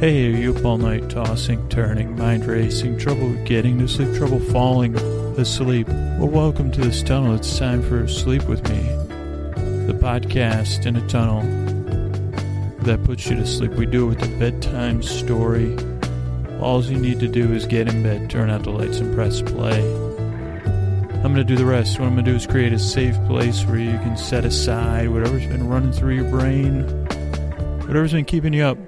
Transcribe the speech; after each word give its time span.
Hey, 0.00 0.32
are 0.32 0.34
you 0.34 0.56
up 0.56 0.64
all 0.64 0.78
night 0.78 1.10
tossing, 1.10 1.68
turning, 1.68 2.16
mind 2.16 2.46
racing, 2.46 2.96
trouble 2.96 3.34
getting 3.44 3.78
to 3.80 3.86
sleep, 3.86 4.14
trouble 4.16 4.40
falling 4.40 4.96
asleep? 5.36 5.88
Well, 5.88 6.28
welcome 6.28 6.72
to 6.72 6.80
this 6.80 7.02
tunnel. 7.02 7.34
It's 7.34 7.58
time 7.58 7.82
for 7.82 8.08
Sleep 8.08 8.44
With 8.44 8.66
Me, 8.70 8.78
the 9.86 9.92
podcast 9.92 10.86
in 10.86 10.96
a 10.96 11.06
tunnel 11.06 11.42
that 12.78 13.04
puts 13.04 13.28
you 13.28 13.36
to 13.36 13.46
sleep. 13.46 13.72
We 13.72 13.84
do 13.84 14.06
it 14.06 14.08
with 14.16 14.22
a 14.22 14.38
bedtime 14.38 15.02
story. 15.02 15.76
All 16.62 16.82
you 16.82 16.96
need 16.96 17.20
to 17.20 17.28
do 17.28 17.52
is 17.52 17.66
get 17.66 17.86
in 17.86 18.02
bed, 18.02 18.30
turn 18.30 18.48
out 18.48 18.62
the 18.62 18.70
lights, 18.70 19.00
and 19.00 19.14
press 19.14 19.42
play. 19.42 19.82
I'm 21.12 21.34
going 21.34 21.34
to 21.34 21.44
do 21.44 21.56
the 21.56 21.66
rest. 21.66 21.98
What 21.98 22.06
I'm 22.06 22.14
going 22.14 22.24
to 22.24 22.30
do 22.30 22.36
is 22.38 22.46
create 22.46 22.72
a 22.72 22.78
safe 22.78 23.16
place 23.26 23.66
where 23.66 23.76
you 23.76 23.98
can 23.98 24.16
set 24.16 24.46
aside 24.46 25.10
whatever's 25.10 25.44
been 25.44 25.68
running 25.68 25.92
through 25.92 26.14
your 26.14 26.30
brain, 26.30 26.84
whatever's 27.80 28.12
been 28.12 28.24
keeping 28.24 28.54
you 28.54 28.62
up, 28.62 28.78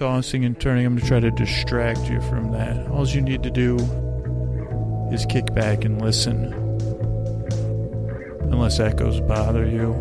tossing 0.00 0.46
and 0.46 0.58
turning. 0.58 0.86
I'm 0.86 0.94
going 0.94 1.02
to 1.02 1.06
try 1.06 1.20
to 1.20 1.30
distract 1.30 2.08
you 2.08 2.22
from 2.22 2.52
that. 2.52 2.88
All 2.88 3.06
you 3.06 3.20
need 3.20 3.42
to 3.42 3.50
do 3.50 3.76
is 5.12 5.26
kick 5.26 5.52
back 5.52 5.84
and 5.84 6.00
listen. 6.00 6.54
Unless 8.44 8.80
echoes 8.80 9.20
bother 9.20 9.66
you. 9.66 9.92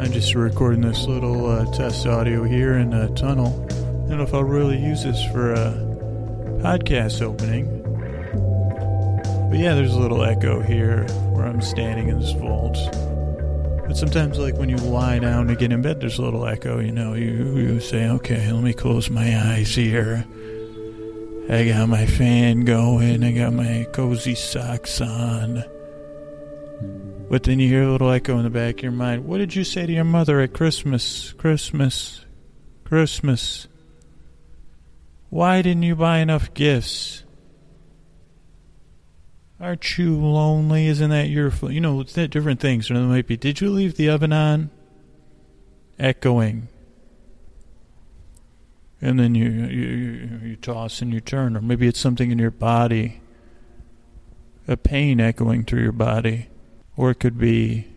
I'm 0.00 0.10
just 0.10 0.34
recording 0.34 0.80
this 0.80 1.04
little 1.04 1.48
uh, 1.48 1.72
test 1.72 2.08
audio 2.08 2.42
here 2.42 2.74
in 2.74 2.92
a 2.92 3.08
tunnel. 3.14 3.64
I 3.70 4.08
don't 4.08 4.18
know 4.18 4.24
if 4.24 4.34
I'll 4.34 4.42
really 4.42 4.82
use 4.82 5.04
this 5.04 5.24
for 5.26 5.52
a 5.52 5.74
podcast 6.60 7.22
opening. 7.22 7.68
But 9.48 9.60
yeah, 9.60 9.76
there's 9.76 9.94
a 9.94 10.00
little 10.00 10.24
echo 10.24 10.60
here 10.60 11.06
where 11.30 11.46
I'm 11.46 11.62
standing 11.62 12.08
in 12.08 12.18
this 12.18 12.32
vault. 12.32 12.76
But 13.86 13.96
sometimes, 13.96 14.38
like 14.38 14.56
when 14.56 14.68
you 14.68 14.76
lie 14.76 15.18
down 15.18 15.46
to 15.48 15.54
get 15.54 15.72
in 15.72 15.82
bed, 15.82 16.00
there's 16.00 16.18
a 16.18 16.22
little 16.22 16.46
echo. 16.46 16.80
You 16.80 16.92
know, 16.92 17.14
you 17.14 17.56
you 17.56 17.80
say, 17.80 18.08
"Okay, 18.08 18.50
let 18.50 18.62
me 18.62 18.72
close 18.72 19.10
my 19.10 19.38
eyes 19.52 19.74
here." 19.74 20.24
I 21.50 21.66
got 21.68 21.88
my 21.90 22.06
fan 22.06 22.64
going. 22.64 23.22
I 23.22 23.32
got 23.32 23.52
my 23.52 23.86
cozy 23.92 24.34
socks 24.34 25.00
on. 25.02 25.62
But 27.28 27.42
then 27.42 27.58
you 27.58 27.68
hear 27.68 27.82
a 27.82 27.92
little 27.92 28.10
echo 28.10 28.38
in 28.38 28.44
the 28.44 28.50
back 28.50 28.76
of 28.76 28.82
your 28.82 28.92
mind. 28.92 29.26
What 29.26 29.38
did 29.38 29.54
you 29.54 29.64
say 29.64 29.84
to 29.84 29.92
your 29.92 30.04
mother 30.04 30.40
at 30.40 30.54
Christmas? 30.54 31.32
Christmas, 31.34 32.24
Christmas. 32.84 33.68
Why 35.28 35.60
didn't 35.60 35.82
you 35.82 35.96
buy 35.96 36.18
enough 36.18 36.54
gifts? 36.54 37.23
Aren't 39.64 39.96
you 39.96 40.14
lonely? 40.22 40.88
Isn't 40.88 41.08
that 41.08 41.30
your, 41.30 41.50
you 41.70 41.80
know, 41.80 41.98
it's 42.00 42.12
that 42.12 42.28
different 42.28 42.60
things. 42.60 42.90
Or 42.90 42.96
it 42.96 42.98
might 42.98 43.26
be, 43.26 43.38
did 43.38 43.62
you 43.62 43.70
leave 43.70 43.96
the 43.96 44.10
oven 44.10 44.30
on? 44.30 44.68
Echoing. 45.98 46.68
And 49.00 49.18
then 49.18 49.34
you, 49.34 49.48
you, 49.48 49.86
you, 49.86 50.40
you 50.48 50.56
toss 50.56 51.00
and 51.00 51.14
you 51.14 51.22
turn. 51.22 51.56
Or 51.56 51.62
maybe 51.62 51.88
it's 51.88 51.98
something 51.98 52.30
in 52.30 52.38
your 52.38 52.50
body. 52.50 53.22
A 54.68 54.76
pain 54.76 55.18
echoing 55.18 55.64
through 55.64 55.80
your 55.80 55.92
body. 55.92 56.48
Or 56.94 57.10
it 57.10 57.18
could 57.18 57.38
be, 57.38 57.88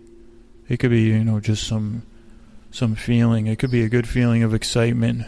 it 0.69 0.77
could 0.77 0.91
be, 0.91 1.02
you 1.02 1.25
know, 1.25 1.41
just 1.41 1.67
some, 1.67 2.03
some 2.71 2.95
feeling. 2.95 3.47
It 3.47 3.59
could 3.59 3.71
be 3.71 3.83
a 3.83 3.89
good 3.89 4.07
feeling 4.07 4.41
of 4.41 4.53
excitement. 4.53 5.25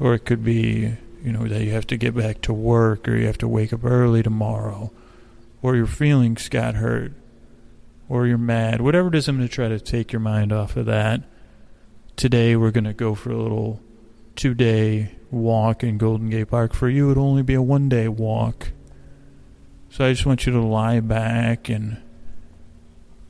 Or 0.00 0.14
it 0.14 0.24
could 0.24 0.42
be, 0.42 0.96
you 1.22 1.30
know, 1.30 1.46
that 1.46 1.62
you 1.62 1.72
have 1.72 1.86
to 1.88 1.98
get 1.98 2.16
back 2.16 2.40
to 2.42 2.54
work 2.54 3.06
or 3.06 3.16
you 3.16 3.26
have 3.26 3.36
to 3.38 3.48
wake 3.48 3.74
up 3.74 3.84
early 3.84 4.22
tomorrow 4.22 4.90
or 5.62 5.76
your 5.76 5.86
feelings 5.86 6.48
got 6.48 6.76
hurt, 6.76 7.12
or 8.08 8.26
you're 8.26 8.38
mad, 8.38 8.80
whatever 8.80 9.08
it 9.08 9.14
is, 9.14 9.28
I'm 9.28 9.36
going 9.36 9.48
to 9.48 9.54
try 9.54 9.68
to 9.68 9.80
take 9.80 10.12
your 10.12 10.20
mind 10.20 10.52
off 10.52 10.76
of 10.76 10.86
that. 10.86 11.22
Today, 12.16 12.56
we're 12.56 12.70
going 12.70 12.84
to 12.84 12.92
go 12.92 13.14
for 13.14 13.30
a 13.30 13.36
little 13.36 13.80
two 14.34 14.54
day 14.54 15.12
walk 15.30 15.84
in 15.84 15.98
Golden 15.98 16.30
Gate 16.30 16.48
Park. 16.48 16.74
For 16.74 16.88
you, 16.88 17.10
it'll 17.10 17.24
only 17.24 17.42
be 17.42 17.54
a 17.54 17.62
one 17.62 17.88
day 17.88 18.08
walk. 18.08 18.72
So 19.90 20.04
I 20.04 20.12
just 20.12 20.26
want 20.26 20.46
you 20.46 20.52
to 20.52 20.60
lie 20.60 21.00
back 21.00 21.68
and 21.68 22.02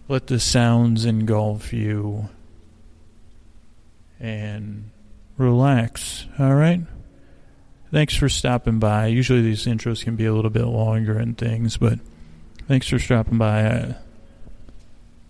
let 0.08 0.26
the 0.26 0.40
sounds 0.40 1.04
engulf 1.04 1.72
you 1.72 2.28
and 4.18 4.90
relax. 5.36 6.26
All 6.38 6.54
right? 6.54 6.80
Thanks 7.90 8.14
for 8.14 8.28
stopping 8.28 8.78
by. 8.78 9.06
Usually 9.06 9.40
these 9.40 9.64
intros 9.66 10.04
can 10.04 10.16
be 10.16 10.26
a 10.26 10.34
little 10.34 10.50
bit 10.50 10.66
longer 10.66 11.16
and 11.16 11.38
things, 11.38 11.76
but 11.76 11.98
thanks 12.68 12.88
for 12.88 12.98
stopping 12.98 13.38
by. 13.38 13.64
Uh, 13.64 13.94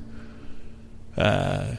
Uh, 1.16 1.76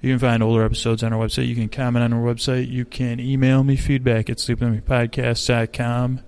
you 0.00 0.12
can 0.12 0.18
find 0.18 0.42
older 0.42 0.64
episodes 0.64 1.02
on 1.02 1.12
our 1.12 1.24
website. 1.24 1.48
You 1.48 1.54
can 1.54 1.68
comment 1.68 2.04
on 2.04 2.12
our 2.12 2.22
website. 2.22 2.70
You 2.70 2.84
can 2.84 3.20
email 3.20 3.64
me 3.64 3.76
feedback 3.76 4.28
at 4.28 4.38
sleepwithmepodcast.com. 4.38 6.20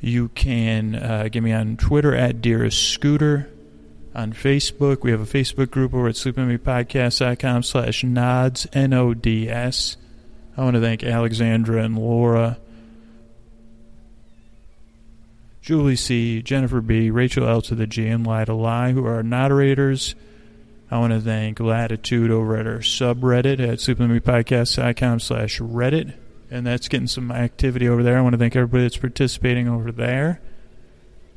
You 0.00 0.28
can 0.28 0.94
uh, 0.94 1.28
get 1.30 1.42
me 1.42 1.52
on 1.52 1.76
Twitter 1.76 2.14
at 2.14 2.40
Dearest 2.40 2.90
Scooter. 2.90 3.50
On 4.18 4.32
Facebook, 4.32 5.04
we 5.04 5.12
have 5.12 5.20
a 5.20 5.24
Facebook 5.24 5.70
group 5.70 5.94
over 5.94 6.08
at 6.08 6.16
sleepwithmepodcast.com 6.16 7.62
slash 7.62 8.02
nods, 8.02 8.66
N-O-D-S. 8.72 9.96
I 10.56 10.60
want 10.60 10.74
to 10.74 10.80
thank 10.80 11.04
Alexandra 11.04 11.84
and 11.84 11.96
Laura, 11.96 12.58
Julie 15.62 15.94
C., 15.94 16.42
Jennifer 16.42 16.80
B., 16.80 17.12
Rachel 17.12 17.48
L. 17.48 17.62
to 17.62 17.76
the 17.76 17.86
G, 17.86 18.08
and 18.08 18.26
Lie 18.26 18.46
to 18.46 18.54
Lie, 18.54 18.90
who 18.90 19.06
are 19.06 19.14
our 19.14 19.22
moderators. 19.22 20.16
I 20.90 20.98
want 20.98 21.12
to 21.12 21.20
thank 21.20 21.60
Latitude 21.60 22.32
over 22.32 22.56
at 22.56 22.66
our 22.66 22.78
subreddit 22.78 23.60
at 23.60 23.78
sleepwithmepodcast.com 23.78 25.20
slash 25.20 25.60
Reddit 25.60 26.14
and 26.50 26.66
that's 26.66 26.88
getting 26.88 27.06
some 27.06 27.30
activity 27.30 27.88
over 27.88 28.02
there. 28.02 28.18
I 28.18 28.22
want 28.22 28.32
to 28.32 28.38
thank 28.38 28.56
everybody 28.56 28.82
that's 28.82 28.96
participating 28.96 29.68
over 29.68 29.92
there. 29.92 30.40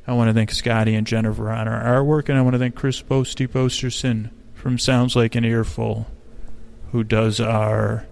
I 0.06 0.14
want 0.14 0.28
to 0.28 0.34
thank 0.34 0.50
Scotty 0.50 0.94
and 0.94 1.06
Jennifer 1.06 1.50
on 1.50 1.68
our 1.68 2.02
artwork, 2.02 2.28
and 2.28 2.38
I 2.38 2.42
want 2.42 2.54
to 2.54 2.58
thank 2.58 2.74
Chris 2.74 3.00
Posty 3.00 3.46
Posterson 3.46 4.30
from 4.54 4.78
Sounds 4.78 5.14
Like 5.14 5.34
an 5.34 5.44
Earful, 5.44 6.06
who 6.90 7.04
does 7.04 7.40
our 7.40 8.06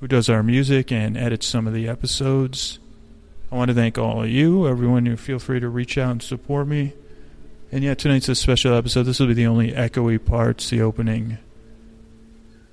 who 0.00 0.08
does 0.08 0.30
our 0.30 0.42
music 0.42 0.90
and 0.90 1.16
edits 1.16 1.46
some 1.46 1.66
of 1.66 1.74
the 1.74 1.86
episodes. 1.86 2.78
I 3.52 3.56
want 3.56 3.68
to 3.68 3.74
thank 3.74 3.98
all 3.98 4.22
of 4.22 4.30
you, 4.30 4.66
everyone 4.66 5.04
who 5.06 5.16
feel 5.16 5.38
free 5.38 5.60
to 5.60 5.68
reach 5.68 5.98
out 5.98 6.12
and 6.12 6.22
support 6.22 6.66
me. 6.66 6.94
And 7.70 7.84
yeah, 7.84 7.94
tonight's 7.94 8.28
a 8.28 8.34
special 8.34 8.74
episode. 8.74 9.02
This 9.02 9.20
will 9.20 9.26
be 9.26 9.34
the 9.34 9.46
only 9.46 9.72
echoey 9.72 10.24
parts, 10.24 10.70
the 10.70 10.80
opening 10.80 11.38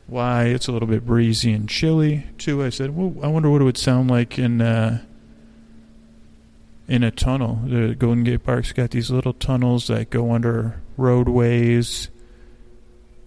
why 0.08 0.46
it's 0.46 0.68
a 0.68 0.72
little 0.72 0.88
bit 0.88 1.06
breezy 1.06 1.52
and 1.52 1.70
chilly 1.70 2.26
too. 2.38 2.64
I 2.64 2.70
said, 2.70 2.96
well, 2.96 3.14
I 3.24 3.28
wonder 3.28 3.50
what 3.50 3.62
it 3.62 3.66
would 3.66 3.78
sound 3.78 4.10
like 4.10 4.40
in 4.40 4.62
uh, 4.62 5.04
in 6.88 7.04
a 7.04 7.12
tunnel. 7.12 7.60
The 7.66 7.96
Golden 7.96 8.24
Gate 8.24 8.44
Park's 8.44 8.72
got 8.72 8.92
these 8.92 9.12
little 9.12 9.34
tunnels 9.34 9.88
that 9.88 10.10
go 10.10 10.32
under 10.32 10.82
roadways, 10.96 12.10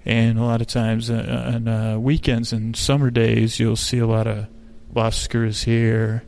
and 0.05 0.39
a 0.39 0.45
lot 0.45 0.61
of 0.61 0.67
times 0.67 1.11
uh, 1.11 1.53
on 1.55 1.69
uh, 1.69 1.99
weekends 1.99 2.53
and 2.53 2.75
summer 2.75 3.11
days, 3.11 3.61
you'll 3.61 3.77
see 3.77 3.99
a 3.99 4.07
lot 4.07 4.27
of 4.27 4.47
buskers 4.93 5.65
here. 5.65 6.25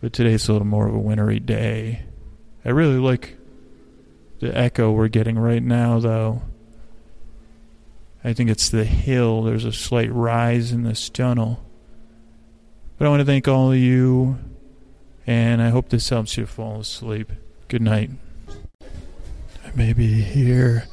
But 0.00 0.12
today's 0.12 0.48
a 0.48 0.52
little 0.52 0.66
more 0.66 0.86
of 0.86 0.94
a 0.94 0.98
wintry 0.98 1.40
day. 1.40 2.02
I 2.64 2.70
really 2.70 2.98
like 2.98 3.36
the 4.40 4.56
echo 4.56 4.92
we're 4.92 5.08
getting 5.08 5.38
right 5.38 5.62
now, 5.62 5.98
though. 5.98 6.42
I 8.22 8.32
think 8.32 8.48
it's 8.48 8.70
the 8.70 8.84
hill. 8.84 9.42
There's 9.42 9.64
a 9.66 9.72
slight 9.72 10.12
rise 10.12 10.72
in 10.72 10.82
this 10.82 11.10
tunnel. 11.10 11.62
But 12.98 13.06
I 13.06 13.10
want 13.10 13.20
to 13.20 13.26
thank 13.26 13.48
all 13.48 13.72
of 13.72 13.78
you, 13.78 14.38
and 15.26 15.62
I 15.62 15.70
hope 15.70 15.88
this 15.88 16.08
helps 16.08 16.36
you 16.36 16.46
fall 16.46 16.80
asleep. 16.80 17.32
Good 17.68 17.82
night. 17.82 18.10
I 18.80 19.70
may 19.74 19.92
be 19.92 20.22
here 20.22 20.86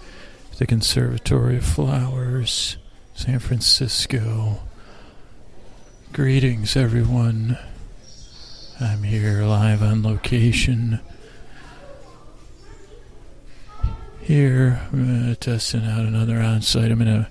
at 0.52 0.58
the 0.58 0.66
Conservatory 0.66 1.58
of 1.58 1.66
Flowers, 1.66 2.78
San 3.14 3.40
Francisco. 3.40 4.60
Greetings, 6.14 6.76
everyone. 6.76 7.58
I'm 8.80 9.04
here 9.04 9.44
live 9.44 9.84
on 9.84 10.04
location 10.04 11.00
Here, 14.22 14.80
I'm 14.94 15.36
testing 15.38 15.84
out 15.84 16.06
another 16.06 16.40
on-site. 16.40 16.92
I'm 16.92 17.02
in 17.02 17.08
a 17.08 17.30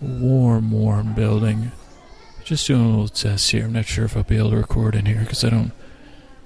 warm, 0.00 0.70
warm 0.70 1.14
building. 1.14 1.72
Just 2.44 2.66
doing 2.66 2.84
a 2.84 2.88
little 2.88 3.08
test 3.08 3.50
here. 3.50 3.64
I'm 3.64 3.72
not 3.72 3.86
sure 3.86 4.04
if 4.04 4.16
I'll 4.16 4.22
be 4.22 4.36
able 4.36 4.50
to 4.50 4.58
record 4.58 4.94
in 4.94 5.06
here 5.06 5.20
because 5.20 5.42
I 5.42 5.48
don't, 5.48 5.72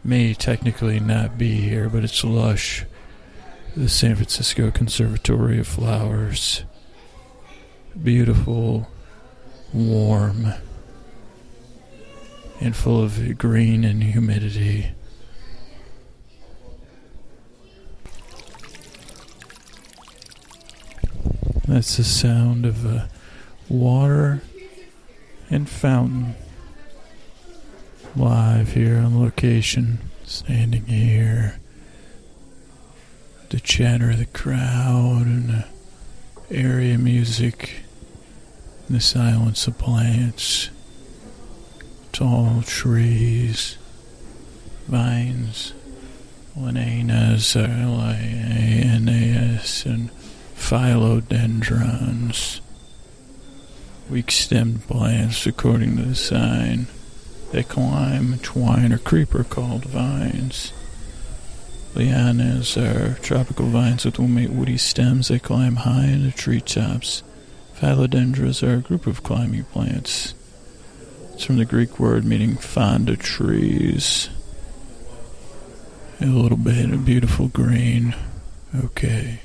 may 0.06 0.32
technically 0.34 1.00
not 1.00 1.36
be 1.36 1.54
here, 1.56 1.88
but 1.88 2.04
it's 2.04 2.22
lush. 2.22 2.84
The 3.76 3.88
San 3.88 4.14
Francisco 4.14 4.70
Conservatory 4.70 5.58
of 5.58 5.66
Flowers. 5.66 6.62
beautiful, 8.02 8.88
warm, 9.72 10.52
and 12.60 12.76
full 12.76 13.02
of 13.02 13.36
green 13.38 13.84
and 13.84 14.02
humidity. 14.02 14.92
That's 21.66 21.96
the 21.96 22.04
sound 22.04 22.64
of 22.64 22.86
uh, 22.86 23.06
water 23.68 24.42
and 25.50 25.68
fountain. 25.68 26.36
Live 28.16 28.72
here 28.72 28.96
on 28.96 29.22
location, 29.22 29.98
standing 30.24 30.86
here. 30.86 31.60
The 33.50 33.60
chatter 33.60 34.12
of 34.12 34.18
the 34.18 34.24
crowd 34.24 35.26
and 35.26 35.50
the 35.50 35.66
area 36.50 36.96
music, 36.96 37.82
and 38.88 38.96
the 38.96 39.02
silence 39.02 39.66
of 39.66 39.76
plants, 39.76 40.70
tall 42.12 42.62
trees, 42.62 43.76
vines, 44.88 45.74
lianas, 46.58 47.54
L-I-A-N-A-S, 47.54 48.24
and 49.84 50.10
philodendrons, 50.56 52.60
weak-stemmed 54.08 54.88
plants 54.88 55.46
according 55.46 55.98
to 55.98 56.02
the 56.02 56.14
sign. 56.14 56.86
They 57.52 57.62
climb 57.62 58.38
twine 58.38 58.92
or 58.92 58.98
creeper 58.98 59.44
called 59.44 59.84
vines. 59.84 60.72
Lianas 61.94 62.76
are 62.76 63.18
tropical 63.20 63.66
vines 63.66 64.04
with 64.04 64.18
woody 64.50 64.76
stems 64.76 65.28
They 65.28 65.38
climb 65.38 65.76
high 65.76 66.04
in 66.04 66.24
the 66.24 66.32
treetops. 66.32 67.22
Philodendrons 67.78 68.62
are 68.66 68.76
a 68.76 68.82
group 68.82 69.06
of 69.06 69.22
climbing 69.22 69.64
plants. 69.64 70.34
It's 71.32 71.44
from 71.44 71.56
the 71.56 71.64
Greek 71.64 71.98
word 71.98 72.24
meaning 72.24 72.56
fonda 72.56 73.16
trees. 73.16 74.28
A 76.20 76.26
little 76.26 76.56
bit 76.58 76.90
of 76.90 77.04
beautiful 77.04 77.48
green. 77.48 78.14
Okay. 78.74 79.40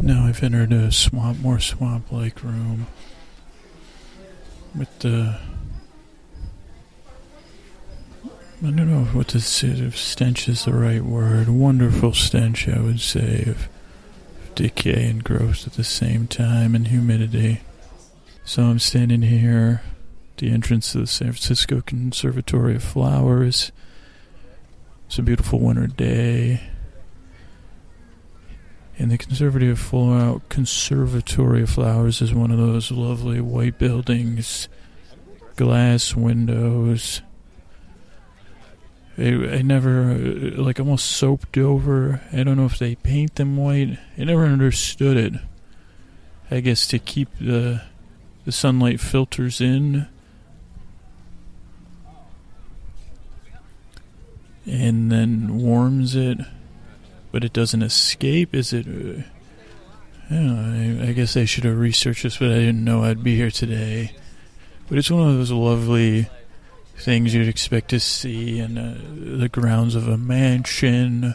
Now 0.00 0.26
I've 0.26 0.42
entered 0.42 0.72
a 0.72 0.92
swamp, 0.92 1.40
more 1.40 1.58
swamp-like 1.58 2.42
room 2.42 2.86
with 4.76 4.98
the. 5.00 5.38
I 8.64 8.70
don't 8.70 8.90
know 8.90 9.04
what 9.04 9.28
to 9.28 9.40
say. 9.40 9.68
If 9.68 9.98
stench 9.98 10.48
is 10.48 10.64
the 10.64 10.72
right 10.72 11.02
word. 11.02 11.50
Wonderful 11.50 12.14
stench, 12.14 12.66
I 12.66 12.80
would 12.80 13.00
say, 13.00 13.44
of 13.46 13.68
decay 14.54 15.10
and 15.10 15.22
growth 15.22 15.66
at 15.66 15.74
the 15.74 15.84
same 15.84 16.26
time, 16.26 16.74
and 16.74 16.88
humidity. 16.88 17.60
So 18.46 18.62
I'm 18.62 18.78
standing 18.78 19.20
here, 19.20 19.82
the 20.38 20.50
entrance 20.50 20.92
to 20.92 21.00
the 21.00 21.06
San 21.06 21.32
Francisco 21.32 21.82
Conservatory 21.82 22.76
of 22.76 22.82
Flowers. 22.82 23.72
It's 25.06 25.18
a 25.18 25.22
beautiful 25.22 25.60
winter 25.60 25.86
day. 25.86 26.62
And 28.98 29.10
the 29.10 29.18
Conservatory 29.18 29.68
of 29.70 29.78
Flowers 31.68 32.22
is 32.22 32.32
one 32.32 32.50
of 32.50 32.56
those 32.56 32.90
lovely 32.90 33.42
white 33.42 33.78
buildings, 33.78 34.70
glass 35.56 36.16
windows. 36.16 37.20
I, 39.18 39.56
I 39.56 39.62
never, 39.62 40.10
uh, 40.10 40.62
like, 40.62 40.78
almost 40.78 41.06
soaped 41.06 41.56
over. 41.56 42.20
I 42.32 42.42
don't 42.42 42.56
know 42.56 42.66
if 42.66 42.78
they 42.78 42.94
paint 42.94 43.36
them 43.36 43.56
white. 43.56 43.98
I 44.18 44.24
never 44.24 44.44
understood 44.44 45.16
it. 45.16 45.40
I 46.50 46.60
guess 46.60 46.86
to 46.88 46.98
keep 46.98 47.28
the 47.40 47.82
the 48.44 48.52
sunlight 48.52 49.00
filters 49.00 49.60
in. 49.60 50.06
And 54.64 55.10
then 55.10 55.58
warms 55.58 56.14
it 56.14 56.38
but 57.36 57.44
it 57.44 57.52
doesn't 57.52 57.82
escape? 57.82 58.54
Is 58.54 58.72
it? 58.72 58.86
Uh, 58.86 59.22
I 60.30 60.38
know. 60.38 61.02
I, 61.04 61.08
I 61.08 61.12
guess 61.12 61.36
I 61.36 61.44
should 61.44 61.64
have 61.64 61.78
researched 61.78 62.22
this, 62.22 62.38
but 62.38 62.50
I 62.50 62.54
didn't 62.54 62.82
know 62.82 63.04
I'd 63.04 63.22
be 63.22 63.36
here 63.36 63.50
today. 63.50 64.12
But 64.88 64.96
it's 64.96 65.10
one 65.10 65.28
of 65.28 65.36
those 65.36 65.50
lovely 65.50 66.30
things 66.98 67.34
you'd 67.34 67.48
expect 67.48 67.90
to 67.90 68.00
see 68.00 68.58
in 68.58 68.78
uh, 68.78 68.98
the 69.38 69.48
grounds 69.48 69.94
of 69.94 70.08
a 70.08 70.16
mansion 70.16 71.34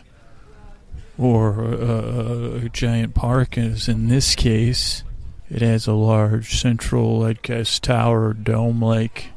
or 1.17 1.63
a, 1.63 2.65
a, 2.65 2.69
giant 2.69 3.13
park. 3.13 3.57
As 3.57 3.87
in 3.87 4.07
this 4.07 4.33
case, 4.35 5.03
it 5.49 5.61
has 5.61 5.85
a 5.87 5.93
large 5.93 6.59
central, 6.59 7.23
I 7.23 7.33
guess, 7.33 7.79
tower 7.79 8.33
dome-like, 8.33 9.27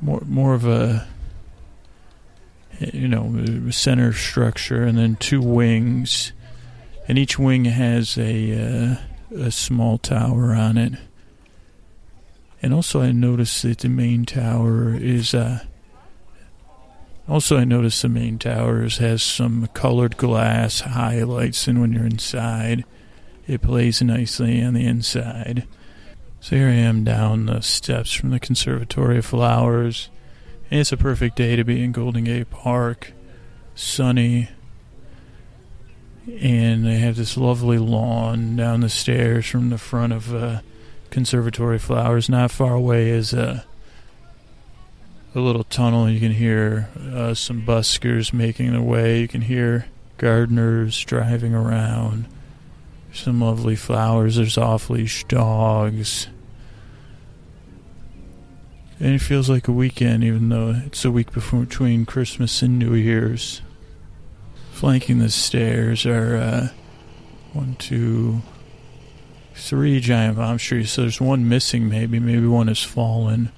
more 0.00 0.22
more 0.26 0.54
of 0.54 0.66
a 0.66 1.06
you 2.80 3.08
know, 3.08 3.70
center 3.70 4.12
structure, 4.12 4.82
and 4.82 4.98
then 4.98 5.16
two 5.16 5.40
wings, 5.40 6.32
and 7.08 7.18
each 7.18 7.38
wing 7.38 7.64
has 7.64 8.18
a 8.18 8.52
uh, 8.52 8.96
a 9.34 9.50
small 9.50 9.98
tower 9.98 10.54
on 10.54 10.76
it. 10.76 10.94
And 12.66 12.74
also, 12.74 13.00
I 13.00 13.12
noticed 13.12 13.62
that 13.62 13.78
the 13.78 13.88
main 13.88 14.24
tower 14.24 14.92
is. 14.92 15.34
Uh, 15.34 15.60
also, 17.28 17.56
I 17.56 17.64
noticed 17.64 18.02
the 18.02 18.08
main 18.08 18.38
towers 18.38 18.98
has 18.98 19.22
some 19.22 19.68
colored 19.68 20.16
glass 20.16 20.80
highlights, 20.80 21.68
and 21.68 21.80
when 21.80 21.92
you're 21.92 22.04
inside, 22.04 22.84
it 23.46 23.62
plays 23.62 24.02
nicely 24.02 24.60
on 24.62 24.74
the 24.74 24.84
inside. 24.84 25.68
So 26.40 26.56
here 26.56 26.66
I 26.66 26.72
am 26.72 27.04
down 27.04 27.46
the 27.46 27.60
steps 27.60 28.12
from 28.12 28.30
the 28.30 28.40
Conservatory 28.40 29.18
of 29.18 29.26
Flowers 29.26 30.08
it's 30.70 30.90
a 30.90 30.96
perfect 30.96 31.36
day 31.36 31.54
to 31.54 31.64
be 31.64 31.82
in 31.82 31.92
Golden 31.92 32.24
Gate 32.24 32.50
Park. 32.50 33.12
Sunny. 33.74 34.48
And 36.40 36.84
they 36.84 36.96
have 36.96 37.14
this 37.14 37.36
lovely 37.36 37.78
lawn 37.78 38.56
down 38.56 38.80
the 38.80 38.88
stairs 38.88 39.46
from 39.46 39.70
the 39.70 39.78
front 39.78 40.12
of 40.12 40.34
uh, 40.34 40.60
Conservatory 41.16 41.78
Flowers. 41.78 42.28
Not 42.28 42.50
far 42.50 42.74
away 42.74 43.08
is 43.08 43.32
a, 43.32 43.64
a 45.34 45.40
little 45.40 45.64
tunnel. 45.64 46.10
You 46.10 46.20
can 46.20 46.32
hear 46.32 46.90
uh, 47.10 47.32
some 47.32 47.62
buskers 47.62 48.34
making 48.34 48.72
their 48.72 48.82
way. 48.82 49.22
You 49.22 49.26
can 49.26 49.40
hear 49.40 49.86
gardeners 50.18 51.02
driving 51.04 51.54
around. 51.54 52.26
Some 53.14 53.40
lovely 53.40 53.76
flowers. 53.76 54.36
There's 54.36 54.58
off 54.58 54.90
leash 54.90 55.24
dogs. 55.24 56.26
And 59.00 59.14
it 59.14 59.22
feels 59.22 59.48
like 59.48 59.68
a 59.68 59.72
weekend, 59.72 60.22
even 60.22 60.50
though 60.50 60.82
it's 60.84 61.06
a 61.06 61.10
week 61.10 61.32
before, 61.32 61.60
between 61.60 62.04
Christmas 62.04 62.60
and 62.60 62.78
New 62.78 62.92
Year's. 62.92 63.62
Flanking 64.72 65.20
the 65.20 65.30
stairs 65.30 66.04
are 66.04 66.36
uh, 66.36 66.68
one, 67.54 67.74
two, 67.76 68.42
three 69.56 70.00
giant 70.00 70.36
bomb 70.36 70.58
trees. 70.58 70.90
So 70.90 71.02
there's 71.02 71.20
one 71.20 71.48
missing, 71.48 71.88
maybe. 71.88 72.20
Maybe 72.20 72.46
one 72.46 72.68
has 72.68 72.82
fallen. 72.82 73.50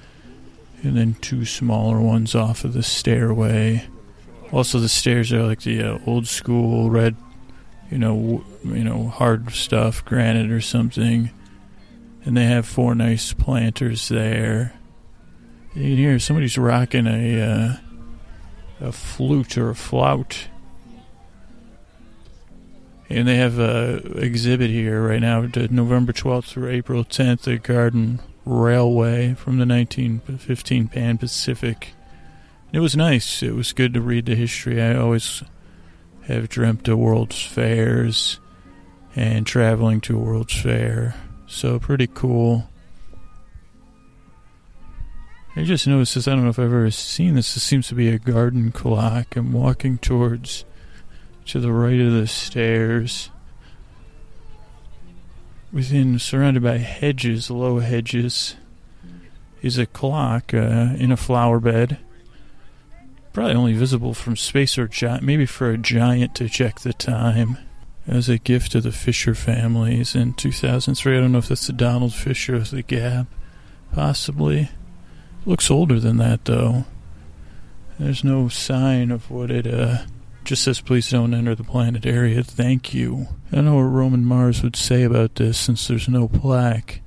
And 0.83 0.97
then 0.97 1.15
two 1.15 1.45
smaller 1.45 2.01
ones 2.01 2.35
off 2.35 2.65
of 2.65 2.73
the 2.73 2.83
stairway. 2.83 3.87
Also, 4.53 4.79
the 4.79 4.89
stairs 4.89 5.33
are 5.33 5.43
like 5.43 5.63
the 5.63 5.83
uh, 5.83 5.99
old 6.07 6.27
school 6.27 6.89
red, 6.89 7.17
you 7.91 7.99
know, 7.99 8.15
w- 8.15 8.45
you 8.79 8.85
know, 8.85 9.09
hard 9.09 9.51
stuff, 9.53 10.05
granite 10.05 10.51
or 10.51 10.61
something. 10.61 11.31
And 12.25 12.37
they 12.37 12.45
have 12.45 12.67
four 12.67 12.95
nice 12.95 13.33
planters 13.33 14.09
there 14.09 14.79
you 15.79 15.91
can 15.91 15.97
hear 15.97 16.19
somebody's 16.19 16.59
rocking 16.59 17.07
a 17.07 17.41
uh, 17.41 17.77
a 18.81 18.93
flute 18.93 19.57
or 19.57 19.71
a 19.71 19.75
flout. 19.75 20.49
And 23.11 23.27
they 23.27 23.37
have 23.37 23.59
a 23.59 23.97
exhibit 24.17 24.71
here 24.71 25.09
right 25.09 25.21
now, 25.21 25.41
November 25.71 26.13
12th 26.13 26.45
through 26.45 26.71
April 26.71 27.05
10th, 27.05 27.43
the 27.43 27.59
Garden 27.59 28.21
Railway 28.45 29.35
from 29.35 29.59
the 29.59 29.67
1915 29.67 30.89
Pan 30.89 31.19
Pacific. 31.19 31.95
It 32.71 32.81
was 32.81 32.97
nice. 32.97 33.43
It 33.43 33.55
was 33.55 33.73
good 33.73 33.95
to 33.95 34.03
read 34.03 34.27
the 34.27 34.35
history. 34.35 34.83
I 34.83 34.95
always 34.95 35.43
have 36.27 36.51
dreamt 36.51 36.87
of 36.89 36.99
World's 36.99 37.43
Fairs 37.43 38.41
and 39.17 39.47
traveling 39.47 40.03
to 40.03 40.17
a 40.17 40.21
World's 40.21 40.61
Fair. 40.61 41.15
So 41.47 41.79
pretty 41.79 42.07
cool. 42.09 42.69
I 45.57 45.65
just 45.65 45.87
noticed 45.87 46.15
this. 46.15 46.29
I 46.29 46.33
don't 46.33 46.45
know 46.45 46.51
if 46.51 46.59
I've 46.59 46.67
ever 46.67 46.91
seen 46.91 47.35
this. 47.35 47.55
This 47.55 47.63
seems 47.63 47.89
to 47.89 47.95
be 47.95 48.09
a 48.09 48.19
garden 48.19 48.71
clock. 48.71 49.35
I'm 49.35 49.53
walking 49.53 49.97
towards 49.97 50.67
to 51.49 51.61
the 51.61 51.73
right 51.73 52.01
of 52.01 52.13
the 52.13 52.27
stairs. 52.27 53.31
Within, 55.73 56.19
surrounded 56.19 56.63
by 56.63 56.79
hedges, 56.79 57.51
low 57.51 57.79
hedges, 57.79 58.57
is 59.63 59.77
a 59.77 59.87
clock 59.87 60.55
uh, 60.55 60.95
in 60.99 61.11
a 61.11 61.17
flower 61.17 61.59
bed. 61.61 61.99
Probably 63.33 63.55
only 63.55 63.75
visible 63.75 64.15
from 64.15 64.37
space 64.37 64.79
or 64.79 64.89
giant, 64.89 65.23
maybe 65.23 65.47
for 65.47 65.71
a 65.71 65.79
giant 65.79 66.35
to 66.37 66.49
check 66.49 66.81
the 66.81 66.93
time. 66.93 67.59
as 68.07 68.29
a 68.31 68.39
gift 68.39 68.73
to 68.73 68.81
the 68.81 68.91
Fisher 68.93 69.35
families 69.35 70.15
in 70.15 70.33
2003. 70.33 71.17
I 71.17 71.21
don't 71.21 71.33
know 71.33 71.39
if 71.39 71.49
that's 71.49 71.67
the 71.67 71.75
Donald 71.75 72.15
Fisher 72.15 72.55
of 72.55 72.71
the 72.71 72.83
Gap, 72.83 73.27
possibly. 73.93 74.71
Looks 75.45 75.71
older 75.71 76.01
than 76.01 76.17
that, 76.17 76.47
though. 76.47 76.87
There's 77.99 78.25
no 78.25 78.49
sign 78.49 79.11
of 79.11 79.31
what 79.31 79.51
it, 79.51 79.67
uh, 79.67 80.05
just 80.49 80.65
says 80.65 80.81
please 80.81 81.11
don't 81.11 81.35
enter 81.35 81.55
the 81.55 81.63
planet 81.63 82.07
area. 82.07 82.43
Thank 82.43 82.95
you. 82.95 83.27
I 83.53 83.61
know 83.61 83.75
what 83.75 83.83
Roman 83.83 84.25
Mars 84.25 84.63
would 84.63 84.77
say 84.77 85.03
about 85.03 85.35
this 85.35 85.59
since 85.59 85.87
there's 85.87 86.09
no 86.09 86.27
plaque, 86.27 87.03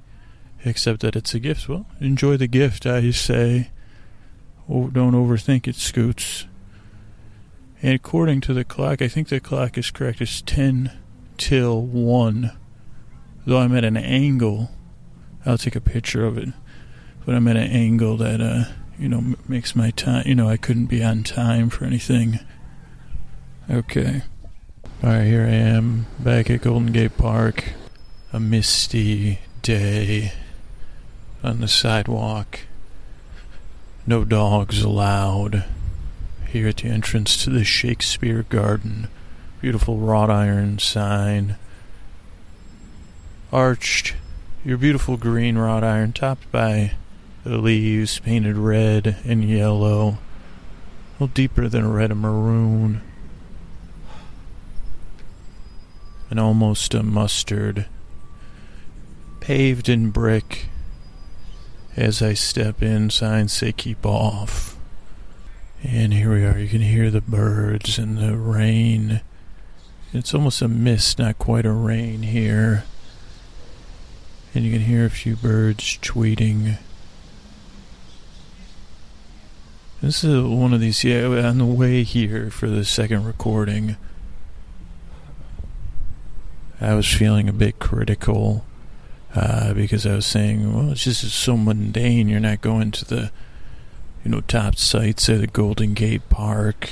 except 0.63 0.99
that 1.01 1.15
it's 1.15 1.33
a 1.33 1.39
gift. 1.39 1.67
Well, 1.67 1.87
enjoy 1.99 2.37
the 2.37 2.45
gift, 2.45 2.85
I 2.85 3.09
say. 3.09 3.71
Oh, 4.69 4.89
don't 4.89 5.15
overthink 5.15 5.67
it, 5.67 5.75
Scoots. 5.75 6.45
And 7.81 7.95
according 7.95 8.41
to 8.41 8.53
the 8.53 8.63
clock, 8.63 9.01
I 9.01 9.07
think 9.07 9.29
the 9.29 9.39
clock 9.39 9.75
is 9.75 9.89
correct. 9.89 10.21
It's 10.21 10.43
10 10.43 10.91
till 11.37 11.81
1. 11.81 12.51
Though 13.47 13.57
I'm 13.57 13.75
at 13.75 13.83
an 13.83 13.97
angle, 13.97 14.69
I'll 15.47 15.57
take 15.57 15.75
a 15.75 15.81
picture 15.81 16.27
of 16.27 16.37
it. 16.37 16.49
But 17.25 17.33
I'm 17.33 17.47
at 17.47 17.57
an 17.57 17.71
angle 17.71 18.17
that, 18.17 18.39
uh, 18.39 18.65
you 18.99 19.09
know, 19.09 19.33
makes 19.47 19.75
my 19.75 19.89
time, 19.89 20.27
you 20.27 20.35
know, 20.35 20.47
I 20.47 20.57
couldn't 20.57 20.85
be 20.85 21.03
on 21.03 21.23
time 21.23 21.71
for 21.71 21.85
anything. 21.85 22.39
Okay. 23.71 24.23
Alright, 25.01 25.27
here 25.27 25.43
I 25.43 25.51
am 25.51 26.05
back 26.19 26.49
at 26.49 26.59
Golden 26.59 26.91
Gate 26.91 27.17
Park. 27.17 27.69
A 28.33 28.39
misty 28.39 29.39
day 29.61 30.33
on 31.41 31.61
the 31.61 31.69
sidewalk. 31.69 32.59
No 34.05 34.25
dogs 34.25 34.81
allowed 34.81 35.63
here 36.49 36.67
at 36.67 36.77
the 36.77 36.89
entrance 36.89 37.41
to 37.45 37.49
the 37.49 37.63
Shakespeare 37.63 38.43
Garden. 38.43 39.07
Beautiful 39.61 39.99
wrought 39.99 40.29
iron 40.29 40.77
sign. 40.77 41.55
Arched, 43.53 44.15
your 44.65 44.77
beautiful 44.77 45.15
green 45.15 45.57
wrought 45.57 45.85
iron 45.85 46.11
topped 46.11 46.51
by 46.51 46.95
the 47.45 47.57
leaves 47.57 48.19
painted 48.19 48.57
red 48.57 49.15
and 49.23 49.45
yellow. 49.45 50.09
A 50.09 50.17
little 51.13 51.27
deeper 51.27 51.69
than 51.69 51.93
red 51.93 52.11
and 52.11 52.19
maroon. 52.19 53.01
And 56.31 56.39
almost 56.39 56.93
a 56.93 57.03
mustard. 57.03 57.87
Paved 59.41 59.89
in 59.89 60.11
brick. 60.11 60.67
As 61.97 62.21
I 62.21 62.35
step 62.35 62.81
in, 62.81 63.09
signs 63.09 63.51
say 63.51 63.73
keep 63.73 64.05
off. 64.05 64.77
And 65.83 66.13
here 66.13 66.33
we 66.33 66.45
are. 66.45 66.57
You 66.57 66.69
can 66.69 66.79
hear 66.79 67.11
the 67.11 67.19
birds 67.19 67.97
and 67.99 68.17
the 68.17 68.37
rain. 68.37 69.19
It's 70.13 70.33
almost 70.33 70.61
a 70.61 70.69
mist, 70.69 71.19
not 71.19 71.37
quite 71.37 71.65
a 71.65 71.71
rain 71.73 72.21
here. 72.21 72.85
And 74.55 74.63
you 74.63 74.71
can 74.71 74.83
hear 74.83 75.05
a 75.05 75.09
few 75.09 75.35
birds 75.35 75.97
tweeting. 76.01 76.77
This 80.01 80.23
is 80.23 80.41
one 80.43 80.73
of 80.73 80.79
these, 80.79 81.03
yeah, 81.03 81.25
on 81.25 81.57
the 81.57 81.65
way 81.65 82.03
here 82.03 82.49
for 82.49 82.69
the 82.69 82.85
second 82.85 83.25
recording. 83.25 83.97
I 86.81 86.95
was 86.95 87.07
feeling 87.07 87.47
a 87.47 87.53
bit 87.53 87.79
critical 87.79 88.65
uh, 89.35 89.73
because 89.73 90.05
I 90.05 90.15
was 90.15 90.25
saying, 90.25 90.73
well, 90.73 90.91
it's 90.91 91.03
just 91.03 91.23
so 91.23 91.55
mundane. 91.55 92.27
You're 92.27 92.39
not 92.39 92.61
going 92.61 92.91
to 92.91 93.05
the 93.05 93.31
you 94.23 94.31
know, 94.31 94.41
top 94.41 94.75
sites 94.75 95.29
at 95.29 95.39
the 95.39 95.47
Golden 95.47 95.93
Gate 95.93 96.29
Park. 96.29 96.89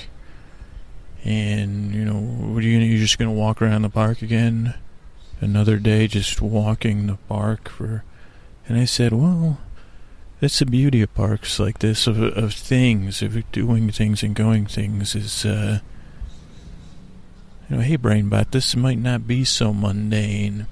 And, 1.24 1.94
you 1.94 2.06
know, 2.06 2.20
what 2.20 2.64
are 2.64 2.68
you 2.68 2.80
you're 2.80 2.98
just 2.98 3.18
going 3.18 3.30
to 3.30 3.38
walk 3.38 3.62
around 3.62 3.84
the 3.84 3.90
park 3.90 4.22
again? 4.22 4.76
Another 5.42 5.78
day 5.78 6.08
just 6.08 6.42
walking 6.42 7.08
the 7.08 7.18
park 7.28 7.70
for. 7.70 8.04
And 8.68 8.78
I 8.80 8.86
said, 8.86 9.14
well, 9.14 9.60
that's 10.40 10.60
the 10.60 10.66
beauty 10.66 11.02
of 11.02 11.14
parks 11.14 11.60
like 11.60 11.80
this, 11.80 12.08
of, 12.08 12.22
of 12.22 12.54
things, 12.54 13.22
of 13.22 13.52
doing 13.52 13.92
things 13.92 14.24
and 14.24 14.36
going 14.36 14.66
things, 14.66 15.16
is, 15.16 15.46
uh, 15.46 15.80
you 17.70 17.76
know, 17.76 17.82
hey, 17.82 17.98
Brainbot, 17.98 18.52
this 18.52 18.76
might 18.76 18.98
not 18.98 19.28
be 19.28 19.44
so 19.46 19.74
mundane. 19.74 20.68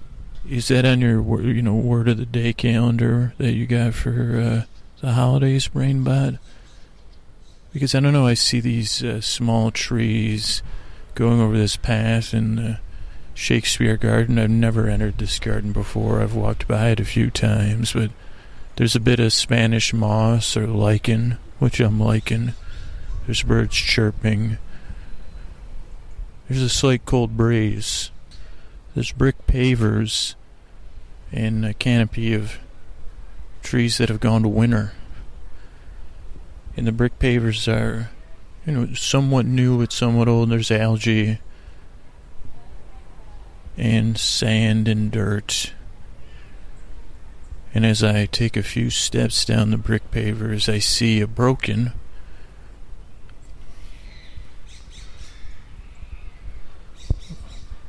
Is 0.49 0.69
that 0.69 0.85
on 0.85 1.01
your, 1.01 1.41
you 1.41 1.61
know, 1.61 1.75
word 1.75 2.07
of 2.07 2.17
the 2.17 2.25
day 2.25 2.53
calendar 2.53 3.33
that 3.37 3.53
you 3.53 3.67
got 3.67 3.93
for, 3.93 4.39
uh, 4.39 4.65
the 5.01 5.13
holidays, 5.13 5.67
Brainbot? 5.67 6.39
Because 7.73 7.93
I 7.93 7.99
don't 7.99 8.13
know, 8.13 8.25
I 8.25 8.33
see 8.33 8.59
these 8.59 9.03
uh, 9.03 9.21
small 9.21 9.71
trees 9.71 10.63
going 11.13 11.39
over 11.39 11.57
this 11.57 11.75
path 11.75 12.33
in 12.33 12.55
the 12.55 12.79
Shakespeare 13.35 13.97
Garden. 13.97 14.39
I've 14.39 14.49
never 14.49 14.87
entered 14.87 15.19
this 15.19 15.37
garden 15.37 15.73
before. 15.73 16.21
I've 16.21 16.33
walked 16.33 16.67
by 16.67 16.89
it 16.89 16.99
a 16.99 17.05
few 17.05 17.29
times, 17.29 17.93
but 17.93 18.09
there's 18.77 18.95
a 18.95 18.99
bit 18.99 19.19
of 19.19 19.33
Spanish 19.33 19.93
moss 19.93 20.57
or 20.57 20.65
lichen, 20.65 21.37
which 21.59 21.79
I'm 21.79 21.99
liking. 21.99 22.53
There's 23.25 23.43
birds 23.43 23.75
chirping. 23.75 24.57
There's 26.47 26.61
a 26.61 26.69
slight 26.69 27.05
cold 27.05 27.35
breeze. 27.35 28.09
There's 28.95 29.11
brick 29.11 29.47
pavers 29.47 30.35
and 31.31 31.65
a 31.65 31.73
canopy 31.73 32.33
of 32.33 32.59
trees 33.61 33.97
that 33.97 34.07
have 34.09 34.21
gone 34.21 34.43
to 34.43 34.49
winter. 34.49 34.93
And 36.77 36.87
the 36.87 36.93
brick 36.93 37.19
pavers 37.19 37.67
are, 37.67 38.11
you 38.65 38.73
know, 38.73 38.93
somewhat 38.93 39.45
new 39.45 39.79
but 39.79 39.91
somewhat 39.91 40.29
old. 40.29 40.49
There's 40.49 40.71
algae 40.71 41.39
and 43.75 44.17
sand 44.17 44.87
and 44.87 45.11
dirt. 45.11 45.73
And 47.73 47.85
as 47.85 48.03
I 48.03 48.25
take 48.25 48.55
a 48.55 48.63
few 48.63 48.89
steps 48.89 49.43
down 49.43 49.71
the 49.71 49.77
brick 49.77 50.09
pavers, 50.11 50.71
I 50.71 50.79
see 50.79 51.19
a 51.19 51.27
broken 51.27 51.91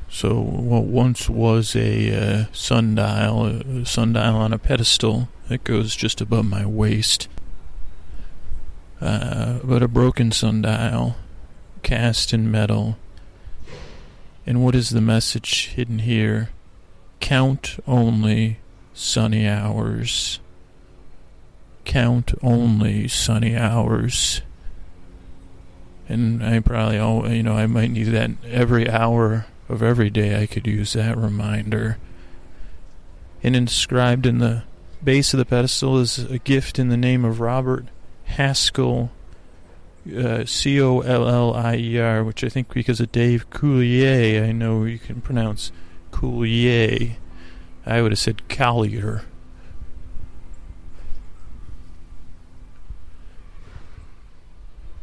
So 0.09 0.39
what 0.39 0.85
once 0.85 1.29
was 1.29 1.75
a 1.75 2.41
uh, 2.41 2.45
sundial, 2.51 3.45
a 3.45 3.85
sundial 3.85 4.35
on 4.35 4.53
a 4.53 4.57
pedestal 4.57 5.29
that 5.49 5.63
goes 5.63 5.95
just 5.95 6.19
above 6.19 6.45
my 6.45 6.65
waist, 6.65 7.27
uh, 8.99 9.59
but 9.63 9.83
a 9.83 9.87
broken 9.87 10.31
sundial, 10.31 11.15
cast 11.83 12.33
in 12.33 12.49
metal. 12.49 12.97
And 14.47 14.63
what 14.63 14.73
is 14.73 14.89
the 14.89 15.01
message 15.01 15.67
hidden 15.67 15.99
here? 15.99 16.49
Count 17.19 17.77
only 17.87 18.59
sunny 18.93 19.47
hours. 19.47 20.39
Count 21.85 22.33
only 22.41 23.07
sunny 23.07 23.55
hours. 23.55 24.41
And 26.07 26.43
I 26.43 26.59
probably, 26.61 27.37
you 27.37 27.43
know, 27.43 27.53
I 27.53 27.67
might 27.67 27.91
need 27.91 28.05
that 28.05 28.31
every 28.43 28.89
hour 28.89 29.45
of 29.69 29.83
every 29.83 30.09
day. 30.09 30.41
I 30.41 30.47
could 30.47 30.67
use 30.67 30.93
that 30.93 31.17
reminder. 31.17 31.97
And 33.41 33.55
inscribed 33.55 34.25
in 34.25 34.39
the 34.39 34.63
base 35.01 35.33
of 35.33 35.37
the 35.37 35.45
pedestal 35.45 35.99
is 35.99 36.19
a 36.19 36.39
gift 36.39 36.77
in 36.77 36.89
the 36.89 36.97
name 36.97 37.23
of 37.23 37.39
Robert 37.39 37.85
Haskell, 38.25 39.11
uh, 40.15 40.43
C 40.45 40.81
O 40.81 40.99
L 40.99 41.27
L 41.27 41.53
I 41.53 41.75
E 41.75 41.99
R, 41.99 42.23
which 42.23 42.43
I 42.43 42.49
think 42.49 42.73
because 42.73 42.99
of 42.99 43.11
Dave 43.11 43.49
Coulier, 43.49 44.43
I 44.47 44.51
know 44.51 44.83
you 44.83 44.99
can 44.99 45.21
pronounce 45.21 45.71
Coulier. 46.11 47.15
I 47.85 48.01
would 48.01 48.11
have 48.11 48.19
said 48.19 48.47
Collier. 48.49 49.23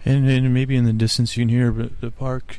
And, 0.05 0.29
and 0.29 0.55
maybe 0.55 0.77
in 0.77 0.85
the 0.85 0.93
distance 0.93 1.37
you 1.37 1.43
can 1.43 1.49
hear 1.49 1.73
the 1.73 2.13
park 2.13 2.59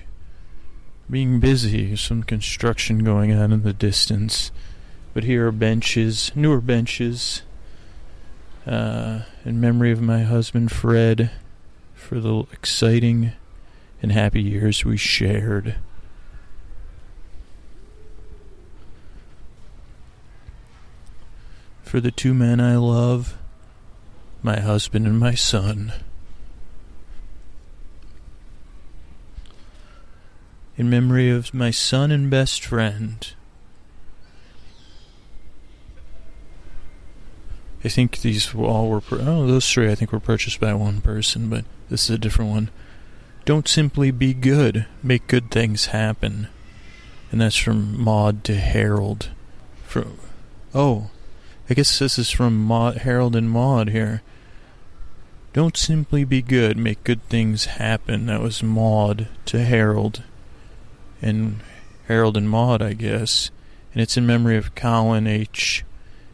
being 1.10 1.40
busy, 1.40 1.96
some 1.96 2.24
construction 2.24 3.04
going 3.04 3.32
on 3.32 3.52
in 3.52 3.64
the 3.64 3.74
distance. 3.74 4.52
But 5.14 5.24
here 5.24 5.48
are 5.48 5.52
benches, 5.52 6.32
newer 6.36 6.62
benches, 6.62 7.44
uh, 8.66 9.22
in 9.46 9.62
memory 9.62 9.92
of 9.92 10.02
my 10.02 10.24
husband 10.24 10.72
Fred 10.72 11.32
for 11.96 12.20
the 12.20 12.44
exciting 12.52 13.32
and 14.02 14.12
happy 14.12 14.42
years 14.42 14.84
we 14.84 14.98
shared. 14.98 15.76
For 21.84 22.02
the 22.02 22.12
two 22.12 22.34
men 22.34 22.60
I 22.60 22.76
love, 22.76 23.38
my 24.44 24.60
husband 24.60 25.08
and 25.08 25.18
my 25.18 25.34
son. 25.34 25.94
In 30.78 30.90
memory 30.90 31.30
of 31.30 31.54
my 31.54 31.72
son 31.72 32.12
and 32.12 32.30
best 32.30 32.64
friend. 32.64 33.34
I 37.84 37.90
think 37.90 38.22
these 38.22 38.54
all 38.54 38.90
were. 38.90 39.02
Oh, 39.12 39.48
those 39.48 39.72
three 39.72 39.92
I 39.92 39.96
think 39.96 40.12
were 40.12 40.20
purchased 40.20 40.60
by 40.60 40.74
one 40.74 41.02
person, 41.02 41.50
but 41.50 41.66
this 41.90 42.04
is 42.04 42.10
a 42.12 42.18
different 42.20 42.52
one. 42.52 42.70
Don't 43.46 43.68
simply 43.68 44.12
be 44.12 44.34
good, 44.34 44.86
make 45.02 45.28
good 45.28 45.50
things 45.52 45.88
happen. 45.88 46.48
and 47.32 47.42
that's 47.42 47.56
from 47.58 48.00
Maud 48.00 48.44
to 48.46 48.56
Harold. 48.56 49.30
From 49.86 50.18
oh, 50.76 51.10
I 51.70 51.74
guess 51.74 51.98
this 52.00 52.20
is 52.20 52.30
from 52.30 52.58
Maud, 52.64 52.98
Harold 52.98 53.36
and 53.36 53.50
Maud 53.50 53.90
here. 53.90 54.22
Don't 55.54 55.78
simply 55.78 56.24
be 56.24 56.42
good, 56.42 56.78
make 56.78 57.04
good 57.04 57.24
things 57.30 57.66
happen. 57.66 58.28
That 58.28 58.42
was 58.42 58.62
Maud 58.62 59.28
to 59.46 59.64
Harold, 59.64 60.24
and 61.22 61.60
Harold 62.08 62.38
and 62.38 62.50
Maud, 62.50 62.82
I 62.82 62.94
guess, 62.94 63.52
and 63.94 64.02
it's 64.02 64.18
in 64.18 64.26
memory 64.26 64.58
of 64.58 64.76
Colin 64.76 65.28
H. 65.28 65.84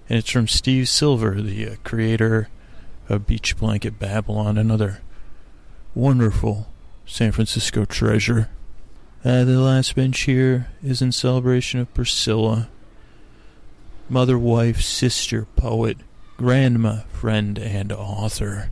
And 0.09 0.19
it's 0.19 0.29
from 0.29 0.47
Steve 0.47 0.89
Silver, 0.89 1.41
the 1.41 1.67
uh, 1.69 1.75
creator 1.83 2.49
of 3.09 3.25
Beach 3.25 3.57
Blanket 3.57 3.99
Babylon, 3.99 4.57
another 4.57 5.01
wonderful 5.95 6.67
San 7.05 7.31
Francisco 7.31 7.85
treasure. 7.85 8.49
Uh, 9.23 9.45
the 9.45 9.59
last 9.59 9.95
bench 9.95 10.21
here 10.21 10.67
is 10.83 11.01
in 11.01 11.11
celebration 11.11 11.79
of 11.79 11.93
Priscilla, 11.93 12.69
mother, 14.09 14.37
wife, 14.37 14.81
sister, 14.81 15.45
poet, 15.55 15.97
grandma, 16.37 17.01
friend, 17.13 17.57
and 17.57 17.91
author. 17.91 18.69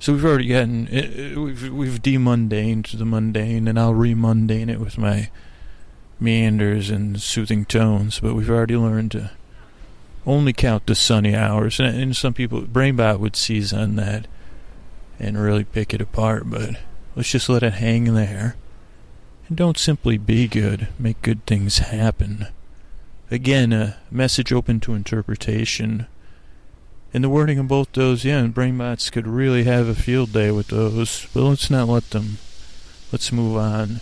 So 0.00 0.14
we've 0.14 0.24
already 0.24 0.48
gotten 0.48 0.88
it, 0.90 1.36
we've 1.36 1.70
we've 1.70 2.02
demundaned 2.02 2.96
the 2.96 3.04
mundane, 3.04 3.68
and 3.68 3.78
I'll 3.78 3.92
remundane 3.92 4.70
it 4.70 4.80
with 4.80 4.96
my 4.96 5.28
meanders 6.18 6.88
and 6.88 7.20
soothing 7.20 7.66
tones. 7.66 8.18
But 8.18 8.34
we've 8.34 8.48
already 8.48 8.78
learned 8.78 9.10
to 9.10 9.30
only 10.26 10.54
count 10.54 10.86
the 10.86 10.94
sunny 10.94 11.36
hours, 11.36 11.78
and, 11.78 12.00
and 12.00 12.16
some 12.16 12.32
people 12.32 12.62
Brainbot 12.62 13.20
would 13.20 13.36
seize 13.36 13.74
on 13.74 13.96
that 13.96 14.26
and 15.18 15.38
really 15.38 15.64
pick 15.64 15.92
it 15.92 16.00
apart. 16.00 16.48
But 16.48 16.76
let's 17.14 17.30
just 17.30 17.50
let 17.50 17.62
it 17.62 17.74
hang 17.74 18.14
there. 18.14 18.56
And 19.48 19.56
don't 19.58 19.76
simply 19.76 20.16
be 20.16 20.48
good, 20.48 20.88
make 20.98 21.20
good 21.20 21.44
things 21.44 21.76
happen. 21.76 22.46
Again, 23.30 23.74
a 23.74 23.98
message 24.10 24.50
open 24.50 24.80
to 24.80 24.94
interpretation. 24.94 26.06
And 27.12 27.24
the 27.24 27.28
wording 27.28 27.58
of 27.58 27.68
both 27.68 27.92
those, 27.92 28.24
yeah, 28.24 28.38
and 28.38 28.54
brainbots 28.54 29.10
could 29.10 29.26
really 29.26 29.64
have 29.64 29.88
a 29.88 29.94
field 29.94 30.32
day 30.32 30.50
with 30.50 30.68
those, 30.68 31.26
but 31.34 31.42
let's 31.42 31.70
not 31.70 31.88
let 31.88 32.10
them. 32.10 32.38
Let's 33.10 33.32
move 33.32 33.56
on. 33.56 34.00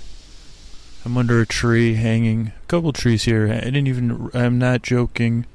I'm 1.04 1.16
under 1.16 1.40
a 1.40 1.46
tree 1.46 1.94
hanging. 1.94 2.52
A 2.62 2.66
couple 2.66 2.92
trees 2.92 3.24
here. 3.24 3.48
I 3.50 3.60
didn't 3.60 3.86
even. 3.86 4.30
I'm 4.34 4.58
not 4.58 4.82
joking. 4.82 5.46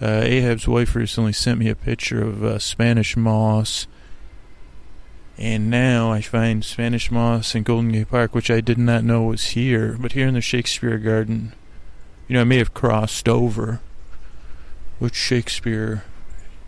Uh, 0.00 0.20
Ahab's 0.22 0.68
wife 0.68 0.94
recently 0.94 1.32
sent 1.32 1.58
me 1.58 1.68
a 1.68 1.74
picture 1.74 2.22
of 2.22 2.44
uh, 2.44 2.58
Spanish 2.58 3.16
moss 3.16 3.86
and 5.40 5.70
now 5.70 6.12
I 6.12 6.20
find 6.20 6.62
Spanish 6.62 7.10
moss 7.10 7.54
in 7.54 7.62
Golden 7.62 7.92
Gate 7.92 8.10
Park, 8.10 8.34
which 8.34 8.50
I 8.50 8.60
did 8.60 8.76
not 8.76 9.04
know 9.04 9.22
was 9.22 9.46
here. 9.48 9.96
But 9.98 10.12
here 10.12 10.28
in 10.28 10.34
the 10.34 10.42
Shakespeare 10.42 10.98
Garden, 10.98 11.54
you 12.28 12.34
know, 12.34 12.42
I 12.42 12.44
may 12.44 12.58
have 12.58 12.74
crossed 12.74 13.26
over. 13.26 13.80
Which 14.98 15.14
Shakespeare 15.14 16.04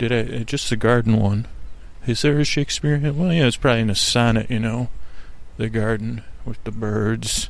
did 0.08 0.32
I? 0.32 0.42
Just 0.42 0.68
the 0.68 0.76
garden 0.76 1.16
one. 1.20 1.46
Is 2.08 2.22
there 2.22 2.40
a 2.40 2.44
Shakespeare? 2.44 2.98
Well, 3.12 3.32
yeah, 3.32 3.46
it's 3.46 3.56
probably 3.56 3.82
in 3.82 3.90
a 3.90 3.94
sonnet, 3.94 4.50
you 4.50 4.58
know, 4.58 4.88
the 5.58 5.68
garden 5.68 6.24
with 6.44 6.62
the 6.64 6.72
birds. 6.72 7.48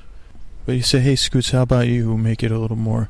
But 0.67 0.77
you 0.77 0.83
say, 0.83 1.01
hey, 1.01 1.17
Scoots, 1.17 1.53
how 1.53 1.63
about 1.63 1.89
you 1.89 2.19
make 2.19 2.43
it 2.43 2.53
a 2.53 2.59
little 2.59 2.77
more 2.77 3.09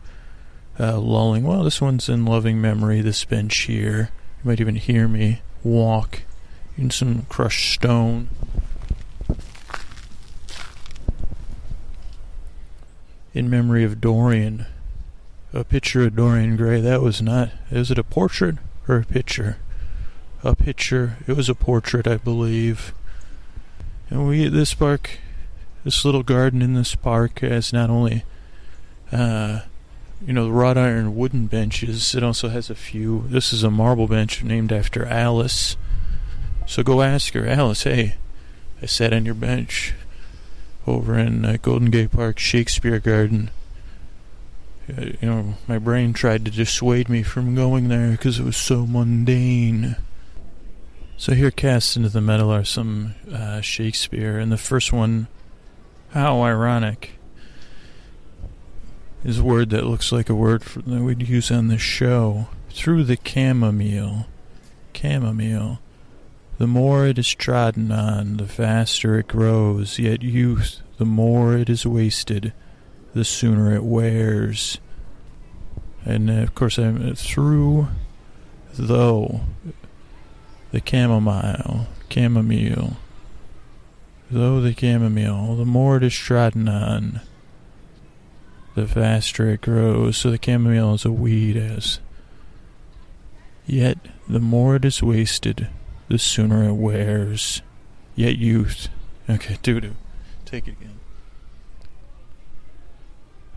uh, 0.79 0.97
lulling? 0.99 1.43
Well, 1.43 1.65
this 1.65 1.81
one's 1.81 2.09
in 2.09 2.25
loving 2.25 2.61
memory, 2.61 3.01
this 3.01 3.25
bench 3.25 3.57
here. 3.63 4.11
You 4.43 4.49
might 4.49 4.61
even 4.61 4.77
hear 4.77 5.09
me 5.09 5.43
walk 5.65 6.23
in 6.79 6.91
some 6.91 7.23
crushed 7.23 7.75
stone. 7.75 8.29
In 13.35 13.51
memory 13.51 13.83
of 13.83 14.01
Dorian. 14.01 14.67
A 15.53 15.65
picture 15.65 16.05
of 16.05 16.15
Dorian 16.15 16.57
Gray. 16.57 16.81
That 16.81 17.03
was 17.03 17.21
not. 17.21 17.51
Is 17.73 17.91
it 17.91 17.99
a 17.99 18.05
portrait 18.05 18.57
or 18.89 18.97
a 18.97 19.05
picture? 19.05 19.59
A 20.43 20.54
picture. 20.56 21.19
It 21.26 21.37
was 21.37 21.49
a 21.49 21.54
portrait, 21.54 22.06
I 22.06 22.17
believe. 22.17 22.93
And 24.11 24.26
we, 24.26 24.49
this 24.49 24.75
park, 24.75 25.19
this 25.85 26.04
little 26.04 26.23
garden 26.23 26.63
in 26.63 26.75
this 26.75 26.95
park 26.95 27.41
has 27.41 27.73
not 27.73 27.91
only, 27.91 28.25
uh, 29.11 29.61
you 30.25 30.33
know, 30.33 30.45
the 30.45 30.52
wrought 30.52 30.78
iron 30.78 31.17
wooden 31.17 31.47
benches, 31.47 32.15
it 32.15 32.23
also 32.23 32.49
has 32.49 32.71
a 32.71 32.75
few. 32.75 33.25
This 33.28 33.52
is 33.52 33.63
a 33.63 33.71
marble 33.71 34.09
bench 34.09 34.43
named 34.43 34.73
after 34.73 35.06
Alice 35.06 35.76
so 36.67 36.83
go 36.83 37.02
ask 37.02 37.35
her, 37.35 37.47
Alice, 37.47 37.83
hey, 37.83 38.15
I 38.80 38.87
sat 38.87 39.13
on 39.13 39.26
your 39.26 39.35
bench 39.35 39.95
over 40.87 41.19
in 41.19 41.45
uh, 41.45 41.56
Golden 41.61 41.91
Gate 41.91 42.13
Park 42.13 42.39
Shakespeare 42.39 42.99
Garden. 42.99 43.50
Uh, 44.88 45.02
you 45.21 45.28
know, 45.28 45.54
my 45.68 45.78
brain 45.78 46.12
tried 46.12 46.45
to 46.45 46.50
dissuade 46.50 47.08
me 47.08 47.23
from 47.23 47.54
going 47.54 47.88
there 47.88 48.10
because 48.10 48.38
it 48.38 48.45
was 48.45 48.56
so 48.56 48.86
mundane. 48.86 49.97
So 51.16 51.34
here 51.34 51.52
cast 51.52 51.97
into 51.97 52.08
the 52.08 52.21
metal 52.21 52.52
are 52.52 52.64
some 52.64 53.14
uh, 53.32 53.60
Shakespeare, 53.60 54.38
and 54.38 54.50
the 54.50 54.56
first 54.56 54.92
one, 54.92 55.28
how 56.10 56.42
ironic, 56.42 57.12
is 59.25 59.38
a 59.38 59.45
word 59.45 59.71
that 59.71 59.86
looks 59.86 60.10
like 60.10 60.28
a 60.28 60.34
word 60.34 60.64
for, 60.64 60.82
that 60.82 61.02
we'd 61.02 61.28
use 61.28 61.50
on 61.50 61.68
the 61.68 61.78
show. 61.78 62.49
Through 62.71 63.04
the 63.04 63.18
chamomile. 63.25 64.26
Chamomile. 64.95 65.78
The 66.58 66.66
more 66.66 67.06
it 67.06 67.18
is 67.18 67.34
trodden 67.34 67.92
on, 67.92 68.38
the 68.38 68.47
faster 68.47 69.18
it 69.18 69.28
grows, 69.28 69.99
yet 69.99 70.23
youth, 70.23 70.80
the 70.99 71.04
more 71.04 71.56
it 71.56 71.68
is 71.68 71.86
wasted, 71.86 72.52
the 73.15 73.25
sooner 73.25 73.75
it 73.75 73.85
wears. 73.85 74.79
And 76.05 76.31
uh, 76.31 76.43
of 76.43 76.55
course, 76.55 76.79
I'm 76.79 77.11
uh, 77.11 77.15
through, 77.15 77.89
though, 78.75 79.43
the 80.73 80.83
chamomile, 80.85 81.87
chamomile, 82.11 82.97
though 84.31 84.61
the 84.61 84.75
chamomile, 84.75 85.57
the 85.57 85.65
more 85.65 85.99
it 85.99 86.03
is 86.03 86.15
trodden 86.15 86.69
on, 86.69 87.21
the 88.75 88.89
faster 88.89 89.51
it 89.51 89.61
grows. 89.61 90.17
So 90.17 90.31
the 90.31 90.41
chamomile 90.43 90.95
is 90.95 91.05
a 91.05 91.13
weed, 91.13 91.57
as 91.57 92.01
yet 93.67 93.99
the 94.29 94.41
more 94.41 94.77
it 94.77 94.85
is 94.85 95.03
wasted, 95.03 95.69
the 96.09 96.19
sooner 96.19 96.69
it 96.69 96.75
wears. 96.75 97.63
Yet 98.15 98.37
youth. 98.37 98.89
Okay, 99.29 99.57
doo 99.63 99.81
doo. 99.81 99.95
Take 100.45 100.69
it 100.69 100.73
again. 100.73 100.92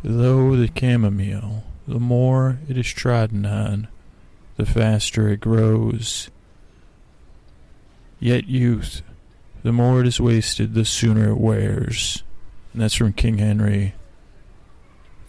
Though 0.07 0.55
the 0.55 0.69
chamomile, 0.79 1.63
the 1.87 1.99
more 1.99 2.59
it 2.69 2.77
is 2.77 2.85
trodden 2.85 3.43
on, 3.43 3.87
the 4.55 4.63
faster 4.63 5.29
it 5.29 5.39
grows. 5.39 6.29
Yet 8.19 8.45
youth, 8.45 9.01
the 9.63 9.71
more 9.73 10.01
it 10.01 10.07
is 10.07 10.21
wasted, 10.21 10.75
the 10.75 10.85
sooner 10.85 11.31
it 11.31 11.39
wears. 11.39 12.21
And 12.71 12.83
that's 12.83 12.93
from 12.93 13.13
King 13.13 13.39
Henry 13.39 13.95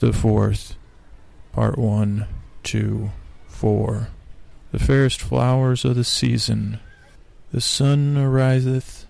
the 0.01 0.13
Fourth, 0.13 0.77
Part 1.55 1.79
One, 1.79 2.27
Two, 2.63 3.13
Four. 3.49 4.09
The 4.73 4.79
fairest 4.79 5.23
flowers 5.23 5.87
of 5.87 5.97
the 5.97 6.05
season 6.05 6.81
the 7.51 7.63
sun 7.63 8.19
ariseth, 8.19 9.06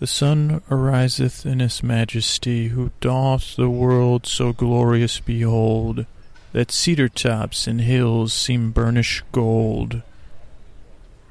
the 0.00 0.06
sun 0.06 0.62
ariseth 0.70 1.44
in 1.44 1.60
his 1.60 1.82
majesty, 1.82 2.68
who 2.68 2.90
doth 3.02 3.54
the 3.56 3.68
world 3.68 4.26
so 4.26 4.50
glorious 4.50 5.20
behold, 5.20 6.06
that 6.52 6.72
cedar 6.72 7.08
tops 7.08 7.66
and 7.66 7.82
hills 7.82 8.32
seem 8.32 8.70
burnished 8.70 9.22
gold. 9.30 10.00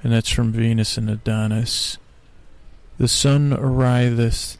And 0.03 0.13
that's 0.13 0.29
from 0.29 0.51
Venus 0.51 0.99
and 0.99 1.10
Adonis. 1.10 1.97
The 2.99 3.08
sun 3.08 3.53
ariseth, 3.53 4.60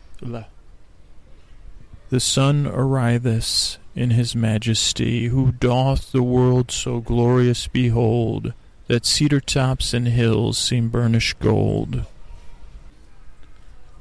the 2.10 2.20
sun 2.20 2.66
ariseth 2.66 3.78
in 3.96 4.10
his 4.10 4.36
majesty, 4.36 5.28
who 5.28 5.52
doth 5.52 6.12
the 6.12 6.24
world 6.24 6.72
so 6.72 7.00
glorious 7.00 7.68
behold, 7.68 8.54
that 8.88 9.06
cedar 9.06 9.40
tops 9.40 9.94
and 9.94 10.08
hills 10.08 10.58
seem 10.58 10.90
burnished 10.90 11.38
gold. 11.40 12.06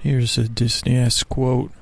Here's 0.00 0.38
a 0.38 0.48
Disney-esque 0.48 1.28
quote. 1.28 1.72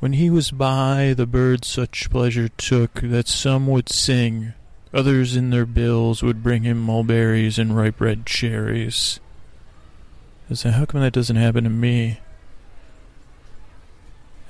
When 0.00 0.14
he 0.14 0.30
was 0.30 0.50
by, 0.50 1.14
the 1.16 1.26
birds 1.26 1.68
such 1.68 2.10
pleasure 2.10 2.48
took 2.48 2.94
that 2.94 3.28
some 3.28 3.68
would 3.68 3.88
sing, 3.88 4.52
others 4.92 5.36
in 5.36 5.50
their 5.50 5.64
bills 5.64 6.24
would 6.24 6.42
bring 6.42 6.64
him 6.64 6.80
mulberries 6.80 7.56
and 7.56 7.76
ripe 7.76 8.00
red 8.00 8.26
cherries. 8.26 9.20
I 10.50 10.54
said, 10.54 10.74
how 10.74 10.86
come 10.86 11.00
that 11.00 11.12
doesn't 11.12 11.36
happen 11.36 11.64
to 11.64 11.70
me? 11.70 12.18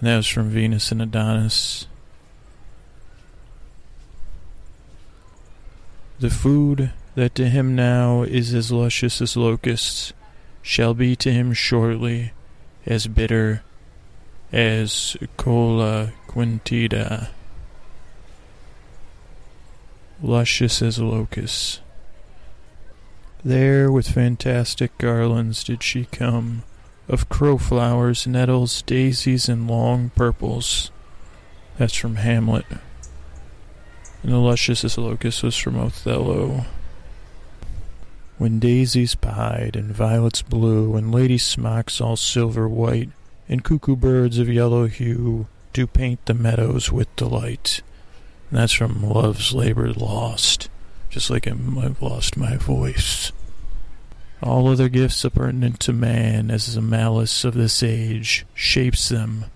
And 0.00 0.08
that 0.08 0.16
was 0.16 0.28
from 0.28 0.48
Venus 0.48 0.90
and 0.90 1.02
Adonis. 1.02 1.86
The 6.18 6.30
food 6.30 6.92
that 7.14 7.34
to 7.34 7.50
him 7.50 7.74
now 7.74 8.22
is 8.22 8.54
as 8.54 8.72
luscious 8.72 9.20
as 9.20 9.36
locusts, 9.36 10.14
shall 10.62 10.94
be 10.94 11.14
to 11.16 11.32
him 11.32 11.52
shortly 11.52 12.32
as 12.86 13.06
bitter 13.06 13.62
as 14.52 15.16
cola 15.36 16.12
Quintida. 16.26 17.28
Luscious 20.22 20.82
as 20.82 20.98
a 20.98 21.04
locust. 21.04 21.80
There 23.44 23.92
with 23.92 24.10
fantastic 24.10 24.96
garlands 24.98 25.62
did 25.62 25.82
she 25.82 26.06
come, 26.06 26.64
of 27.08 27.28
crowflowers, 27.28 28.26
nettles, 28.26 28.82
daisies, 28.82 29.48
and 29.48 29.68
long 29.68 30.10
purples. 30.10 30.90
That's 31.78 31.94
from 31.94 32.16
Hamlet. 32.16 32.66
And 34.22 34.32
the 34.32 34.38
luscious 34.38 34.84
as 34.84 34.96
a 34.96 35.00
locust 35.00 35.42
was 35.42 35.56
from 35.56 35.78
Othello. 35.78 36.66
When 38.38 38.60
daisies 38.60 39.16
pied 39.16 39.74
and 39.74 39.92
violets 39.92 40.42
blue, 40.42 40.94
and 40.94 41.12
lady 41.12 41.38
smocks 41.38 42.00
all 42.00 42.16
silver 42.16 42.68
white, 42.68 43.10
and 43.48 43.64
cuckoo 43.64 43.96
birds 43.96 44.38
of 44.38 44.48
yellow 44.48 44.86
hue 44.86 45.48
do 45.72 45.88
paint 45.88 46.24
the 46.26 46.34
meadows 46.34 46.92
with 46.92 47.14
delight. 47.16 47.82
And 48.50 48.60
that's 48.60 48.72
from 48.72 49.02
Love's 49.02 49.52
Labor 49.52 49.92
Lost, 49.92 50.70
just 51.10 51.30
like 51.30 51.48
I've 51.48 52.00
lost 52.00 52.36
my 52.36 52.56
voice. 52.56 53.32
All 54.40 54.68
other 54.68 54.88
gifts 54.88 55.24
appurtenant 55.24 55.80
to 55.80 55.92
man, 55.92 56.48
as 56.52 56.74
the 56.74 56.80
malice 56.80 57.44
of 57.44 57.54
this 57.54 57.82
age 57.82 58.46
shapes 58.54 59.08
them, 59.08 59.46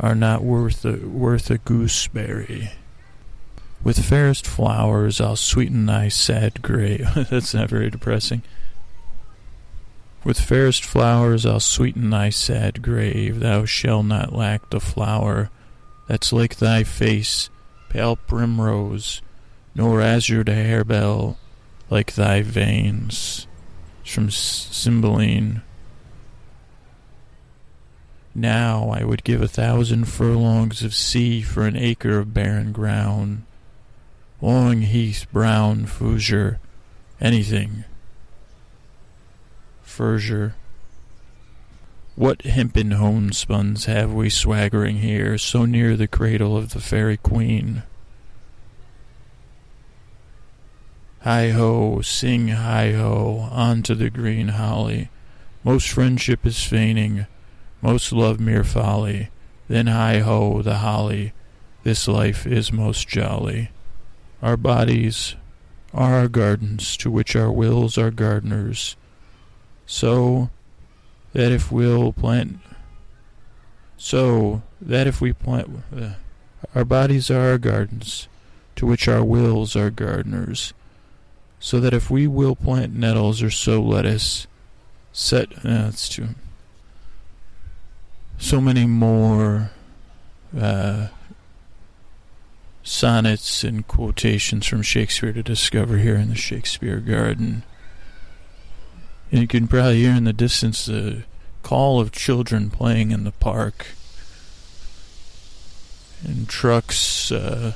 are 0.00 0.16
not 0.16 0.42
worth 0.42 0.84
a, 0.84 0.96
worth 0.96 1.48
a 1.48 1.58
gooseberry. 1.58 2.72
With 3.82 4.04
fairest 4.04 4.46
flowers 4.46 5.20
I'll 5.20 5.36
sweeten 5.36 5.86
thy 5.86 6.08
sad 6.08 6.62
grave. 6.62 7.08
That's 7.30 7.54
not 7.54 7.70
very 7.70 7.90
depressing. 7.90 8.42
With 10.24 10.40
fairest 10.40 10.84
flowers 10.84 11.46
I'll 11.46 11.60
sweeten 11.60 12.10
thy 12.10 12.30
sad 12.30 12.82
grave. 12.82 13.40
Thou 13.40 13.64
shalt 13.64 14.06
not 14.06 14.34
lack 14.34 14.70
the 14.70 14.80
flower 14.80 15.50
that's 16.08 16.32
like 16.32 16.56
thy 16.56 16.84
face, 16.84 17.50
pale 17.90 18.16
primrose, 18.16 19.20
nor 19.74 20.00
azure 20.00 20.42
harebell 20.42 21.36
like 21.90 22.14
thy 22.14 22.40
veins. 22.40 23.46
It's 24.02 24.14
from 24.14 24.30
Cymbeline. 24.30 25.60
Now 28.34 28.88
I 28.88 29.04
would 29.04 29.22
give 29.22 29.42
a 29.42 29.48
thousand 29.48 30.06
furlongs 30.06 30.82
of 30.82 30.94
sea 30.94 31.42
for 31.42 31.66
an 31.66 31.76
acre 31.76 32.18
of 32.18 32.32
barren 32.32 32.72
ground. 32.72 33.44
Long 34.40 34.82
heath, 34.82 35.26
brown, 35.32 35.86
fusure, 35.86 36.60
anything. 37.20 37.84
Fursier. 39.84 40.52
What 42.14 42.42
hempen 42.42 42.90
homespuns 42.90 43.86
have 43.86 44.12
we 44.12 44.30
swaggering 44.30 44.98
here, 44.98 45.38
so 45.38 45.64
near 45.64 45.96
the 45.96 46.06
cradle 46.06 46.56
of 46.56 46.72
the 46.72 46.80
fairy 46.80 47.16
queen? 47.16 47.82
Hi 51.22 51.50
ho, 51.50 52.00
sing 52.00 52.48
hi 52.48 52.92
ho, 52.92 53.48
on 53.50 53.82
to 53.84 53.96
the 53.96 54.08
green 54.08 54.48
holly. 54.48 55.10
Most 55.64 55.88
friendship 55.88 56.46
is 56.46 56.62
feigning, 56.62 57.26
most 57.82 58.12
love 58.12 58.38
mere 58.38 58.64
folly. 58.64 59.30
Then 59.66 59.88
hi 59.88 60.20
ho, 60.20 60.62
the 60.62 60.76
holly, 60.76 61.32
this 61.82 62.06
life 62.06 62.46
is 62.46 62.72
most 62.72 63.08
jolly. 63.08 63.70
Our 64.42 64.56
bodies 64.56 65.34
are 65.92 66.14
our 66.14 66.28
gardens, 66.28 66.96
to 66.98 67.10
which 67.10 67.34
our 67.34 67.50
wills 67.50 67.98
are 67.98 68.10
gardeners. 68.10 68.96
So 69.86 70.50
that 71.32 71.50
if 71.50 71.72
we'll 71.72 72.12
plant, 72.12 72.58
so 73.96 74.62
that 74.80 75.06
if 75.06 75.20
we 75.20 75.32
plant, 75.32 75.82
uh, 75.94 76.10
our 76.74 76.84
bodies 76.84 77.30
are 77.30 77.50
our 77.50 77.58
gardens, 77.58 78.28
to 78.76 78.86
which 78.86 79.08
our 79.08 79.24
wills 79.24 79.74
are 79.74 79.90
gardeners. 79.90 80.72
So 81.58 81.80
that 81.80 81.94
if 81.94 82.10
we 82.10 82.28
will 82.28 82.54
plant 82.54 82.94
nettles 82.94 83.42
or 83.42 83.50
sow 83.50 83.82
lettuce, 83.82 84.46
set, 85.12 85.52
uh, 85.58 85.84
that's 85.86 86.08
too, 86.08 86.28
so 88.38 88.60
many 88.60 88.86
more, 88.86 89.72
uh, 90.56 91.08
sonnets 92.88 93.62
and 93.64 93.86
quotations 93.86 94.66
from 94.66 94.82
Shakespeare 94.82 95.32
to 95.32 95.42
discover 95.42 95.98
here 95.98 96.16
in 96.16 96.30
the 96.30 96.34
Shakespeare 96.34 97.00
Garden. 97.00 97.62
And 99.30 99.42
you 99.42 99.46
can 99.46 99.68
probably 99.68 99.98
hear 99.98 100.14
in 100.14 100.24
the 100.24 100.32
distance 100.32 100.86
the 100.86 101.24
call 101.62 102.00
of 102.00 102.12
children 102.12 102.70
playing 102.70 103.10
in 103.10 103.24
the 103.24 103.32
park, 103.32 103.88
and 106.24 106.48
trucks 106.48 107.30
uh, 107.30 107.74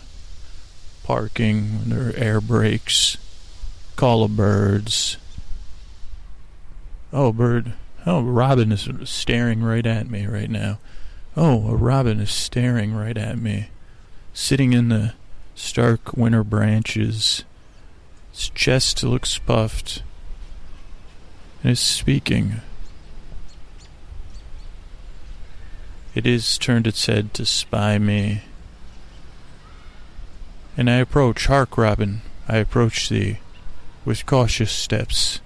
parking 1.04 1.78
when 1.78 1.90
their 1.90 2.16
air 2.16 2.40
brakes, 2.40 3.18
call 3.96 4.24
of 4.24 4.34
birds. 4.34 5.18
Oh, 7.12 7.32
bird. 7.32 7.74
Oh, 8.06 8.20
a 8.20 8.22
robin 8.22 8.72
is 8.72 8.88
staring 9.04 9.62
right 9.62 9.86
at 9.86 10.08
me 10.08 10.26
right 10.26 10.50
now. 10.50 10.78
Oh, 11.36 11.68
a 11.68 11.76
robin 11.76 12.18
is 12.18 12.30
staring 12.30 12.94
right 12.94 13.16
at 13.18 13.38
me 13.38 13.68
sitting 14.32 14.72
in 14.72 14.88
the 14.88 15.14
stark 15.54 16.16
winter 16.16 16.44
branches. 16.44 17.44
His 18.32 18.48
chest 18.50 19.02
looks 19.02 19.38
puffed 19.38 20.02
and 21.62 21.72
is 21.72 21.80
speaking. 21.80 22.60
It 26.14 26.26
is 26.26 26.58
turned 26.58 26.86
its 26.86 27.06
head 27.06 27.32
to 27.34 27.46
spy 27.46 27.98
me. 27.98 28.42
And 30.76 30.88
I 30.88 30.96
approach, 30.96 31.46
hark, 31.46 31.76
Robin, 31.76 32.22
I 32.48 32.56
approach 32.56 33.08
thee 33.08 33.38
with 34.04 34.26
cautious 34.26 34.72
steps. 34.72 35.40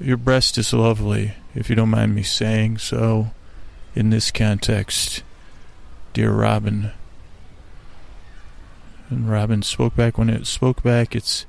Your 0.00 0.16
breast 0.16 0.58
is 0.58 0.72
lovely, 0.72 1.34
if 1.54 1.70
you 1.70 1.76
don't 1.76 1.90
mind 1.90 2.14
me 2.14 2.24
saying 2.24 2.78
so, 2.78 3.30
in 3.94 4.10
this 4.10 4.32
context 4.32 5.22
dear 6.14 6.30
Robin. 6.30 6.92
And 9.10 9.28
Robin 9.28 9.62
spoke 9.62 9.94
back. 9.94 10.16
When 10.16 10.30
it 10.30 10.46
spoke 10.46 10.82
back, 10.82 11.14
its 11.14 11.44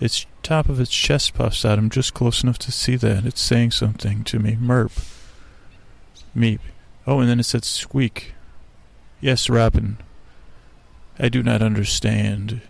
its 0.00 0.26
top 0.42 0.68
of 0.68 0.80
its 0.80 0.90
chest 0.90 1.34
puffs 1.34 1.64
out. 1.64 1.78
I'm 1.78 1.90
just 1.90 2.14
close 2.14 2.42
enough 2.42 2.58
to 2.60 2.72
see 2.72 2.96
that. 2.96 3.24
It's 3.24 3.40
saying 3.40 3.72
something 3.72 4.24
to 4.24 4.38
me. 4.38 4.56
Merp. 4.56 4.90
Meep. 6.34 6.60
Oh, 7.06 7.20
and 7.20 7.28
then 7.28 7.38
it 7.38 7.44
said 7.44 7.64
squeak. 7.64 8.34
Yes, 9.20 9.48
Robin. 9.48 9.98
I 11.18 11.28
do 11.28 11.42
not 11.42 11.62
understand. 11.62 12.62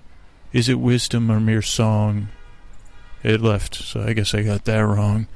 Is 0.53 0.69
it 0.69 0.81
wisdom 0.81 1.31
or 1.31 1.41
mere 1.41 1.63
song? 1.63 2.29
It 3.23 3.41
left, 3.41 3.75
so 3.75 4.03
I 4.03 4.13
guess 4.13 4.35
I 4.35 4.43
got 4.43 4.65
that 4.65 4.79
wrong. 4.79 5.29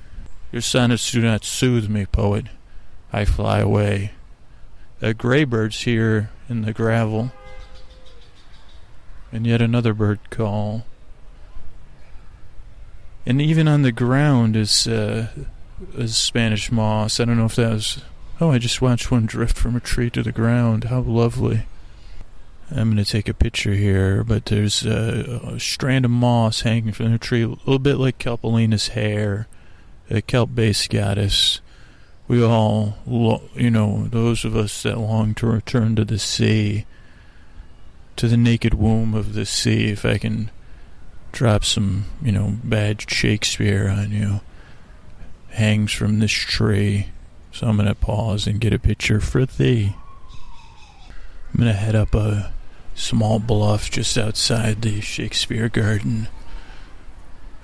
Your 0.50 0.62
sonnets 0.62 1.10
do 1.10 1.20
not 1.20 1.44
soothe 1.44 1.88
me, 1.88 2.06
poet. 2.06 2.46
I 3.12 3.24
fly 3.24 3.58
away 3.58 4.12
uh, 5.02 5.12
gray 5.12 5.44
birds 5.44 5.82
here 5.82 6.30
in 6.48 6.62
the 6.62 6.72
gravel. 6.72 7.32
And 9.32 9.46
yet 9.46 9.60
another 9.60 9.94
bird 9.94 10.20
call. 10.30 10.84
And 13.24 13.40
even 13.40 13.66
on 13.66 13.82
the 13.82 13.92
ground 13.92 14.56
is, 14.56 14.86
uh, 14.86 15.28
is 15.94 16.16
Spanish 16.16 16.70
moss. 16.70 17.18
I 17.18 17.24
don't 17.24 17.38
know 17.38 17.46
if 17.46 17.56
that 17.56 17.72
was. 17.72 18.02
Oh, 18.40 18.50
I 18.50 18.58
just 18.58 18.82
watched 18.82 19.10
one 19.10 19.26
drift 19.26 19.56
from 19.56 19.76
a 19.76 19.80
tree 19.80 20.10
to 20.10 20.22
the 20.22 20.32
ground. 20.32 20.84
How 20.84 21.00
lovely. 21.00 21.66
I'm 22.70 22.92
going 22.92 23.04
to 23.04 23.10
take 23.10 23.28
a 23.28 23.34
picture 23.34 23.74
here, 23.74 24.24
but 24.24 24.46
there's 24.46 24.84
a, 24.84 25.40
a, 25.54 25.60
strand 25.60 26.06
of 26.06 26.10
moss 26.10 26.62
hanging 26.62 26.92
from 26.92 27.12
the 27.12 27.18
tree, 27.18 27.42
a 27.42 27.48
little 27.48 27.78
bit 27.78 27.96
like 27.96 28.18
Kelpalina's 28.18 28.88
hair, 28.88 29.46
a 30.08 30.22
kelp 30.22 30.54
based 30.54 30.88
goddess 30.88 31.60
we 32.32 32.42
all, 32.42 32.94
you 33.54 33.70
know, 33.70 34.06
those 34.10 34.46
of 34.46 34.56
us 34.56 34.84
that 34.84 34.96
long 34.96 35.34
to 35.34 35.46
return 35.46 35.94
to 35.94 36.02
the 36.02 36.18
sea, 36.18 36.86
to 38.16 38.26
the 38.26 38.38
naked 38.38 38.72
womb 38.72 39.12
of 39.12 39.34
the 39.34 39.44
sea, 39.44 39.90
if 39.90 40.06
I 40.06 40.16
can 40.16 40.50
drop 41.32 41.62
some, 41.62 42.06
you 42.22 42.32
know, 42.32 42.56
bad 42.64 43.02
Shakespeare 43.02 43.86
on 43.86 44.12
you, 44.12 44.40
hangs 45.50 45.92
from 45.92 46.20
this 46.20 46.32
tree. 46.32 47.08
So 47.52 47.66
I'm 47.66 47.76
going 47.76 47.86
to 47.86 47.94
pause 47.94 48.46
and 48.46 48.62
get 48.62 48.72
a 48.72 48.78
picture 48.78 49.20
for 49.20 49.44
thee. 49.44 49.94
I'm 51.52 51.60
going 51.60 51.66
to 51.66 51.74
head 51.74 51.94
up 51.94 52.14
a 52.14 52.50
small 52.94 53.40
bluff 53.40 53.90
just 53.90 54.16
outside 54.16 54.80
the 54.80 55.02
Shakespeare 55.02 55.68
Garden. 55.68 56.28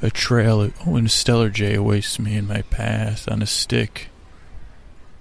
A 0.02 0.10
trail, 0.10 0.70
oh, 0.86 0.96
and 0.96 1.06
a 1.06 1.10
stellar 1.10 1.48
jay 1.48 1.76
awaits 1.76 2.18
me 2.18 2.36
in 2.36 2.46
my 2.46 2.60
path 2.60 3.26
on 3.30 3.40
a 3.40 3.46
stick. 3.46 4.10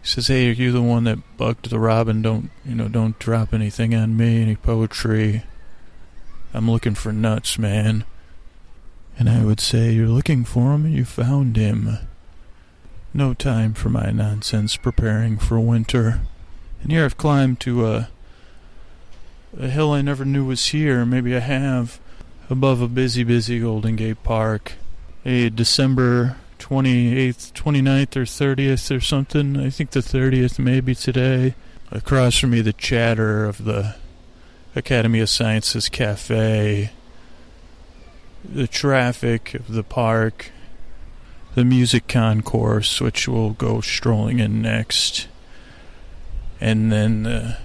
Says, 0.07 0.27
"Hey, 0.27 0.49
are 0.49 0.53
you 0.53 0.71
the 0.71 0.81
one 0.81 1.03
that 1.03 1.19
bugged 1.35 1.69
the 1.69 1.79
robin? 1.79 2.21
Don't 2.21 2.49
you 2.65 2.75
know? 2.75 2.87
Don't 2.87 3.19
drop 3.19 3.53
anything 3.53 3.93
on 3.93 4.15
me, 4.15 4.41
any 4.41 4.55
poetry. 4.55 5.43
I'm 6.53 6.71
looking 6.71 6.95
for 6.95 7.11
nuts, 7.11 7.59
man." 7.59 8.05
And 9.19 9.29
I 9.29 9.43
would 9.43 9.59
say, 9.59 9.91
"You're 9.91 10.07
looking 10.07 10.45
for 10.45 10.73
him. 10.73 10.87
You 10.87 11.03
found 11.03 11.57
him. 11.57 11.97
No 13.13 13.33
time 13.33 13.73
for 13.73 13.89
my 13.89 14.11
nonsense. 14.11 14.77
Preparing 14.77 15.37
for 15.37 15.59
winter, 15.59 16.21
And 16.81 16.89
here 16.89 17.03
I've 17.03 17.17
climbed 17.17 17.59
to 17.61 17.85
a, 17.87 18.09
a 19.59 19.67
hill 19.67 19.91
I 19.91 20.01
never 20.01 20.23
knew 20.23 20.45
was 20.45 20.67
here. 20.67 21.05
Maybe 21.05 21.35
I 21.35 21.39
have. 21.39 21.99
Above 22.49 22.79
a 22.79 22.87
busy, 22.87 23.25
busy 23.25 23.59
Golden 23.59 23.97
Gate 23.97 24.23
Park. 24.23 24.75
A 25.25 25.49
December 25.49 26.37
28th, 26.69 27.53
29th, 27.53 28.15
or 28.15 28.23
30th 28.23 28.95
or 28.95 28.99
something. 28.99 29.57
I 29.57 29.69
think 29.69 29.91
the 29.91 30.01
30th 30.01 30.59
maybe 30.59 30.93
today. 30.93 31.55
Across 31.91 32.39
from 32.39 32.51
me, 32.51 32.61
the 32.61 32.73
chatter 32.73 33.45
of 33.45 33.63
the 33.63 33.95
Academy 34.75 35.21
of 35.21 35.29
Sciences 35.29 35.87
Cafe. 35.87 36.91
The 38.43 38.67
traffic 38.67 39.53
of 39.53 39.71
the 39.71 39.83
park. 39.83 40.51
The 41.55 41.63
music 41.63 42.07
concourse, 42.07 42.99
which 42.99 43.27
we'll 43.27 43.51
go 43.51 43.81
strolling 43.81 44.39
in 44.39 44.61
next 44.61 45.27
and 46.59 46.91
then 46.91 47.23
the, 47.23 47.57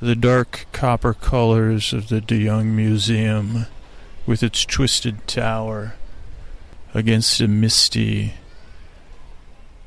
the 0.00 0.16
dark 0.16 0.66
copper 0.72 1.14
colors 1.14 1.92
of 1.92 2.08
the 2.08 2.20
De 2.20 2.36
Young 2.36 2.74
Museum 2.74 3.66
with 4.26 4.42
its 4.42 4.64
twisted 4.64 5.26
tower 5.26 5.94
against 6.94 7.40
a 7.40 7.48
misty, 7.48 8.34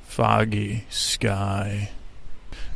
foggy 0.06 0.86
sky. 0.90 1.92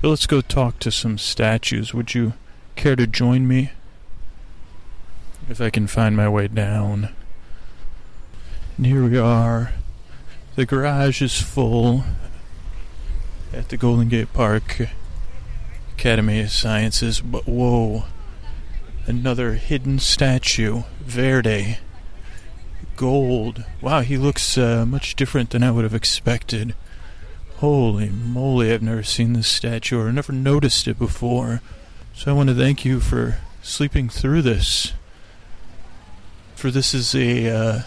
Let's 0.03 0.27
go 0.27 0.41
talk 0.41 0.79
to 0.79 0.91
some 0.91 1.17
statues. 1.17 1.93
Would 1.93 2.13
you 2.13 2.33
care 2.75 2.95
to 2.95 3.07
join 3.07 3.47
me? 3.47 3.71
If 5.49 5.61
I 5.61 5.69
can 5.69 5.87
find 5.87 6.15
my 6.15 6.27
way 6.27 6.47
down. 6.47 7.09
And 8.77 8.85
here 8.85 9.03
we 9.07 9.17
are. 9.17 9.71
The 10.55 10.65
garage 10.65 11.21
is 11.21 11.41
full 11.41 12.03
at 13.53 13.69
the 13.69 13.77
Golden 13.77 14.09
Gate 14.09 14.33
Park 14.33 14.87
Academy 15.93 16.41
of 16.41 16.51
Sciences, 16.51 17.21
but 17.21 17.47
whoa. 17.47 18.03
Another 19.05 19.53
hidden 19.53 19.99
statue. 19.99 20.83
Verdi. 21.01 21.77
Gold. 22.97 23.63
Wow, 23.79 24.01
he 24.01 24.17
looks 24.17 24.57
uh, 24.57 24.85
much 24.85 25.15
different 25.15 25.51
than 25.51 25.63
I 25.63 25.71
would 25.71 25.83
have 25.83 25.93
expected. 25.93 26.75
Holy 27.57 28.09
moly, 28.09 28.73
I've 28.73 28.81
never 28.81 29.03
seen 29.03 29.33
this 29.33 29.47
statue 29.47 29.99
or 29.99 30.11
never 30.11 30.33
noticed 30.33 30.87
it 30.87 30.97
before. 30.99 31.61
So 32.15 32.31
I 32.31 32.33
want 32.33 32.49
to 32.49 32.55
thank 32.55 32.83
you 32.83 32.99
for 32.99 33.37
sleeping 33.61 34.09
through 34.09 34.41
this. 34.41 34.93
For 36.55 36.71
this 36.71 36.95
is 36.95 37.13
a 37.13 37.49
uh, 37.49 37.81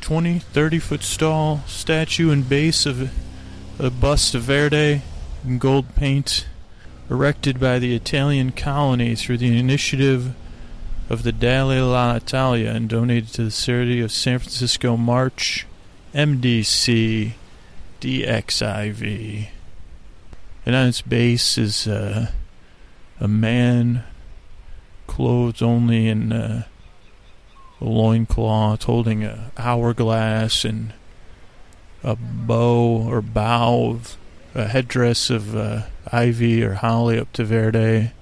20, 0.00 0.38
30 0.38 0.78
foot 0.78 1.16
tall 1.18 1.60
statue 1.66 2.30
and 2.30 2.48
base 2.48 2.86
of 2.86 3.12
a 3.78 3.90
bust 3.90 4.34
of 4.34 4.42
Verdi 4.42 5.02
in 5.44 5.58
gold 5.58 5.94
paint 5.94 6.46
erected 7.10 7.60
by 7.60 7.78
the 7.78 7.94
Italian 7.94 8.52
colony 8.52 9.14
through 9.14 9.36
the 9.36 9.58
initiative 9.58 10.34
of 11.10 11.24
the 11.24 11.32
Dalai 11.32 12.16
Italia 12.16 12.70
and 12.70 12.88
donated 12.88 13.32
to 13.34 13.44
the 13.44 13.50
Charity 13.50 14.00
of 14.00 14.12
San 14.12 14.38
Francisco 14.38 14.96
March 14.96 15.66
MDC 16.14 17.32
DXIV. 18.00 19.48
And 20.64 20.74
on 20.76 20.86
its 20.86 21.02
base 21.02 21.58
is 21.58 21.88
uh, 21.88 22.30
a 23.18 23.26
man 23.26 24.04
clothed 25.08 25.64
only 25.64 26.06
in 26.06 26.32
uh, 26.32 26.62
a 27.80 27.84
loincloth 27.84 28.84
holding 28.84 29.24
a 29.24 29.50
hourglass 29.58 30.64
and 30.64 30.92
a 32.04 32.14
bow 32.14 33.08
or 33.08 33.20
bow 33.20 33.90
of 33.90 34.16
a 34.54 34.68
headdress 34.68 35.28
of 35.28 35.56
uh, 35.56 35.82
ivy 36.12 36.62
or 36.62 36.74
holly 36.74 37.18
up 37.18 37.32
to 37.32 37.44
Verdi. 37.44 38.12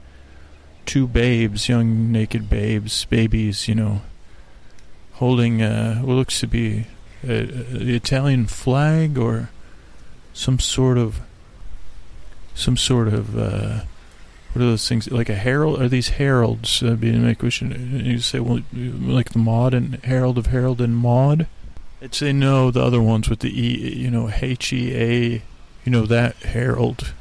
Two 0.89 1.07
babes, 1.07 1.69
young 1.69 2.11
naked 2.11 2.49
babes, 2.49 3.05
babies, 3.05 3.69
you 3.69 3.75
know, 3.75 4.03
holding 5.13 5.63
uh, 5.63 6.01
what 6.01 6.15
looks 6.15 6.41
to 6.41 6.47
be 6.47 6.87
the 7.23 7.95
Italian 7.95 8.47
flag 8.47 9.19
or 9.19 9.51
some 10.33 10.59
sort 10.59 10.99
of 10.99 11.21
some 12.55 12.77
sort 12.77 13.09
of 13.09 13.37
uh, 13.37 13.81
what 14.53 14.63
are 14.63 14.71
those 14.71 14.89
things 14.89 15.11
like 15.11 15.29
a 15.29 15.35
herald? 15.35 15.81
Are 15.81 15.89
these 15.89 16.11
heralds? 16.11 16.83
Uh, 16.83 16.95
being 16.95 17.23
we 17.41 17.51
should 17.51 17.77
you 17.77 18.19
say 18.19 18.41
well, 18.41 18.63
like 18.73 19.31
the 19.31 19.39
Maud 19.39 19.75
and 19.75 19.97
Herald 20.05 20.39
of 20.39 20.47
Herald 20.47 20.81
and 20.81 20.97
Maud. 20.97 21.47
I'd 22.01 22.15
say 22.15 22.33
no. 22.33 22.71
The 22.71 22.83
other 22.83 23.03
ones 23.03 23.29
with 23.29 23.41
the 23.41 23.51
E, 23.51 23.95
you 23.95 24.11
know, 24.11 24.31
H 24.41 24.73
E 24.73 24.97
A 24.97 25.43
you 25.89 25.93
know, 25.93 26.05
that 26.05 26.37
herald. 26.37 27.15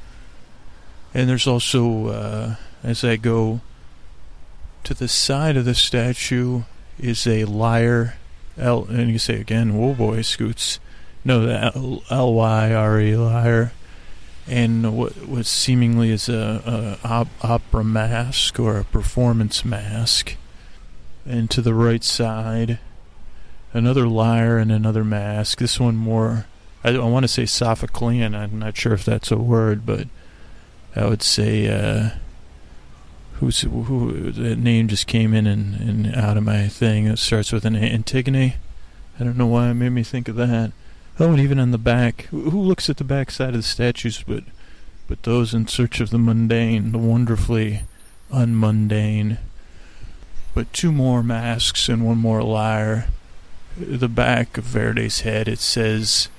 And 1.13 1.29
there's 1.29 1.47
also, 1.47 2.07
uh, 2.07 2.55
as 2.87 3.03
I 3.03 3.17
go 3.17 3.61
to 4.83 4.93
the 4.93 5.07
side 5.07 5.57
of 5.57 5.65
the 5.65 5.75
statue, 5.75 6.63
is 6.99 7.27
a 7.27 7.45
lyre. 7.45 8.15
L, 8.57 8.85
and 8.85 9.11
you 9.11 9.19
say 9.19 9.39
again, 9.39 9.77
whoa 9.77 9.93
boy, 9.93 10.21
Scoots. 10.21 10.79
No, 11.23 11.45
the 11.45 12.01
L 12.09 12.33
Y 12.33 12.73
R 12.73 12.99
E 12.99 13.15
lyre. 13.15 13.73
And 14.47 14.97
what, 14.97 15.13
what 15.27 15.45
seemingly 15.45 16.09
is 16.11 16.29
a, 16.29 16.97
a 17.03 17.07
op, 17.07 17.27
opera 17.41 17.83
mask 17.83 18.59
or 18.59 18.77
a 18.77 18.85
performance 18.85 19.65
mask. 19.65 20.37
And 21.25 21.51
to 21.51 21.61
the 21.61 21.73
right 21.73 22.03
side, 22.03 22.79
another 23.73 24.07
lyre 24.07 24.57
and 24.57 24.71
another 24.71 25.03
mask. 25.03 25.59
This 25.59 25.79
one 25.79 25.97
more 25.97 26.45
I, 26.83 26.91
I 26.91 27.05
want 27.05 27.23
to 27.23 27.27
say 27.27 27.43
Sophoclean. 27.43 28.35
I'm 28.35 28.59
not 28.59 28.77
sure 28.77 28.93
if 28.93 29.03
that's 29.03 29.31
a 29.31 29.37
word, 29.37 29.85
but 29.85 30.07
I 30.95 31.05
would 31.05 31.21
say 31.21 31.67
uh, 31.67 32.11
who's 33.39 33.61
who. 33.61 34.31
The 34.31 34.55
name 34.55 34.87
just 34.87 35.07
came 35.07 35.33
in 35.33 35.47
and, 35.47 35.75
and 35.75 36.15
out 36.15 36.37
of 36.37 36.43
my 36.43 36.67
thing. 36.67 37.07
It 37.07 37.19
starts 37.19 37.51
with 37.51 37.65
an 37.65 37.75
Antigone. 37.75 38.55
I 39.19 39.23
don't 39.23 39.37
know 39.37 39.47
why 39.47 39.69
it 39.69 39.75
made 39.75 39.89
me 39.89 40.03
think 40.03 40.27
of 40.27 40.35
that. 40.35 40.71
Oh, 41.19 41.31
and 41.31 41.39
even 41.39 41.59
on 41.59 41.71
the 41.71 41.77
back, 41.77 42.23
who 42.25 42.61
looks 42.61 42.89
at 42.89 42.97
the 42.97 43.03
back 43.03 43.31
side 43.31 43.49
of 43.49 43.55
the 43.55 43.63
statues, 43.63 44.23
but 44.23 44.43
but 45.07 45.23
those 45.23 45.53
in 45.53 45.67
search 45.67 46.01
of 46.01 46.09
the 46.09 46.17
mundane, 46.17 46.91
the 46.91 46.97
wonderfully 46.97 47.83
unmundane. 48.31 49.37
But 50.53 50.73
two 50.73 50.91
more 50.91 51.23
masks 51.23 51.87
and 51.87 52.05
one 52.05 52.17
more 52.17 52.43
lyre. 52.43 53.07
The 53.77 54.09
back 54.09 54.57
of 54.57 54.65
Verdi's 54.65 55.21
head, 55.21 55.47
it 55.47 55.59
says 55.59 56.29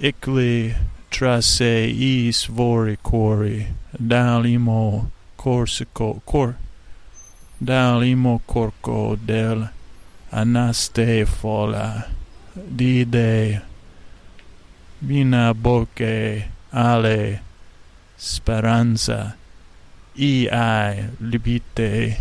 Icle 0.00 0.74
trasse 1.10 1.60
is 1.60 2.46
vori 2.46 2.96
cori, 3.02 3.68
dalimo 3.96 5.10
corsico 5.44 6.22
cor, 6.24 6.56
dalimo 7.58 8.40
corco 8.46 9.14
del 9.14 9.68
anaste 10.30 11.26
fola, 11.26 12.08
dide 12.54 13.62
bina 14.98 15.52
boque 15.52 16.50
ale 16.72 17.42
speranza, 18.16 19.36
i 20.14 20.48
ai 20.48 21.10
libite, 21.18 22.16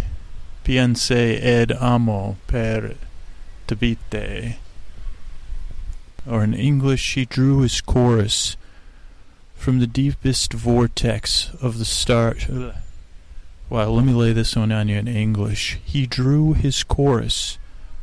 piense 0.61 1.39
ed 1.39 1.71
amo 1.71 2.35
per 2.45 2.93
tabite 3.65 4.57
or 6.25 6.43
in 6.43 6.53
English, 6.53 7.01
she 7.01 7.23
drew 7.23 7.61
his 7.61 7.79
chorus 7.79 8.57
from 9.55 9.79
the 9.79 9.87
deepest 9.87 10.51
vortex 10.51 11.51
of 11.61 11.77
the 11.77 11.85
star. 11.85 12.35
Well, 13.69 13.95
let 13.95 14.05
me 14.05 14.13
lay 14.13 14.33
this 14.33 14.55
one 14.55 14.71
on 14.71 14.87
you 14.87 14.97
in 14.97 15.07
English. 15.07 15.79
He 15.83 16.05
drew 16.05 16.53
his 16.53 16.83
chorus 16.83 17.57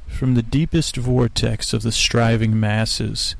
from 0.08 0.34
the 0.34 0.42
deepest 0.42 0.96
vortex 0.96 1.72
of 1.72 1.82
the 1.82 1.92
striving 1.92 2.58
masses. 2.58 3.36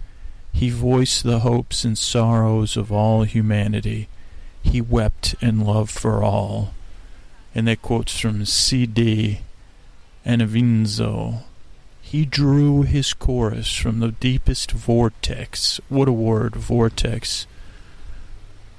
He 0.52 0.70
voiced 0.70 1.24
the 1.24 1.40
hopes 1.40 1.84
and 1.84 1.98
sorrows 1.98 2.76
of 2.76 2.92
all 2.92 3.24
humanity. 3.24 4.08
He 4.62 4.80
wept 4.80 5.34
in 5.40 5.60
love 5.60 5.90
for 5.90 6.22
all. 6.22 6.74
And 7.54 7.66
that 7.66 7.82
quotes 7.82 8.18
from 8.18 8.44
C.D. 8.44 9.40
and 10.24 10.42
Avinzo. 10.42 11.42
He 12.00 12.24
drew 12.24 12.82
his 12.82 13.12
chorus 13.12 13.74
from 13.74 14.00
the 14.00 14.12
deepest 14.12 14.72
vortex, 14.72 15.80
what 15.88 16.08
a 16.08 16.12
word, 16.12 16.56
vortex, 16.56 17.46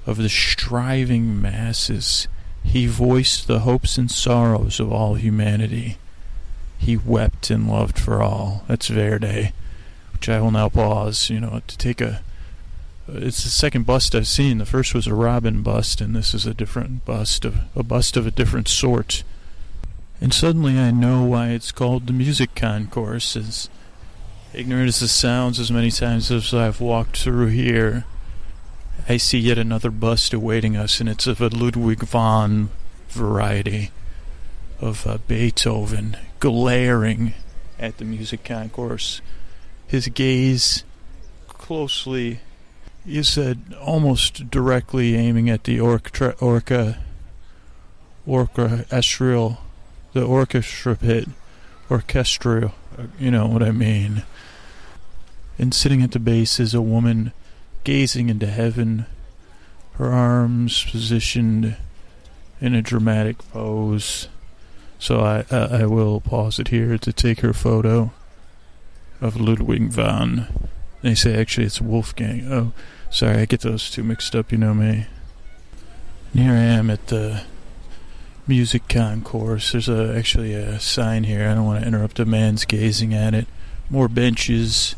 of 0.06 0.16
the 0.16 0.28
striving 0.28 1.40
masses. 1.40 2.28
He 2.64 2.86
voiced 2.86 3.46
the 3.46 3.60
hopes 3.60 3.98
and 3.98 4.10
sorrows 4.10 4.80
of 4.80 4.92
all 4.92 5.14
humanity. 5.14 5.98
He 6.78 6.96
wept 6.96 7.50
and 7.50 7.68
loved 7.68 7.98
for 7.98 8.22
all. 8.22 8.64
That's 8.68 8.88
Verdi, 8.88 9.52
which 10.12 10.28
I 10.28 10.40
will 10.40 10.50
now 10.50 10.68
pause, 10.68 11.30
you 11.30 11.40
know, 11.40 11.60
to 11.66 11.78
take 11.78 12.00
a. 12.00 12.22
It's 13.08 13.42
the 13.44 13.50
second 13.50 13.84
bust 13.84 14.14
I've 14.14 14.28
seen. 14.28 14.58
The 14.58 14.66
first 14.66 14.94
was 14.94 15.06
a 15.06 15.14
Robin 15.14 15.62
bust, 15.62 16.00
and 16.00 16.14
this 16.14 16.34
is 16.34 16.46
a 16.46 16.54
different 16.54 17.04
bust 17.04 17.44
of 17.44 17.56
a 17.76 17.82
bust 17.82 18.16
of 18.16 18.26
a 18.26 18.30
different 18.30 18.68
sort. 18.68 19.22
And 20.20 20.32
suddenly 20.32 20.78
I 20.78 20.92
know 20.92 21.24
why 21.24 21.48
it's 21.48 21.72
called 21.72 22.06
the 22.06 22.12
music 22.12 22.54
concourse, 22.54 23.36
as 23.36 23.68
ignorant 24.54 24.88
as 24.88 25.02
it 25.02 25.08
sounds 25.08 25.58
as 25.58 25.72
many 25.72 25.90
times 25.90 26.30
as 26.30 26.54
I've 26.54 26.80
walked 26.80 27.16
through 27.16 27.48
here. 27.48 28.04
I 29.08 29.16
see 29.16 29.38
yet 29.38 29.58
another 29.58 29.90
bust 29.90 30.32
awaiting 30.32 30.76
us, 30.76 31.00
and 31.00 31.08
it's 31.08 31.26
of 31.26 31.40
a 31.40 31.48
Ludwig 31.48 32.00
van 32.00 32.70
variety 33.08 33.90
of 34.80 35.06
uh, 35.06 35.18
Beethoven, 35.26 36.16
glaring 36.40 37.34
at 37.78 37.98
the 37.98 38.04
music 38.04 38.44
concourse. 38.44 39.20
His 39.86 40.08
gaze 40.08 40.84
closely 41.48 42.40
you 43.04 43.22
said 43.22 43.74
almost 43.80 44.50
directly 44.50 45.16
aiming 45.16 45.50
at 45.50 45.64
the 45.64 45.80
orca, 45.80 46.36
orca, 46.38 46.98
orca 48.26 48.86
the 50.12 50.24
orchestra 50.24 50.96
pit, 50.96 51.28
orchestral, 51.90 52.74
you 53.18 53.30
know 53.30 53.46
what 53.46 53.62
I 53.62 53.72
mean. 53.72 54.22
And 55.58 55.74
sitting 55.74 56.02
at 56.02 56.12
the 56.12 56.18
base 56.18 56.60
is 56.60 56.74
a 56.74 56.82
woman 56.82 57.32
gazing 57.84 58.28
into 58.28 58.46
heaven, 58.46 59.06
her 59.94 60.10
arms 60.10 60.84
positioned 60.84 61.76
in 62.60 62.74
a 62.74 62.82
dramatic 62.82 63.38
pose. 63.50 64.28
So 64.98 65.20
I, 65.20 65.44
I, 65.50 65.82
I 65.82 65.86
will 65.86 66.20
pause 66.20 66.58
it 66.58 66.68
here 66.68 66.96
to 66.96 67.12
take 67.12 67.40
her 67.40 67.52
photo 67.52 68.12
of 69.20 69.40
Ludwig 69.40 69.88
van. 69.88 70.68
They 71.02 71.14
say 71.14 71.38
actually 71.38 71.66
it's 71.66 71.80
Wolfgang. 71.80 72.52
Oh, 72.52 72.72
sorry, 73.10 73.38
I 73.38 73.44
get 73.46 73.60
those 73.60 73.90
two 73.90 74.04
mixed 74.04 74.36
up. 74.36 74.52
You 74.52 74.58
know 74.58 74.74
me. 74.74 75.06
And 76.32 76.42
here 76.42 76.52
I 76.52 76.62
am 76.62 76.88
at 76.88 77.08
the 77.08 77.42
music 78.46 78.88
concourse. 78.88 79.72
There's 79.72 79.88
a, 79.88 80.14
actually 80.16 80.54
a 80.54 80.78
sign 80.78 81.24
here. 81.24 81.48
I 81.48 81.54
don't 81.54 81.64
want 81.64 81.80
to 81.80 81.86
interrupt 81.86 82.20
a 82.20 82.24
man's 82.24 82.64
gazing 82.64 83.12
at 83.12 83.34
it. 83.34 83.46
More 83.90 84.08
benches. 84.08 84.94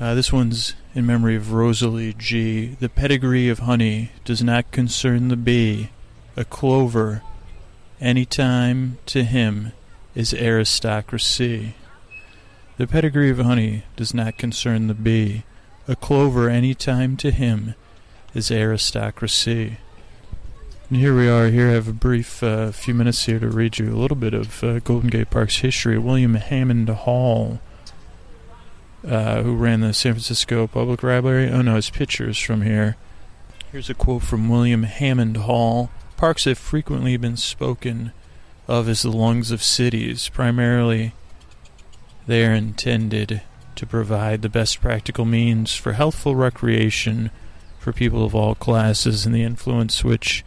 Uh, 0.00 0.14
this 0.14 0.32
one's 0.32 0.72
in 0.94 1.04
memory 1.04 1.36
of 1.36 1.52
Rosalie 1.52 2.14
G. 2.14 2.74
The 2.80 2.88
pedigree 2.88 3.50
of 3.50 3.58
honey 3.58 4.12
does 4.24 4.42
not 4.42 4.70
concern 4.70 5.28
the 5.28 5.36
bee. 5.36 5.90
A 6.38 6.44
clover, 6.46 7.20
any 8.00 8.24
time 8.24 8.96
to 9.04 9.24
him, 9.24 9.72
is 10.14 10.32
aristocracy. 10.32 11.74
The 12.78 12.86
pedigree 12.86 13.28
of 13.28 13.40
honey 13.40 13.84
does 13.94 14.14
not 14.14 14.38
concern 14.38 14.86
the 14.86 14.94
bee. 14.94 15.44
A 15.86 15.94
clover 15.94 16.48
any 16.48 16.74
time 16.74 17.18
to 17.18 17.30
him 17.30 17.74
is 18.32 18.50
aristocracy. 18.50 19.76
And 20.88 20.98
here 20.98 21.14
we 21.14 21.28
are. 21.28 21.48
Here 21.48 21.68
I 21.68 21.72
have 21.72 21.88
a 21.88 21.92
brief 21.92 22.42
uh, 22.42 22.72
few 22.72 22.94
minutes 22.94 23.26
here 23.26 23.38
to 23.38 23.48
read 23.48 23.78
you 23.78 23.92
a 23.94 24.00
little 24.00 24.16
bit 24.16 24.32
of 24.32 24.64
uh, 24.64 24.78
Golden 24.78 25.10
Gate 25.10 25.28
Park's 25.28 25.58
history. 25.58 25.98
William 25.98 26.36
Hammond 26.36 26.88
Hall, 26.88 27.60
uh, 29.06 29.42
who 29.42 29.54
ran 29.56 29.80
the 29.80 29.94
San 29.94 30.12
Francisco 30.12 30.66
Public 30.66 31.02
Library. 31.02 31.50
Oh 31.50 31.62
no, 31.62 31.76
his 31.76 31.90
pictures 31.90 32.38
from 32.38 32.62
here. 32.62 32.96
Here's 33.72 33.90
a 33.90 33.94
quote 33.94 34.22
from 34.22 34.48
William 34.48 34.82
Hammond 34.82 35.38
Hall. 35.38 35.90
Parks 36.16 36.44
have 36.44 36.58
frequently 36.58 37.16
been 37.16 37.36
spoken 37.36 38.12
of 38.68 38.88
as 38.88 39.02
the 39.02 39.10
lungs 39.10 39.50
of 39.50 39.62
cities, 39.62 40.28
primarily 40.28 41.12
they 42.26 42.46
are 42.46 42.54
intended 42.54 43.42
to 43.74 43.86
provide 43.86 44.42
the 44.42 44.48
best 44.48 44.80
practical 44.80 45.24
means 45.24 45.74
for 45.74 45.94
healthful 45.94 46.36
recreation 46.36 47.30
for 47.78 47.92
people 47.92 48.24
of 48.24 48.34
all 48.34 48.54
classes, 48.54 49.24
and 49.24 49.34
the 49.34 49.42
influence 49.42 50.04
which 50.04 50.44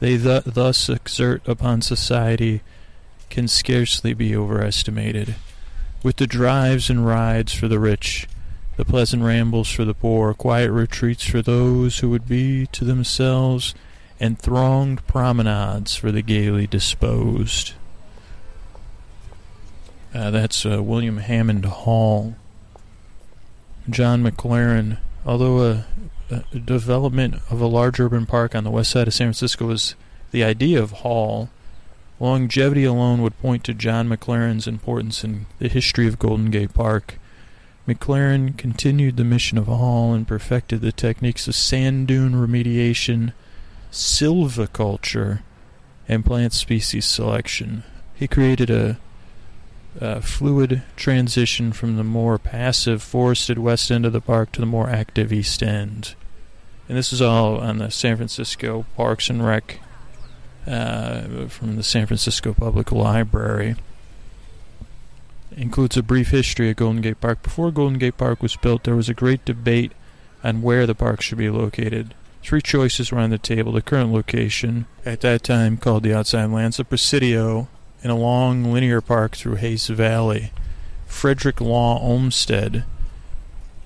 they 0.00 0.16
th- 0.16 0.44
thus 0.44 0.88
exert 0.88 1.46
upon 1.46 1.82
society 1.82 2.62
can 3.30 3.46
scarcely 3.46 4.14
be 4.14 4.34
overestimated. 4.34 5.34
With 6.04 6.16
the 6.16 6.26
drives 6.26 6.90
and 6.90 7.06
rides 7.06 7.54
for 7.54 7.66
the 7.66 7.78
rich, 7.78 8.28
the 8.76 8.84
pleasant 8.84 9.22
rambles 9.22 9.70
for 9.70 9.86
the 9.86 9.94
poor, 9.94 10.34
quiet 10.34 10.70
retreats 10.70 11.24
for 11.24 11.40
those 11.40 12.00
who 12.00 12.10
would 12.10 12.28
be 12.28 12.66
to 12.72 12.84
themselves, 12.84 13.74
and 14.20 14.38
thronged 14.38 15.06
promenades 15.06 15.96
for 15.96 16.12
the 16.12 16.20
gaily 16.20 16.66
disposed. 16.66 17.72
Uh, 20.14 20.30
that's 20.30 20.66
uh, 20.66 20.82
William 20.82 21.16
Hammond 21.16 21.64
Hall. 21.64 22.36
John 23.88 24.22
McLaren, 24.22 24.98
although 25.24 25.62
a, 25.62 25.86
a, 26.30 26.58
development 26.58 27.36
of 27.48 27.62
a 27.62 27.66
large 27.66 27.98
urban 27.98 28.26
park 28.26 28.54
on 28.54 28.64
the 28.64 28.70
west 28.70 28.90
side 28.90 29.08
of 29.08 29.14
San 29.14 29.28
Francisco 29.28 29.68
was 29.68 29.94
the 30.32 30.44
idea 30.44 30.82
of 30.82 30.90
Hall, 30.90 31.48
longevity 32.20 32.84
alone 32.84 33.22
would 33.22 33.38
point 33.40 33.64
to 33.64 33.74
John 33.74 34.08
McLaren's 34.08 34.66
importance 34.66 35.24
in 35.24 35.46
the 35.58 35.68
history 35.68 36.06
of 36.06 36.18
Golden 36.18 36.50
Gate 36.50 36.74
Park. 36.74 37.18
McLaren 37.86 38.56
continued 38.56 39.16
the 39.16 39.24
mission 39.24 39.58
of 39.58 39.66
Hall 39.66 40.14
and 40.14 40.26
perfected 40.26 40.80
the 40.80 40.92
techniques 40.92 41.46
of 41.46 41.54
sand 41.54 42.08
dune 42.08 42.32
remediation, 42.32 43.32
silviculture, 43.92 45.42
and 46.08 46.24
plant 46.24 46.52
species 46.52 47.04
selection. 47.04 47.82
He 48.14 48.28
created 48.28 48.70
a 48.70 48.98
uh, 50.00 50.20
fluid 50.20 50.82
transition 50.96 51.72
from 51.72 51.96
the 51.96 52.04
more 52.04 52.38
passive 52.38 53.02
forested 53.02 53.58
west 53.58 53.90
end 53.90 54.04
of 54.06 54.12
the 54.12 54.20
park 54.20 54.52
to 54.52 54.60
the 54.60 54.66
more 54.66 54.88
active 54.88 55.32
east 55.32 55.62
end. 55.62 56.14
And 56.88 56.98
this 56.98 57.12
is 57.12 57.22
all 57.22 57.58
on 57.58 57.78
the 57.78 57.90
San 57.90 58.16
Francisco 58.16 58.86
Parks 58.96 59.30
and 59.30 59.44
Rec 59.44 59.80
uh, 60.66 61.48
from 61.48 61.76
the 61.76 61.82
San 61.82 62.06
Francisco 62.06 62.54
Public 62.54 62.92
Library. 62.92 63.76
It 65.52 65.58
includes 65.58 65.96
a 65.96 66.02
brief 66.02 66.30
history 66.30 66.70
of 66.70 66.76
Golden 66.76 67.02
Gate 67.02 67.20
Park. 67.20 67.42
Before 67.42 67.70
Golden 67.70 67.98
Gate 67.98 68.16
Park 68.16 68.42
was 68.42 68.56
built, 68.56 68.84
there 68.84 68.96
was 68.96 69.08
a 69.08 69.14
great 69.14 69.44
debate 69.44 69.92
on 70.42 70.62
where 70.62 70.86
the 70.86 70.94
park 70.94 71.20
should 71.20 71.38
be 71.38 71.50
located. 71.50 72.14
Three 72.42 72.60
choices 72.60 73.10
were 73.10 73.20
on 73.20 73.30
the 73.30 73.38
table. 73.38 73.72
The 73.72 73.80
current 73.80 74.12
location, 74.12 74.86
at 75.06 75.20
that 75.22 75.42
time 75.42 75.76
called 75.76 76.02
the 76.02 76.14
Outside 76.14 76.50
Lands 76.50 76.78
of 76.78 76.88
Presidio, 76.88 77.68
and 78.02 78.12
a 78.12 78.16
long 78.16 78.64
linear 78.64 79.00
park 79.00 79.36
through 79.36 79.54
Hayes 79.56 79.86
Valley. 79.86 80.52
Frederick 81.06 81.60
Law 81.60 81.98
Olmsted, 82.00 82.84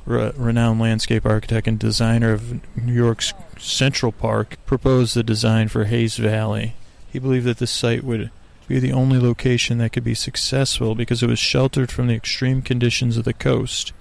re- 0.08 0.32
renowned 0.36 0.80
landscape 0.80 1.24
architect 1.26 1.68
and 1.68 1.78
designer 1.78 2.32
of 2.32 2.60
New 2.76 2.92
York's 2.92 3.32
Central 3.58 4.12
Park, 4.12 4.56
proposed 4.66 5.14
the 5.14 5.22
design 5.22 5.68
for 5.68 5.84
Hayes 5.84 6.16
Valley. 6.16 6.74
He 7.10 7.18
believed 7.18 7.46
that 7.46 7.58
this 7.58 7.70
site 7.70 8.04
would 8.04 8.30
be 8.66 8.78
the 8.78 8.92
only 8.92 9.18
location 9.18 9.78
that 9.78 9.92
could 9.92 10.04
be 10.04 10.14
successful 10.14 10.94
because 10.94 11.22
it 11.22 11.28
was 11.28 11.38
sheltered 11.38 11.90
from 11.90 12.06
the 12.06 12.14
extreme 12.14 12.62
conditions 12.62 13.16
of 13.16 13.24
the 13.24 13.32
coast. 13.32 13.92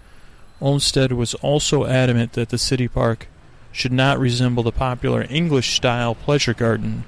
Olmsted 0.59 1.13
was 1.13 1.33
also 1.35 1.85
adamant 1.85 2.33
that 2.33 2.49
the 2.49 2.57
city 2.57 2.87
park 2.87 3.27
should 3.71 3.93
not 3.93 4.19
resemble 4.19 4.63
the 4.63 4.71
popular 4.71 5.25
English 5.29 5.75
style 5.75 6.15
pleasure 6.15 6.53
garden 6.53 7.05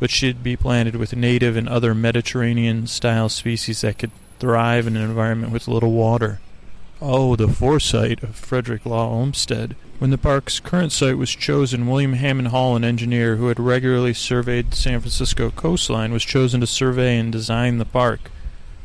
but 0.00 0.10
should 0.10 0.42
be 0.42 0.56
planted 0.56 0.96
with 0.96 1.14
native 1.14 1.56
and 1.56 1.68
other 1.68 1.94
Mediterranean 1.94 2.86
style 2.86 3.28
species 3.28 3.82
that 3.82 3.98
could 3.98 4.10
thrive 4.40 4.86
in 4.86 4.96
an 4.96 5.02
environment 5.02 5.52
with 5.52 5.68
little 5.68 5.92
water. 5.92 6.40
Oh, 7.02 7.34
the 7.34 7.48
foresight 7.48 8.22
of 8.22 8.36
Frederick 8.36 8.84
Law 8.84 9.08
Olmsted. 9.08 9.74
When 9.98 10.10
the 10.10 10.18
park's 10.18 10.60
current 10.60 10.92
site 10.92 11.16
was 11.16 11.30
chosen, 11.30 11.86
William 11.86 12.12
Hammond 12.12 12.48
Hall, 12.48 12.76
an 12.76 12.84
engineer 12.84 13.36
who 13.36 13.48
had 13.48 13.58
regularly 13.58 14.12
surveyed 14.12 14.70
the 14.70 14.76
San 14.76 15.00
Francisco 15.00 15.50
coastline, 15.50 16.12
was 16.12 16.24
chosen 16.24 16.60
to 16.60 16.66
survey 16.66 17.16
and 17.16 17.32
design 17.32 17.78
the 17.78 17.86
park. 17.86 18.30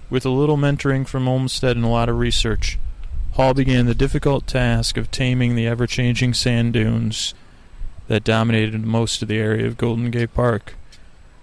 With 0.10 0.26
a 0.26 0.30
little 0.30 0.56
mentoring 0.56 1.06
from 1.06 1.28
Olmsted 1.28 1.76
and 1.76 1.84
a 1.84 1.90
lot 1.90 2.08
of 2.08 2.18
research, 2.18 2.80
Hall 3.34 3.54
began 3.54 3.86
the 3.86 3.94
difficult 3.94 4.48
task 4.48 4.96
of 4.96 5.12
taming 5.12 5.56
the 5.56 5.68
ever 5.68 5.86
changing 5.86 6.36
sand 6.36 6.72
dunes 6.72 7.34
that 8.08 8.24
dominated 8.24 8.80
most 8.86 9.22
of 9.24 9.28
the 9.28 9.40
area 9.40 9.68
of 9.68 9.76
Golden 9.76 10.10
Gate 10.10 10.34
Park. 10.34 10.76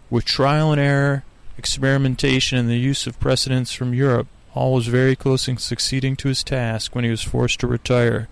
With 0.09 0.25
trial 0.25 0.73
and 0.73 0.81
error, 0.81 1.25
experimentation, 1.59 2.57
and 2.57 2.71
the 2.71 2.79
use 2.79 3.07
of 3.07 3.21
precedents 3.21 3.75
from 3.75 3.93
Europe, 3.93 4.29
Hall 4.53 4.75
was 4.75 4.87
very 4.87 5.17
close 5.17 5.49
in 5.49 5.57
succeeding 5.57 6.15
to 6.17 6.29
his 6.29 6.45
task 6.45 6.95
when 6.95 7.05
he 7.05 7.11
was 7.11 7.23
forced 7.23 7.61
to 7.61 7.67
retire. 7.67 8.29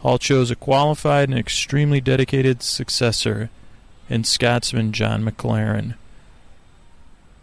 Hall 0.00 0.18
chose 0.18 0.52
a 0.52 0.56
qualified 0.56 1.28
and 1.28 1.38
extremely 1.38 2.00
dedicated 2.00 2.62
successor 2.62 3.50
in 4.08 4.22
Scotsman 4.22 4.92
John 4.92 5.24
McLaren. 5.24 5.94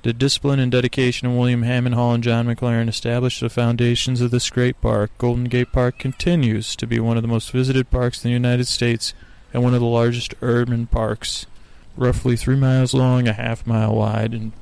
The 0.04 0.14
discipline 0.14 0.60
and 0.60 0.72
dedication 0.72 1.28
of 1.28 1.34
William 1.34 1.64
Hammond 1.64 1.96
Hall 1.96 2.14
and 2.14 2.24
John 2.24 2.48
McLaren 2.48 2.88
established 2.88 3.42
the 3.42 3.50
foundations 3.50 4.22
of 4.22 4.32
this 4.32 4.50
great 4.50 4.80
park. 4.80 5.12
Golden 5.18 5.46
Gate 5.46 5.74
Park 5.74 5.98
continues 5.98 6.78
to 6.78 6.88
be 6.88 7.00
one 7.02 7.18
of 7.18 7.24
the 7.24 7.28
most 7.28 7.52
visited 7.52 7.92
parks 7.92 8.24
in 8.24 8.30
the 8.30 8.34
United 8.34 8.68
States 8.68 9.14
and 9.54 9.62
one 9.62 9.74
of 9.74 9.82
the 9.82 9.86
largest 9.86 10.34
urban 10.42 10.88
parks 10.88 11.48
roughly 11.98 12.38
three 12.38 12.56
miles 12.56 12.94
long, 12.94 13.28
a 13.28 13.34
half 13.34 13.68
mile 13.68 13.94
wide, 13.94 14.34
and 14.34 14.54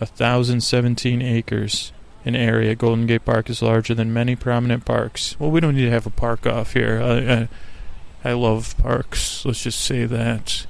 a 0.00 0.06
thousand 0.06 0.60
seventeen 0.62 1.20
acres 1.20 1.92
in 2.28 2.36
area. 2.36 2.74
Golden 2.74 3.06
Gate 3.06 3.24
Park 3.24 3.50
is 3.50 3.62
larger 3.62 3.94
than 3.94 4.12
many 4.12 4.36
prominent 4.36 4.84
parks. 4.84 5.38
Well, 5.40 5.50
we 5.50 5.60
don't 5.60 5.74
need 5.74 5.86
to 5.86 5.90
have 5.90 6.06
a 6.06 6.10
park 6.10 6.46
off 6.46 6.74
here. 6.74 7.00
I, 7.02 7.32
I, 7.32 8.30
I 8.30 8.32
love 8.34 8.76
parks. 8.78 9.44
Let's 9.44 9.62
just 9.62 9.80
say 9.80 10.04
that. 10.04 10.66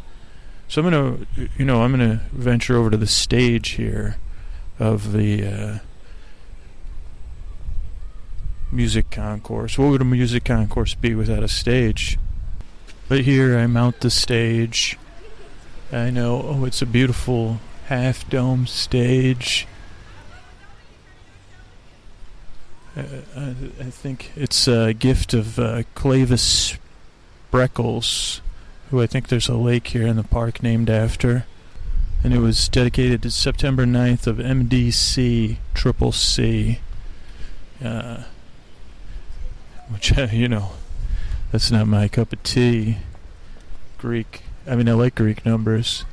So 0.69 0.83
I'm 0.83 0.91
gonna, 0.91 1.19
you 1.57 1.65
know, 1.65 1.83
I'm 1.83 1.91
gonna 1.91 2.23
venture 2.33 2.77
over 2.77 2.91
to 2.91 2.97
the 2.97 3.07
stage 3.07 3.71
here 3.71 4.17
of 4.79 5.13
the 5.13 5.47
uh, 5.47 5.79
music 8.71 9.11
concourse. 9.11 9.79
What 9.79 9.91
would 9.91 10.03
a 10.03 10.05
music 10.05 10.45
concourse 10.45 10.95
be 10.95 11.15
without 11.15 11.43
a 11.43 11.49
stage? 11.49 12.19
But 13.09 13.23
here 13.23 13.59
I 13.59 13.67
mount 13.67 14.01
the 14.01 14.11
stage. 14.11 14.99
I 15.91 16.11
know, 16.11 16.43
oh, 16.45 16.65
it's 16.67 16.83
a 16.83 16.87
beautiful 16.87 17.61
half 17.87 18.29
dome 18.29 18.67
stage. 18.67 19.67
Uh, 22.88 22.88
I, 22.99 23.45
I, 23.81 23.91
think 23.91 24.33
it's 24.35 24.67
a 24.67 24.93
gift 24.93 25.33
of 25.33 25.59
uh, 25.59 25.83
Claus 25.95 26.77
Spreckels, 27.53 28.41
who 28.91 29.01
I 29.01 29.07
think 29.07 29.29
there's 29.29 29.49
a 29.49 29.55
lake 29.55 29.89
here 29.89 30.07
in 30.07 30.17
the 30.17 30.25
park 30.25 30.63
named 30.63 30.91
after. 30.91 31.47
And 32.25 32.35
it 32.35 32.41
was 32.41 32.69
dedicated 32.69 33.23
to 33.23 33.31
September 33.31 33.85
9th 33.85 34.27
of 34.27 34.39
MDC 34.39 35.59
Triple 35.75 36.11
C. 36.11 36.81
Uh, 37.83 38.25
which, 39.89 40.17
you 40.33 40.49
know, 40.49 40.71
that's 41.53 41.71
not 41.71 41.87
my 41.87 42.09
cup 42.09 42.33
of 42.33 42.43
tea. 42.43 42.99
Greek. 43.99 44.43
I 44.67 44.75
mean, 44.75 44.89
I 44.89 44.93
like 44.93 45.15
Greek 45.15 45.47
numbers. 45.47 46.05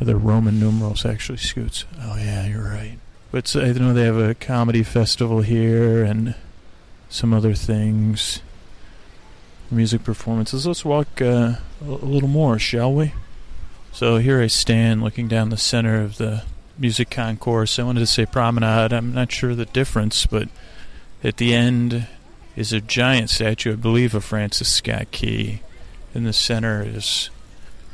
The 0.00 0.16
Roman 0.16 0.58
numerals 0.58 1.04
actually 1.04 1.38
scoots. 1.38 1.84
Oh 2.00 2.16
yeah, 2.16 2.46
you're 2.46 2.64
right. 2.64 2.98
But 3.30 3.54
I 3.54 3.72
know 3.72 3.92
they 3.92 4.04
have 4.04 4.18
a 4.18 4.34
comedy 4.34 4.82
festival 4.82 5.42
here 5.42 6.02
and 6.04 6.34
some 7.08 7.32
other 7.32 7.54
things. 7.54 8.42
Music 9.70 10.02
performances. 10.02 10.66
Let's 10.66 10.84
walk 10.84 11.22
uh, 11.22 11.54
a 11.80 11.84
little 11.84 12.28
more, 12.28 12.58
shall 12.58 12.92
we? 12.92 13.12
So 13.92 14.18
here 14.18 14.40
I 14.40 14.48
stand 14.48 15.02
looking 15.02 15.28
down 15.28 15.50
the 15.50 15.56
center 15.56 16.00
of 16.00 16.16
the 16.16 16.42
music 16.78 17.10
concourse. 17.10 17.78
I 17.78 17.82
wanted 17.82 18.00
to 18.00 18.06
say 18.06 18.26
promenade. 18.26 18.92
I'm 18.92 19.12
not 19.12 19.30
sure 19.30 19.54
the 19.54 19.66
difference, 19.66 20.26
but 20.26 20.48
at 21.22 21.36
the 21.36 21.54
end 21.54 22.08
is 22.56 22.72
a 22.72 22.80
giant 22.80 23.30
statue, 23.30 23.74
I 23.74 23.76
believe, 23.76 24.14
of 24.14 24.24
Francis 24.24 24.68
Scott 24.68 25.10
Key. 25.10 25.60
In 26.14 26.24
the 26.24 26.32
center 26.32 26.82
is 26.82 27.30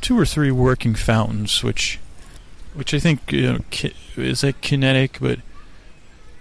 two 0.01 0.19
or 0.19 0.25
three 0.25 0.51
working 0.51 0.95
fountains, 0.95 1.63
which, 1.63 1.99
which 2.77 2.95
I 2.95 2.99
think 2.99 3.33
you 3.33 3.53
know, 3.53 3.61
is 4.17 4.43
that 4.43 4.61
kinetic, 4.61 5.19
but 5.21 5.41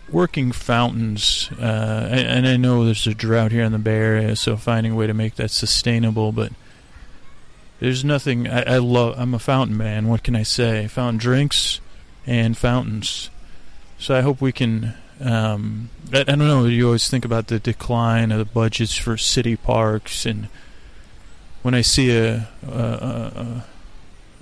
working 0.10 0.52
fountains. 0.52 1.50
Uh, 1.60 2.08
and 2.12 2.48
I 2.48 2.58
know 2.58 2.86
there's 2.86 3.08
a 3.08 3.14
drought 3.14 3.52
here 3.52 3.64
in 3.64 3.72
the 3.72 3.80
Bay 3.80 3.98
Area, 3.98 4.36
so 4.36 4.58
finding 4.58 4.94
a 4.94 4.96
way 4.96 5.08
to 5.08 5.14
make 5.14 5.36
that 5.36 5.52
sustainable. 5.52 6.32
But 6.32 6.52
there's 7.80 8.06
nothing. 8.06 8.48
I, 8.48 8.76
I 8.76 8.78
love. 8.78 9.16
I'm 9.18 9.34
a 9.34 9.40
fountain 9.40 9.78
man. 9.78 10.08
What 10.08 10.24
can 10.24 10.36
I 10.36 10.44
say? 10.44 10.88
Fountain 10.88 11.18
drinks 11.18 11.80
and 12.28 12.58
fountains. 12.58 13.30
So 13.98 14.16
I 14.16 14.22
hope 14.22 14.42
we 14.42 14.52
can 14.52 14.96
um, 15.22 15.90
I, 16.14 16.22
I, 16.22 16.24
don't 16.24 16.40
know. 16.40 16.66
You 16.66 16.88
always 16.88 17.10
think 17.10 17.26
about 17.26 17.48
the 17.48 17.60
decline 17.60 18.32
of 18.32 18.40
the 18.40 18.46
budgets 18.46 18.96
for 18.96 19.18
city 19.18 19.56
parks, 19.56 20.26
and 20.26 20.50
when 21.62 21.74
I 21.74 21.82
see 21.82 22.16
a, 22.16 22.50
a, 22.68 22.72
a 22.72 23.66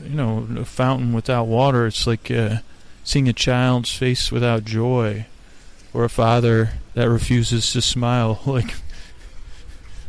you 0.04 0.16
know 0.16 0.48
a 0.58 0.66
fountain 0.66 1.14
without 1.14 1.48
water, 1.48 1.88
it's 1.88 2.08
like 2.08 2.30
uh, 2.30 2.58
seeing 3.04 3.28
a 3.28 3.34
child's 3.34 3.94
face 3.94 4.32
without 4.32 4.66
joy, 4.66 5.26
or 5.94 6.04
a 6.04 6.10
father 6.10 6.72
that 6.94 7.10
refuses 7.10 7.72
to 7.74 7.82
smile, 7.82 8.42
like 8.46 8.76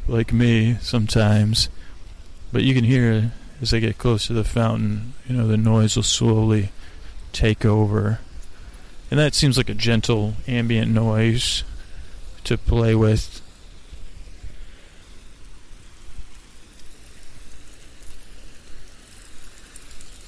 like 0.07 0.33
me 0.33 0.77
sometimes. 0.81 1.69
But 2.53 2.63
you 2.63 2.75
can 2.75 2.85
hear 2.85 3.33
as 3.61 3.73
I 3.73 3.81
get 3.81 3.99
close 3.99 4.27
to 4.27 4.33
the 4.33 4.45
fountain, 4.45 5.15
you 5.27 5.37
know, 5.37 5.47
the 5.47 5.57
noise 5.57 5.97
will 5.97 6.03
slowly 6.03 6.71
take 7.33 7.65
over 7.65 8.21
and 9.15 9.21
that 9.21 9.35
seems 9.37 9.57
like 9.57 9.69
a 9.69 9.75
gentle 9.75 10.35
ambient 10.49 10.91
noise 10.91 11.63
to 12.43 12.59
play 12.59 12.97
with. 12.97 13.41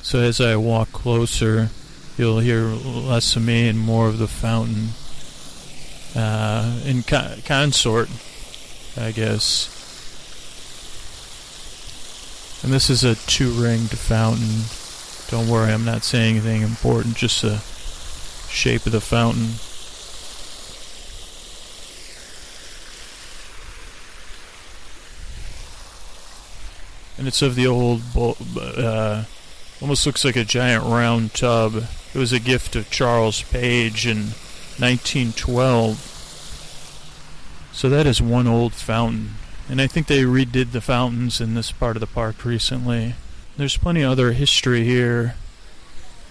So 0.07 0.21
as 0.21 0.41
I 0.41 0.55
walk 0.55 0.93
closer, 0.93 1.71
you'll 2.17 2.39
hear 2.39 2.63
less 2.63 3.35
of 3.35 3.45
me 3.45 3.69
and 3.69 3.77
more 3.77 4.07
of 4.07 4.19
the 4.19 4.29
fountain 4.29 4.91
uh, 6.15 6.81
in 6.85 7.03
co- 7.03 7.35
consort, 7.45 8.09
I 8.97 9.11
guess. 9.11 9.67
And 12.63 12.73
this 12.73 12.89
is 12.89 13.03
a 13.03 13.17
two-ringed 13.17 13.99
fountain. 13.99 14.67
Don't 15.29 15.53
worry, 15.53 15.73
I'm 15.73 15.85
not 15.85 16.05
saying 16.05 16.37
anything 16.37 16.63
important, 16.63 17.17
just 17.17 17.43
the 17.43 17.57
shape 18.49 18.87
of 18.87 18.93
the 18.93 19.01
fountain. 19.01 19.59
And 27.19 27.27
it's 27.27 27.43
of 27.43 27.57
the 27.57 27.67
old, 27.67 28.03
uh, 28.57 29.25
almost 29.81 30.07
looks 30.07 30.25
like 30.25 30.37
a 30.37 30.45
giant 30.45 30.85
round 30.85 31.35
tub. 31.35 31.85
It 32.15 32.19
was 32.19 32.33
a 32.33 32.41
gift 32.41 32.77
of 32.77 32.91
Charles 32.91 33.43
Page 33.43 34.07
in 34.07 34.33
1912. 34.79 36.15
So 37.73 37.89
that 37.91 38.07
is 38.07 38.23
one 38.23 38.47
old 38.47 38.73
fountain. 38.73 39.35
And 39.69 39.81
I 39.81 39.87
think 39.87 40.07
they 40.07 40.23
redid 40.23 40.73
the 40.73 40.81
fountains 40.81 41.41
in 41.41 41.55
this 41.55 41.73
part 41.73 41.97
of 41.97 42.01
the 42.01 42.07
park 42.07 42.45
recently. 42.45 43.15
There's 43.57 43.77
plenty 43.77 44.03
of 44.03 44.13
other 44.13 44.33
history 44.33 44.85
here 44.85 45.35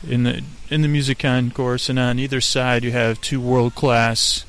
in 0.07 0.23
the 0.23 0.43
in 0.69 0.81
the 0.81 0.87
music 0.87 1.19
concourse, 1.19 1.89
and 1.89 1.99
on 1.99 2.17
either 2.17 2.41
side 2.41 2.83
you 2.83 2.91
have 2.91 3.21
two 3.21 3.39
world 3.39 3.75
class, 3.75 4.45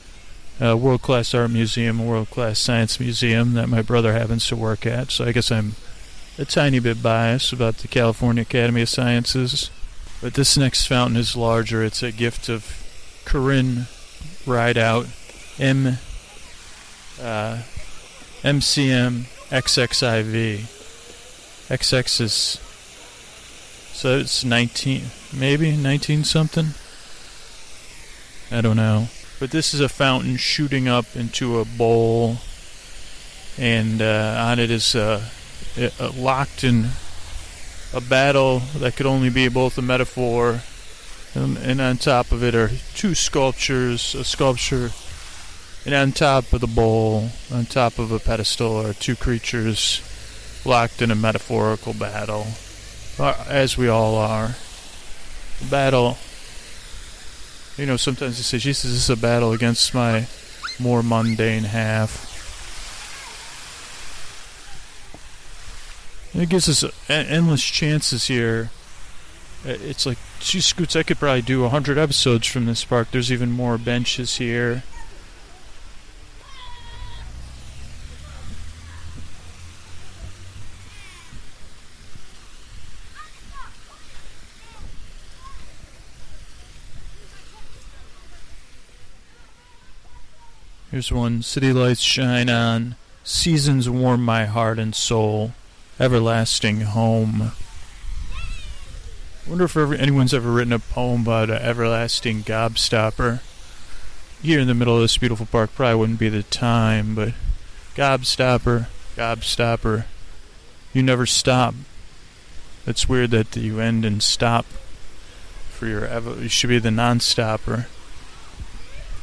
uh, 0.62 0.76
world 0.76 1.02
class 1.02 1.34
art 1.34 1.50
museum, 1.50 2.06
world 2.06 2.30
class 2.30 2.58
science 2.58 2.98
museum 2.98 3.52
that 3.54 3.68
my 3.68 3.82
brother 3.82 4.12
happens 4.12 4.46
to 4.48 4.56
work 4.56 4.86
at. 4.86 5.10
So 5.10 5.24
I 5.24 5.32
guess 5.32 5.50
I'm 5.50 5.74
a 6.38 6.44
tiny 6.44 6.78
bit 6.78 7.02
biased 7.02 7.52
about 7.52 7.78
the 7.78 7.88
California 7.88 8.42
Academy 8.42 8.82
of 8.82 8.88
Sciences. 8.88 9.70
But 10.20 10.34
this 10.34 10.56
next 10.56 10.86
fountain 10.86 11.16
is 11.16 11.36
larger. 11.36 11.82
It's 11.82 12.02
a 12.02 12.12
gift 12.12 12.48
of 12.48 12.82
Corinne 13.24 13.86
Rideout, 14.46 15.06
M 15.58 15.98
uh, 17.20 17.62
MCM 18.42 19.24
XXIV. 19.50 20.72
XX 21.68 22.20
is 22.20 22.60
so 23.92 24.18
it's 24.18 24.44
19, 24.44 25.04
maybe 25.34 25.74
19 25.74 26.24
something. 26.24 26.74
I 28.50 28.60
don't 28.60 28.76
know. 28.76 29.08
But 29.40 29.50
this 29.50 29.72
is 29.72 29.80
a 29.80 29.88
fountain 29.88 30.36
shooting 30.36 30.86
up 30.86 31.16
into 31.16 31.58
a 31.58 31.64
bowl, 31.64 32.36
and 33.58 34.02
uh, 34.02 34.36
on 34.38 34.58
it 34.58 34.70
is 34.70 34.94
uh, 34.94 35.22
Uh, 35.78 36.10
locked 36.16 36.64
in 36.64 36.88
a 37.92 38.00
battle 38.00 38.60
that 38.78 38.96
could 38.96 39.04
only 39.04 39.28
be 39.28 39.46
both 39.48 39.76
a 39.76 39.82
metaphor, 39.82 40.62
and, 41.34 41.58
and 41.58 41.80
on 41.82 41.98
top 41.98 42.32
of 42.32 42.42
it 42.42 42.54
are 42.54 42.70
two 42.94 43.14
sculptures, 43.14 44.14
a 44.14 44.24
sculpture, 44.24 44.90
and 45.84 45.94
on 45.94 46.12
top 46.12 46.50
of 46.54 46.62
the 46.62 46.66
bowl, 46.66 47.28
on 47.52 47.66
top 47.66 47.98
of 47.98 48.10
a 48.10 48.18
pedestal, 48.18 48.86
are 48.86 48.94
two 48.94 49.14
creatures 49.14 50.00
locked 50.64 51.02
in 51.02 51.10
a 51.10 51.14
metaphorical 51.14 51.92
battle 51.92 52.46
uh, 53.18 53.44
as 53.46 53.76
we 53.76 53.86
all 53.86 54.16
are. 54.16 54.56
Battle. 55.70 56.16
You 57.76 57.84
know, 57.84 57.98
sometimes 57.98 58.38
you 58.38 58.44
say, 58.44 58.58
Jesus, 58.58 58.90
this 58.90 59.02
is 59.02 59.10
a 59.10 59.16
battle 59.16 59.52
against 59.52 59.92
my 59.92 60.26
more 60.78 61.02
mundane 61.02 61.64
half. 61.64 62.35
And 66.36 66.42
it 66.42 66.50
gives 66.50 66.68
us 66.68 66.84
endless 67.08 67.64
chances 67.64 68.26
here. 68.26 68.68
Uh, 69.64 69.70
it's 69.70 70.04
like, 70.04 70.18
gee, 70.38 70.60
Scoots, 70.60 70.94
I 70.94 71.02
could 71.02 71.18
probably 71.18 71.40
do 71.40 71.64
a 71.64 71.70
hundred 71.70 71.96
episodes 71.96 72.46
from 72.46 72.66
this 72.66 72.84
park. 72.84 73.10
There's 73.10 73.32
even 73.32 73.50
more 73.50 73.78
benches 73.78 74.36
here. 74.36 74.82
Here's 90.90 91.10
one 91.10 91.40
City 91.40 91.72
lights 91.72 92.02
shine 92.02 92.50
on, 92.50 92.96
seasons 93.24 93.88
warm 93.88 94.22
my 94.22 94.44
heart 94.44 94.78
and 94.78 94.94
soul, 94.94 95.54
everlasting 95.98 96.82
home. 96.82 97.52
I 99.46 99.48
wonder 99.48 99.64
if 99.64 99.76
ever, 99.76 99.94
anyone's 99.94 100.34
ever 100.34 100.50
written 100.50 100.72
a 100.72 100.78
poem 100.78 101.22
about 101.22 101.50
an 101.50 101.56
everlasting 101.56 102.42
gobstopper. 102.42 103.40
Here 104.42 104.60
in 104.60 104.66
the 104.66 104.74
middle 104.74 104.96
of 104.96 105.02
this 105.02 105.18
beautiful 105.18 105.46
park 105.46 105.74
probably 105.74 105.94
wouldn't 105.94 106.18
be 106.18 106.28
the 106.28 106.42
time, 106.42 107.14
but 107.14 107.32
gobstopper, 107.94 108.88
gobstopper, 109.16 110.04
you 110.92 111.02
never 111.02 111.26
stop. 111.26 111.74
It's 112.86 113.08
weird 113.08 113.30
that 113.30 113.56
you 113.56 113.80
end 113.80 114.04
and 114.04 114.22
stop 114.22 114.66
for 115.70 115.86
your 115.86 116.06
ever. 116.06 116.40
You 116.42 116.48
should 116.48 116.70
be 116.70 116.78
the 116.78 116.90
non-stopper. 116.90 117.86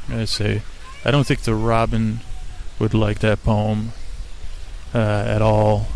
I 0.08 0.24
say 0.24 0.62
I 1.04 1.10
don't 1.10 1.26
think 1.26 1.40
the 1.40 1.54
robin 1.54 2.20
would 2.78 2.94
like 2.94 3.18
that 3.20 3.42
poem 3.42 3.92
uh, 4.94 4.98
at 4.98 5.42
all, 5.42 5.88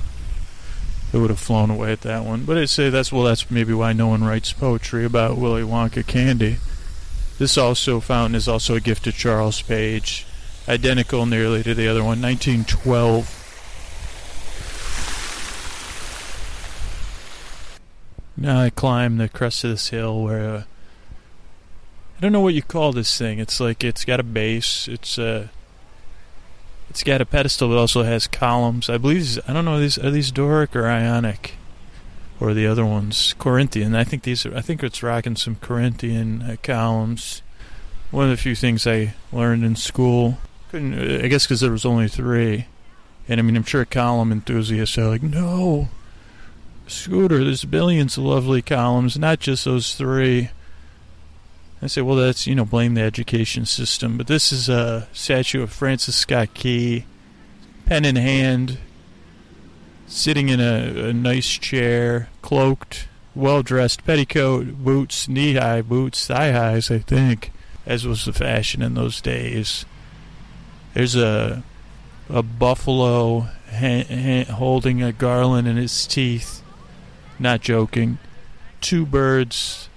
it 1.13 1.19
would 1.19 1.31
have 1.31 1.41
flown 1.41 1.71
away 1.71 1.93
at 1.93 2.03
that 2.03 2.25
one. 2.25 2.45
But 2.45 2.59
I'd 2.59 2.69
say 2.69 2.91
that's 2.91 3.13
well, 3.13 3.25
that's 3.25 3.51
maybe 3.51 3.73
why 3.73 3.93
no 3.93 4.09
one 4.09 4.25
writes 4.25 4.53
poetry 4.53 5.05
about 5.05 5.39
Willy 5.39 5.63
Wonka 5.63 6.07
candy. 6.07 6.59
This 7.39 7.57
also 7.57 8.01
fountain 8.01 8.35
is 8.35 8.49
also 8.49 8.75
a 8.75 8.81
gift 8.81 9.05
to 9.05 9.13
Charles 9.13 9.63
Page, 9.63 10.27
identical 10.69 11.25
nearly 11.25 11.63
to 11.63 11.75
the 11.75 11.89
other 11.89 12.01
one, 12.01 12.21
1912. 12.21 13.37
Now 18.37 18.61
I 18.61 18.71
climb 18.71 19.17
the 19.17 19.29
crest 19.29 19.65
of 19.65 19.71
this 19.71 19.89
hill 19.89 20.23
where 20.23 20.49
uh, 20.49 20.63
I 22.17 22.21
don't 22.21 22.33
know 22.33 22.41
what 22.41 22.55
you 22.55 22.63
call 22.63 22.93
this 22.93 23.17
thing. 23.17 23.39
It's 23.39 23.61
like 23.61 23.83
it's 23.83 24.05
got 24.05 24.21
a 24.21 24.25
base. 24.25 24.89
It's 24.89 25.19
uh, 25.19 25.49
it's 26.91 27.03
got 27.03 27.21
a 27.21 27.27
pedestal 27.27 27.69
but 27.69 27.79
also 27.79 28.03
has 28.03 28.27
columns. 28.27 28.89
I 28.89 28.99
believe 28.99 29.39
I 29.47 29.53
don't 29.53 29.65
know 29.65 29.77
are 29.77 29.81
these 29.81 29.99
are 29.99 30.11
these 30.11 30.31
Doric 30.31 30.75
or 30.75 30.87
Ionic, 30.87 31.55
or 32.41 32.55
the 32.55 32.67
other 32.67 32.85
ones 32.85 33.35
Corinthian. 33.39 33.95
I 33.95 34.05
think 34.05 34.23
these 34.23 34.47
are, 34.47 34.57
I 34.57 34.61
think 34.61 34.83
it's 34.83 35.03
rocking 35.03 35.37
some 35.37 35.57
Corinthian 35.57 36.43
uh, 36.43 36.57
columns. 36.63 37.43
One 38.11 38.25
of 38.25 38.31
the 38.31 38.37
few 38.37 38.55
things 38.55 38.87
I 38.87 39.15
learned 39.33 39.65
in 39.65 39.77
school. 39.77 40.39
Couldn't 40.71 40.99
uh, 40.99 41.25
I 41.25 41.29
guess 41.29 41.47
because 41.47 41.61
there 41.61 41.73
was 41.73 41.85
only 41.85 42.09
three, 42.09 42.67
and 43.29 43.39
I 43.39 43.43
mean 43.43 43.57
I'm 43.57 43.65
sure 43.65 43.85
column 43.85 44.33
enthusiasts 44.33 44.99
are 44.99 45.09
like 45.09 45.23
no. 45.23 45.89
Scooter, 46.87 47.45
there's 47.45 47.67
billions 47.67 48.17
of 48.17 48.25
lovely 48.25 48.63
columns, 48.63 49.19
not 49.19 49.41
just 49.41 49.67
those 49.67 49.95
three. 49.95 50.49
I 51.81 51.87
say, 51.87 52.01
well, 52.01 52.17
that's, 52.17 52.47
you 52.47 52.55
know, 52.55 52.65
blame 52.65 52.95
the 52.95 53.03
education 53.03 53.65
system. 53.65 54.17
But 54.17 54.27
this 54.27 54.53
is 54.53 54.69
a 54.69 55.09
statue 55.13 55.63
of 55.63 55.73
Francis 55.73 56.17
Scott 56.17 56.53
Key, 56.55 57.05
pen 57.87 58.05
in 58.05 58.17
hand, 58.17 58.79
sitting 60.07 60.49
in 60.49 60.61
a, 60.61 61.09
a 61.09 61.13
nice 61.13 61.49
chair, 61.49 62.29
cloaked, 62.43 63.07
well 63.35 63.63
dressed, 63.63 64.05
petticoat, 64.05 64.85
boots, 64.85 65.29
knee 65.29 65.55
high 65.55 65.83
boots, 65.83 66.27
thigh 66.27 66.51
highs, 66.51 66.91
I 66.91 66.99
think, 66.99 67.53
as 67.87 68.07
was 68.07 68.25
the 68.25 68.33
fashion 68.33 68.83
in 68.83 68.95
those 68.95 69.21
days. 69.21 69.85
There's 70.95 71.15
a 71.15 71.63
a 72.31 72.43
buffalo 72.43 73.49
ha- 73.71 74.05
ha- 74.05 74.53
holding 74.53 75.03
a 75.03 75.13
garland 75.13 75.67
in 75.67 75.77
his 75.77 76.07
teeth. 76.07 76.63
Not 77.39 77.61
joking. 77.61 78.19
Two 78.81 79.07
birds 79.07 79.88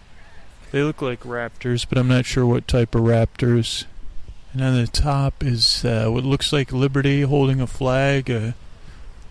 they 0.72 0.84
look 0.84 1.02
like 1.02 1.22
raptors, 1.22 1.86
but 1.88 1.98
I'm 1.98 2.08
not 2.08 2.26
sure 2.26 2.46
what 2.46 2.68
type 2.68 2.96
of 2.96 3.02
raptors. 3.02 3.86
And 4.54 4.62
on 4.62 4.76
the 4.76 4.88
top 4.88 5.44
is 5.44 5.86
uh, 5.86 6.10
what 6.10 6.24
looks 6.24 6.52
like 6.52 6.72
Liberty 6.72 7.22
holding 7.22 7.62
a 7.62 7.68
flag. 7.68 8.30
A, 8.30 8.56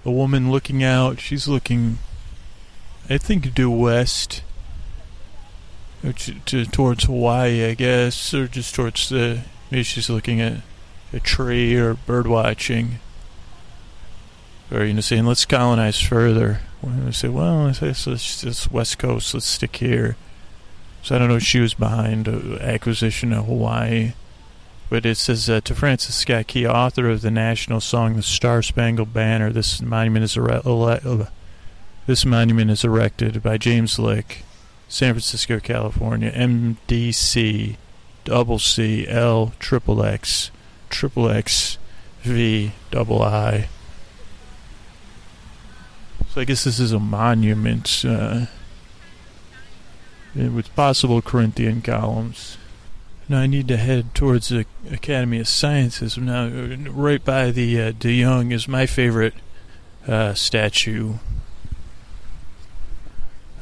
a 0.04 0.10
woman 0.10 0.50
looking 0.50 0.82
out. 0.82 1.20
She's 1.20 1.48
looking, 1.48 1.98
I 3.08 3.18
think, 3.18 3.54
due 3.54 3.70
west. 3.70 4.42
Or 6.04 6.12
to, 6.12 6.34
to, 6.40 6.64
towards 6.66 7.04
Hawaii, 7.04 7.64
I 7.64 7.74
guess. 7.74 8.32
Or 8.32 8.46
just 8.46 8.74
towards 8.74 9.08
the. 9.08 9.42
Maybe 9.70 9.82
she's 9.82 10.10
looking 10.10 10.40
at 10.40 10.62
a 11.12 11.20
tree 11.20 11.76
or 11.76 11.94
bird 11.94 12.26
watching. 12.26 12.98
Or, 14.70 14.84
you 14.84 14.94
know, 14.94 15.00
saying, 15.00 15.26
let's 15.26 15.44
colonize 15.44 16.00
further. 16.00 16.60
I 16.86 17.10
say, 17.10 17.28
well, 17.28 17.66
it's, 17.66 17.82
it's, 18.06 18.44
it's 18.44 18.70
West 18.70 18.98
Coast, 18.98 19.34
let's 19.34 19.46
stick 19.46 19.76
here. 19.76 20.16
So 21.02 21.14
I 21.14 21.18
don't 21.18 21.28
know 21.28 21.36
if 21.36 21.42
she 21.42 21.60
was 21.60 21.74
behind 21.74 22.26
the 22.26 22.58
acquisition 22.62 23.32
of 23.32 23.46
Hawaii. 23.46 24.12
But 24.90 25.06
it 25.06 25.16
says 25.16 25.48
uh, 25.48 25.60
to 25.62 25.74
Francis 25.74 26.16
Scott 26.16 26.48
Key, 26.48 26.66
author 26.66 27.08
of 27.08 27.22
the 27.22 27.30
national 27.30 27.80
song 27.80 28.16
"The 28.16 28.22
Star 28.22 28.60
Spangled 28.60 29.12
Banner." 29.14 29.52
This 29.52 29.80
monument 29.80 30.24
is 30.24 30.36
ere- 30.36 30.60
ele- 30.66 31.28
this 32.06 32.24
monument 32.26 32.72
is 32.72 32.82
erected 32.82 33.40
by 33.40 33.56
James 33.56 34.00
Lick, 34.00 34.42
San 34.88 35.14
Francisco, 35.14 35.60
California. 35.60 36.32
MDC, 36.32 37.76
double 38.24 38.58
C 38.58 39.06
L 39.06 39.52
triple 39.60 40.02
X, 40.02 40.50
triple 40.88 41.30
X 41.30 41.78
V 42.22 42.72
double 42.90 43.22
I. 43.22 43.68
So 46.30 46.40
I 46.40 46.44
guess 46.44 46.64
this 46.64 46.80
is 46.80 46.90
a 46.90 46.98
monument. 46.98 48.04
Uh, 48.04 48.46
with 50.34 50.74
possible 50.74 51.20
Corinthian 51.22 51.82
columns. 51.82 52.56
Now 53.28 53.40
I 53.40 53.46
need 53.46 53.68
to 53.68 53.76
head 53.76 54.14
towards 54.14 54.48
the 54.48 54.66
Academy 54.90 55.38
of 55.40 55.48
Sciences. 55.48 56.18
Now, 56.18 56.48
right 56.90 57.24
by 57.24 57.50
the 57.50 57.80
uh, 57.80 57.92
De 57.92 58.12
Young 58.12 58.50
is 58.50 58.66
my 58.66 58.86
favorite 58.86 59.34
uh, 60.06 60.34
statue 60.34 61.14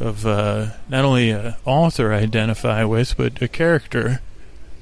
of 0.00 0.24
uh, 0.26 0.70
not 0.88 1.04
only 1.04 1.30
an 1.30 1.54
author 1.64 2.12
I 2.12 2.20
identify 2.20 2.84
with, 2.84 3.16
but 3.16 3.42
a 3.42 3.48
character. 3.48 4.20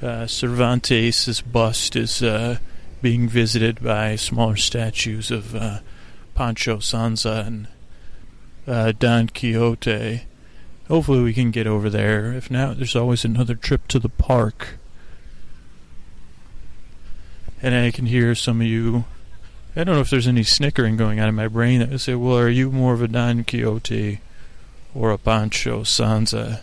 Uh, 0.03 0.27
Cervantes' 0.27 1.41
bust 1.41 1.97
is 1.97 2.23
uh, 2.23 2.59
being 3.01 3.29
visited 3.29 3.83
by 3.83 4.15
smaller 4.17 4.57
statues 4.57 5.31
of 5.31 5.55
uh, 5.55 5.79
Pancho 6.35 6.77
Sanza 6.77 7.47
and 7.47 7.69
uh, 8.67 8.93
Don 8.99 9.29
Quixote. 9.29 10.23
Hopefully, 10.89 11.21
we 11.21 11.35
can 11.35 11.51
get 11.51 11.67
over 11.67 11.91
there. 11.91 12.33
If 12.33 12.51
not, 12.51 12.77
there's 12.77 12.95
always 12.95 13.25
another 13.25 13.55
trip 13.55 13.89
to 13.89 13.99
the 13.99 14.09
park. 14.09 14.79
And 17.61 17.75
I 17.75 17.91
can 17.91 18.07
hear 18.07 18.35
some 18.35 18.61
of 18.61 18.67
you. 18.67 19.05
I 19.75 19.85
don't 19.85 19.97
know 19.97 20.01
if 20.01 20.11
there's 20.11 20.29
any 20.29 20.45
snickering 20.45 20.97
going 20.97 21.19
on 21.19 21.29
in 21.29 21.35
my 21.35 21.49
brain 21.49 21.81
that 21.81 21.91
would 21.91 22.01
say, 22.01 22.15
well, 22.15 22.39
are 22.39 22.49
you 22.49 22.71
more 22.71 22.95
of 22.95 23.03
a 23.03 23.09
Don 23.09 23.45
Quixote 23.45 24.21
or 24.95 25.11
a 25.11 25.19
Pancho 25.19 25.83
Sanza? 25.83 26.61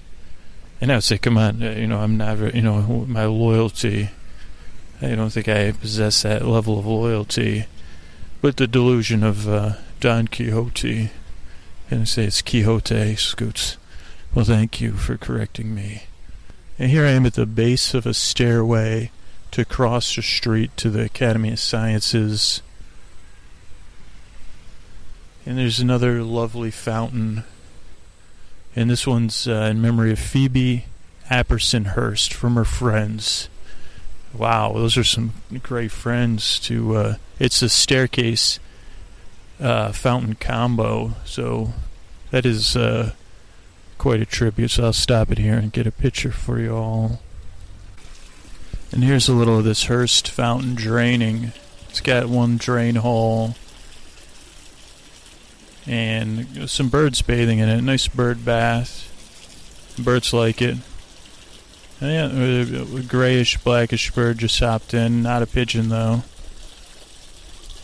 And 0.79 0.91
I 0.91 0.95
would 0.95 1.03
say, 1.03 1.17
come 1.17 1.37
on, 1.37 1.61
uh, 1.61 1.71
you 1.71 1.87
know, 1.87 1.99
I'm 1.99 2.17
never, 2.17 2.49
you 2.49 2.61
know, 2.61 2.81
my 3.07 3.25
loyalty. 3.25 4.09
I 5.01 5.15
don't 5.15 5.31
think 5.31 5.47
I 5.47 5.71
possess 5.73 6.21
that 6.21 6.45
level 6.45 6.79
of 6.79 6.85
loyalty. 6.85 7.65
But 8.41 8.57
the 8.57 8.67
delusion 8.67 9.23
of 9.23 9.47
uh, 9.47 9.73
Don 9.99 10.27
Quixote. 10.27 11.11
And 11.91 12.01
I 12.01 12.03
say 12.05 12.23
it's 12.25 12.41
Quixote, 12.41 13.15
Scoots. 13.15 13.77
Well, 14.35 14.45
thank 14.45 14.81
you 14.81 14.93
for 14.93 15.15
correcting 15.15 15.75
me. 15.75 16.05
And 16.79 16.89
here 16.89 17.05
I 17.05 17.11
am 17.11 17.27
at 17.27 17.35
the 17.35 17.45
base 17.45 17.93
of 17.93 18.07
a 18.07 18.15
stairway 18.15 19.11
to 19.51 19.63
cross 19.63 20.15
the 20.15 20.23
street 20.23 20.75
to 20.77 20.89
the 20.89 21.03
Academy 21.03 21.51
of 21.51 21.59
Sciences. 21.59 22.63
And 25.45 25.59
there's 25.59 25.79
another 25.79 26.23
lovely 26.23 26.71
fountain. 26.71 27.43
And 28.75 28.89
this 28.89 29.05
one's 29.05 29.47
uh, 29.47 29.67
in 29.69 29.83
memory 29.83 30.11
of 30.11 30.17
Phoebe 30.17 30.85
Apperson 31.29 31.93
Hearst 31.93 32.33
from 32.33 32.55
her 32.55 32.65
friends. 32.65 33.49
Wow, 34.33 34.73
those 34.73 34.97
are 34.97 35.03
some 35.03 35.33
great 35.61 35.91
friends 35.91 36.59
to 36.61 36.95
uh, 36.95 37.15
it's 37.37 37.61
a 37.61 37.69
staircase 37.69 38.59
uh, 39.59 39.91
fountain 39.91 40.33
combo. 40.33 41.13
So 41.23 41.73
that 42.31 42.47
is 42.47 42.75
uh, 42.75 43.11
quite 44.03 44.21
a 44.21 44.25
tribute, 44.25 44.69
so 44.69 44.83
I'll 44.83 44.91
stop 44.91 45.31
it 45.31 45.37
here 45.37 45.53
and 45.53 45.71
get 45.71 45.87
a 45.87 45.91
picture 45.91 46.29
for 46.29 46.59
you 46.59 46.75
all. 46.75 47.21
And 48.91 49.01
here's 49.01 49.29
a 49.29 49.33
little 49.33 49.59
of 49.59 49.63
this 49.63 49.85
Hearst 49.85 50.27
fountain 50.27 50.75
draining. 50.75 51.53
It's 51.87 52.01
got 52.01 52.27
one 52.27 52.57
drain 52.57 52.95
hole 52.95 53.55
and 55.87 56.69
some 56.69 56.89
birds 56.89 57.21
bathing 57.21 57.59
in 57.59 57.69
it. 57.69 57.81
Nice 57.81 58.09
bird 58.09 58.43
bath. 58.43 59.09
Birds 59.97 60.33
like 60.33 60.61
it. 60.61 60.79
And 62.01 62.11
yeah, 62.11 62.99
a 62.99 63.03
grayish, 63.03 63.57
blackish 63.59 64.11
bird 64.11 64.37
just 64.37 64.59
hopped 64.59 64.93
in. 64.93 65.23
Not 65.23 65.43
a 65.43 65.47
pigeon 65.47 65.87
though. 65.87 66.23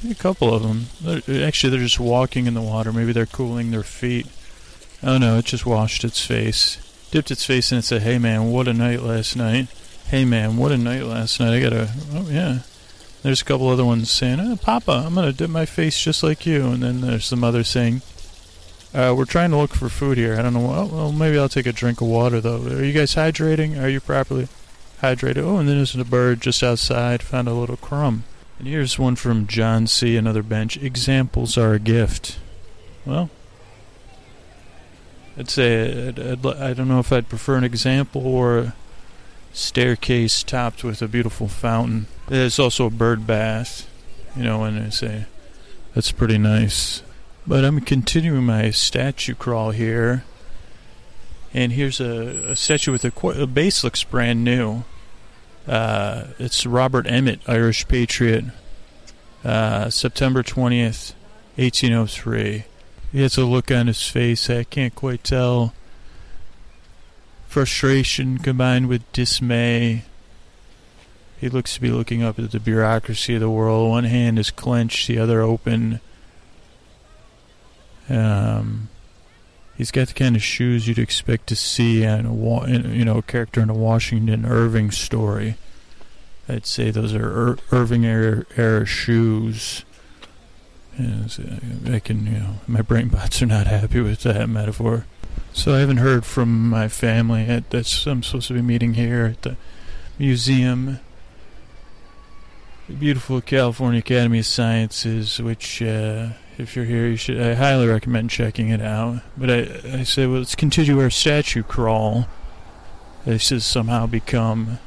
A 0.09 0.15
couple 0.15 0.53
of 0.53 0.63
them. 0.63 0.87
Actually, 1.45 1.69
they're 1.69 1.79
just 1.79 1.97
walking 1.97 2.45
in 2.45 2.55
the 2.55 2.61
water. 2.61 2.91
Maybe 2.91 3.13
they're 3.13 3.25
cooling 3.25 3.71
their 3.71 3.83
feet. 3.83 4.27
Oh 5.01 5.17
no, 5.17 5.37
it 5.37 5.45
just 5.45 5.65
washed 5.65 6.03
its 6.03 6.25
face. 6.25 6.77
Dipped 7.11 7.31
its 7.31 7.45
face 7.45 7.71
in 7.71 7.77
and 7.77 7.85
said, 7.85 8.01
Hey 8.01 8.17
man, 8.17 8.51
what 8.51 8.67
a 8.67 8.73
night 8.73 9.01
last 9.01 9.35
night. 9.35 9.67
Hey 10.07 10.25
man, 10.25 10.57
what 10.57 10.71
a 10.71 10.77
night 10.77 11.03
last 11.03 11.39
night. 11.39 11.53
I 11.53 11.61
gotta, 11.61 11.89
oh 12.13 12.27
yeah. 12.29 12.59
There's 13.21 13.41
a 13.41 13.45
couple 13.45 13.67
other 13.67 13.83
ones 13.83 14.09
saying, 14.09 14.39
oh, 14.39 14.55
Papa, 14.55 15.03
I'm 15.05 15.15
gonna 15.15 15.33
dip 15.33 15.49
my 15.49 15.65
face 15.65 16.01
just 16.01 16.23
like 16.23 16.45
you. 16.45 16.67
And 16.67 16.81
then 16.81 17.01
there's 17.01 17.29
the 17.29 17.35
mother 17.35 17.63
saying, 17.63 18.01
uh, 18.93 19.13
we're 19.15 19.25
trying 19.25 19.51
to 19.51 19.57
look 19.57 19.73
for 19.73 19.89
food 19.89 20.17
here. 20.17 20.37
I 20.37 20.41
don't 20.41 20.53
know. 20.53 20.89
Well, 20.91 21.11
maybe 21.11 21.37
I'll 21.37 21.49
take 21.49 21.67
a 21.67 21.73
drink 21.73 22.01
of 22.01 22.07
water 22.07 22.41
though. 22.41 22.61
Are 22.61 22.83
you 22.83 22.93
guys 22.93 23.15
hydrating? 23.15 23.81
Are 23.81 23.89
you 23.89 23.99
properly 23.99 24.47
hydrated? 25.01 25.43
Oh, 25.43 25.57
and 25.57 25.67
then 25.67 25.77
there's 25.77 25.95
a 25.95 26.03
bird 26.05 26.41
just 26.41 26.63
outside. 26.63 27.21
Found 27.21 27.47
a 27.47 27.53
little 27.53 27.77
crumb. 27.77 28.23
And 28.57 28.67
here's 28.67 28.97
one 28.97 29.15
from 29.15 29.47
John 29.47 29.85
C. 29.85 30.17
Another 30.17 30.43
bench. 30.43 30.77
Examples 30.77 31.57
are 31.57 31.73
a 31.73 31.79
gift. 31.79 32.39
Well, 33.05 33.29
I'd 35.39 35.49
say 35.49 36.09
I'd, 36.09 36.19
I'd, 36.19 36.45
I 36.45 36.73
don't 36.73 36.89
know 36.89 36.99
if 36.99 37.13
I'd 37.13 37.29
prefer 37.29 37.55
an 37.55 37.63
example 37.63 38.27
or 38.27 38.57
a 38.57 38.73
staircase 39.53 40.43
topped 40.43 40.83
with 40.83 41.01
a 41.01 41.07
beautiful 41.07 41.47
fountain. 41.47 42.07
There's 42.27 42.59
also 42.59 42.87
a 42.87 42.89
bird 42.89 43.25
bath. 43.25 43.89
You 44.35 44.43
know, 44.43 44.65
and 44.65 44.77
I 44.77 44.89
say 44.89 45.25
that's 45.95 46.11
pretty 46.11 46.37
nice. 46.37 47.03
But 47.47 47.63
I'm 47.63 47.79
continuing 47.79 48.45
my 48.45 48.69
statue 48.71 49.33
crawl 49.33 49.71
here. 49.71 50.25
And 51.53 51.71
here's 51.71 52.01
a, 52.01 52.51
a 52.51 52.55
statue 52.57 52.91
with 52.91 53.05
a, 53.05 53.27
a 53.41 53.47
base 53.47 53.81
looks 53.81 54.03
brand 54.03 54.43
new. 54.43 54.83
Uh, 55.65 56.27
it's 56.37 56.65
Robert 56.65 57.07
Emmet, 57.07 57.39
Irish 57.47 57.87
patriot. 57.87 58.45
Uh, 59.43 59.89
September 59.89 60.43
20th, 60.43 61.13
1803. 61.55 62.65
He 63.11 63.21
has 63.23 63.37
a 63.37 63.45
look 63.45 63.71
on 63.71 63.87
his 63.87 64.07
face 64.07 64.49
I 64.49 64.63
can't 64.63 64.93
quite 64.93 65.23
tell. 65.23 65.73
Frustration 67.47 68.37
combined 68.37 68.87
with 68.87 69.11
dismay. 69.11 70.03
He 71.39 71.49
looks 71.49 71.73
to 71.75 71.81
be 71.81 71.89
looking 71.89 72.21
up 72.21 72.37
at 72.37 72.51
the 72.51 72.59
bureaucracy 72.59 73.35
of 73.35 73.41
the 73.41 73.49
world. 73.49 73.89
One 73.89 74.03
hand 74.03 74.37
is 74.37 74.51
clenched, 74.51 75.07
the 75.07 75.17
other 75.17 75.41
open. 75.41 76.01
Um, 78.09 78.89
he's 79.77 79.89
got 79.89 80.09
the 80.09 80.13
kind 80.13 80.35
of 80.35 80.43
shoes 80.43 80.87
you'd 80.87 80.99
expect 80.99 81.47
to 81.47 81.55
see 81.55 82.03
in 82.03 82.25
a 82.25 82.67
you 82.89 83.05
know 83.05 83.19
a 83.19 83.23
character 83.23 83.61
in 83.61 83.69
a 83.69 83.73
Washington 83.73 84.45
Irving 84.45 84.91
story. 84.91 85.55
I'd 86.47 86.65
say 86.65 86.91
those 86.91 87.13
are 87.13 87.49
Ir- 87.49 87.57
Irving 87.71 88.05
era, 88.05 88.45
era 88.57 88.85
shoes. 88.85 89.85
I 90.99 91.99
can, 91.99 92.25
you 92.25 92.39
know, 92.39 92.55
my 92.67 92.81
brain 92.81 93.07
bots 93.07 93.41
are 93.41 93.45
not 93.45 93.67
happy 93.67 94.01
with 94.01 94.23
that 94.23 94.49
metaphor. 94.49 95.05
So 95.53 95.73
I 95.73 95.79
haven't 95.79 95.97
heard 95.97 96.25
from 96.25 96.69
my 96.69 96.87
family. 96.87 97.45
At, 97.45 97.69
that's 97.69 98.05
I'm 98.05 98.23
supposed 98.23 98.49
to 98.49 98.53
be 98.53 98.61
meeting 98.61 98.95
here 98.95 99.25
at 99.25 99.41
the 99.43 99.57
museum, 100.17 100.99
the 102.87 102.93
beautiful 102.93 103.41
California 103.41 103.99
Academy 103.99 104.39
of 104.39 104.45
Sciences, 104.45 105.41
which 105.41 105.81
uh, 105.81 106.29
if 106.57 106.75
you're 106.75 106.85
here, 106.85 107.07
you 107.07 107.15
should. 107.15 107.39
I 107.41 107.53
highly 107.53 107.87
recommend 107.87 108.29
checking 108.29 108.69
it 108.69 108.81
out. 108.81 109.21
But 109.37 109.49
I, 109.49 109.99
I 109.99 110.03
say, 110.03 110.27
well, 110.27 110.39
let's 110.39 110.55
continue 110.55 110.99
our 110.99 111.09
statue 111.09 111.63
crawl. 111.63 112.27
This 113.25 113.49
has 113.49 113.65
somehow 113.65 114.05
become. 114.05 114.79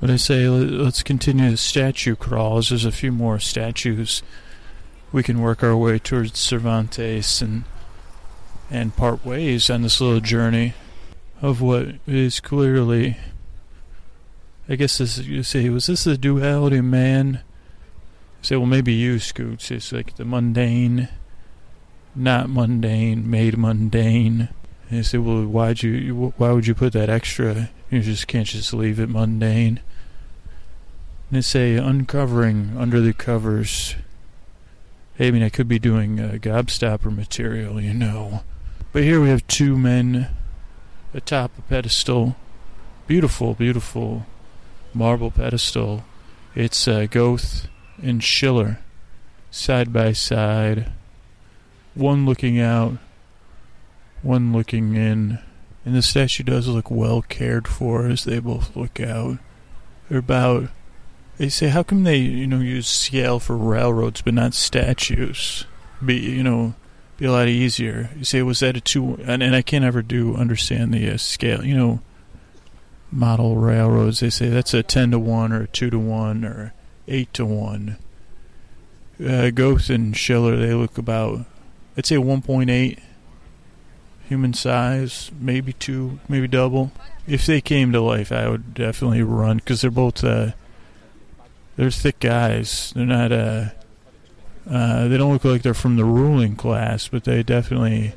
But 0.00 0.10
I 0.10 0.16
say, 0.16 0.48
let's 0.48 1.02
continue 1.02 1.50
the 1.50 1.56
statue 1.56 2.16
crawl. 2.16 2.60
There's 2.60 2.84
a 2.84 2.92
few 2.92 3.12
more 3.12 3.38
statues. 3.38 4.22
We 5.12 5.22
can 5.22 5.40
work 5.40 5.62
our 5.62 5.76
way 5.76 5.98
towards 5.98 6.38
Cervantes 6.38 7.40
and 7.40 7.64
and 8.70 8.94
part 8.94 9.24
ways 9.24 9.70
on 9.70 9.82
this 9.82 10.00
little 10.00 10.20
journey 10.20 10.74
of 11.40 11.62
what 11.62 11.94
is 12.06 12.40
clearly. 12.40 13.16
I 14.68 14.76
guess 14.76 14.98
this 14.98 15.18
you 15.18 15.42
say, 15.42 15.70
was 15.70 15.86
this 15.86 16.04
the 16.04 16.18
duality 16.18 16.82
man? 16.82 17.40
say, 18.42 18.56
well, 18.56 18.66
maybe 18.66 18.92
you, 18.92 19.18
Scoots. 19.18 19.70
It's 19.70 19.92
like 19.92 20.16
the 20.16 20.24
mundane, 20.24 21.08
not 22.14 22.48
mundane, 22.48 23.28
made 23.28 23.58
mundane. 23.58 24.48
And 24.88 24.96
you 24.98 25.02
say, 25.02 25.18
well, 25.18 25.44
why'd 25.44 25.82
you, 25.82 26.32
why 26.36 26.52
would 26.52 26.66
you 26.66 26.74
put 26.74 26.92
that 26.92 27.10
extra? 27.10 27.70
You 27.90 28.00
just 28.00 28.26
can't 28.26 28.46
just 28.46 28.72
leave 28.72 29.00
it 29.00 29.08
mundane. 29.08 29.80
And 31.30 31.36
they 31.36 31.40
say, 31.40 31.76
uncovering 31.76 32.74
under 32.78 33.00
the 33.00 33.12
covers. 33.12 33.96
I 35.20 35.30
mean, 35.32 35.42
I 35.42 35.48
could 35.48 35.66
be 35.66 35.80
doing 35.80 36.20
uh, 36.20 36.38
gobstopper 36.40 37.14
material, 37.14 37.80
you 37.80 37.92
know. 37.92 38.42
But 38.92 39.02
here 39.02 39.20
we 39.20 39.28
have 39.30 39.46
two 39.48 39.76
men 39.76 40.28
atop 41.12 41.58
a 41.58 41.62
pedestal. 41.62 42.36
Beautiful, 43.06 43.54
beautiful 43.54 44.26
marble 44.94 45.30
pedestal. 45.30 46.04
It's 46.54 46.86
uh, 46.86 47.06
Goethe 47.10 47.66
and 48.00 48.22
Schiller, 48.22 48.78
side 49.50 49.92
by 49.92 50.12
side, 50.12 50.92
one 51.94 52.24
looking 52.24 52.60
out, 52.60 52.98
one 54.22 54.52
looking 54.52 54.94
in. 54.94 55.40
And 55.84 55.94
the 55.96 56.02
statue 56.02 56.44
does 56.44 56.68
look 56.68 56.90
well 56.90 57.22
cared 57.22 57.66
for 57.66 58.06
as 58.06 58.24
they 58.24 58.38
both 58.38 58.76
look 58.76 59.00
out. 59.00 59.38
They're 60.08 60.18
about. 60.18 60.68
They 61.38 61.48
say, 61.48 61.68
how 61.68 61.84
come 61.84 62.02
they, 62.02 62.16
you 62.16 62.46
know, 62.46 62.58
use 62.58 62.88
scale 62.88 63.38
for 63.38 63.56
railroads 63.56 64.22
but 64.22 64.34
not 64.34 64.54
statues? 64.54 65.64
Be, 66.04 66.16
you 66.16 66.42
know, 66.42 66.74
be 67.16 67.26
a 67.26 67.32
lot 67.32 67.48
easier. 67.48 68.10
You 68.16 68.24
say, 68.24 68.42
was 68.42 68.60
that 68.60 68.76
a 68.76 68.80
two? 68.80 69.14
And, 69.24 69.42
and 69.42 69.54
I 69.54 69.62
can't 69.62 69.84
ever 69.84 70.02
do 70.02 70.36
understand 70.36 70.92
the 70.92 71.10
uh, 71.10 71.16
scale. 71.16 71.64
You 71.64 71.76
know, 71.76 72.00
model 73.12 73.56
railroads. 73.56 74.20
They 74.20 74.30
say 74.30 74.48
that's 74.48 74.74
a 74.74 74.82
ten 74.82 75.12
to 75.12 75.18
one 75.18 75.52
or 75.52 75.62
a 75.62 75.68
two 75.68 75.90
to 75.90 75.98
one 75.98 76.44
or 76.44 76.74
eight 77.06 77.32
to 77.34 77.46
one. 77.46 77.96
Uh, 79.24 79.50
Goethe 79.50 79.90
and 79.90 80.16
Schiller, 80.16 80.56
they 80.56 80.74
look 80.74 80.96
about, 80.96 81.44
I'd 81.96 82.06
say 82.06 82.16
1.8 82.16 83.00
human 84.28 84.52
size, 84.52 85.32
maybe 85.40 85.72
two, 85.72 86.20
maybe 86.28 86.46
double. 86.46 86.92
If 87.26 87.44
they 87.44 87.60
came 87.60 87.90
to 87.92 88.00
life, 88.00 88.30
I 88.30 88.48
would 88.48 88.74
definitely 88.74 89.22
run 89.22 89.56
because 89.56 89.80
they're 89.80 89.90
both, 89.90 90.22
uh, 90.22 90.52
they're 91.78 91.92
thick 91.92 92.18
guys. 92.18 92.92
They're 92.96 93.06
not, 93.06 93.30
uh, 93.30 93.66
uh, 94.68 95.06
they 95.06 95.16
don't 95.16 95.32
look 95.32 95.44
like 95.44 95.62
they're 95.62 95.74
from 95.74 95.96
the 95.96 96.04
ruling 96.04 96.56
class, 96.56 97.06
but 97.06 97.22
they 97.22 97.44
definitely, 97.44 98.14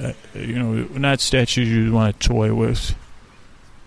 uh, 0.00 0.12
you 0.34 0.58
know, 0.58 0.86
not 0.98 1.20
statues 1.20 1.70
you 1.70 1.90
want 1.90 2.20
to 2.20 2.28
toy 2.28 2.54
with, 2.54 2.94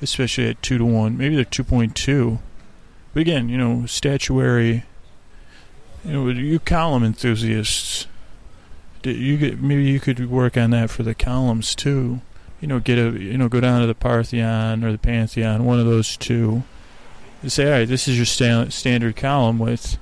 especially 0.01 0.49
at 0.49 0.61
two 0.63 0.79
to 0.79 0.85
one. 0.85 1.19
Maybe 1.19 1.35
they're 1.35 1.45
two 1.45 1.63
point 1.63 1.95
two. 1.95 2.39
But 3.13 3.21
again, 3.21 3.47
you 3.47 3.59
know, 3.59 3.85
statuary. 3.85 4.85
You 6.03 6.11
know, 6.11 6.27
you 6.29 6.57
column 6.59 7.03
enthusiasts. 7.03 8.07
You 9.03 9.37
get 9.37 9.61
maybe 9.61 9.83
you 9.83 9.99
could 9.99 10.31
work 10.31 10.57
on 10.57 10.71
that 10.71 10.89
for 10.89 11.03
the 11.03 11.13
columns 11.13 11.75
too. 11.75 12.21
You 12.59 12.67
know, 12.67 12.79
get 12.79 12.97
a 12.97 13.11
you 13.11 13.37
know 13.37 13.49
go 13.49 13.59
down 13.59 13.81
to 13.81 13.87
the 13.87 13.93
Parthenon 13.93 14.83
or 14.83 14.91
the 14.91 14.97
Pantheon, 14.97 15.63
one 15.63 15.79
of 15.79 15.85
those 15.85 16.17
two. 16.17 16.63
Say, 17.47 17.65
all 17.65 17.71
right, 17.71 17.87
this 17.87 18.07
is 18.07 18.17
your 18.17 18.25
sta- 18.25 18.69
standard 18.69 19.15
column 19.15 19.59
with. 19.59 19.97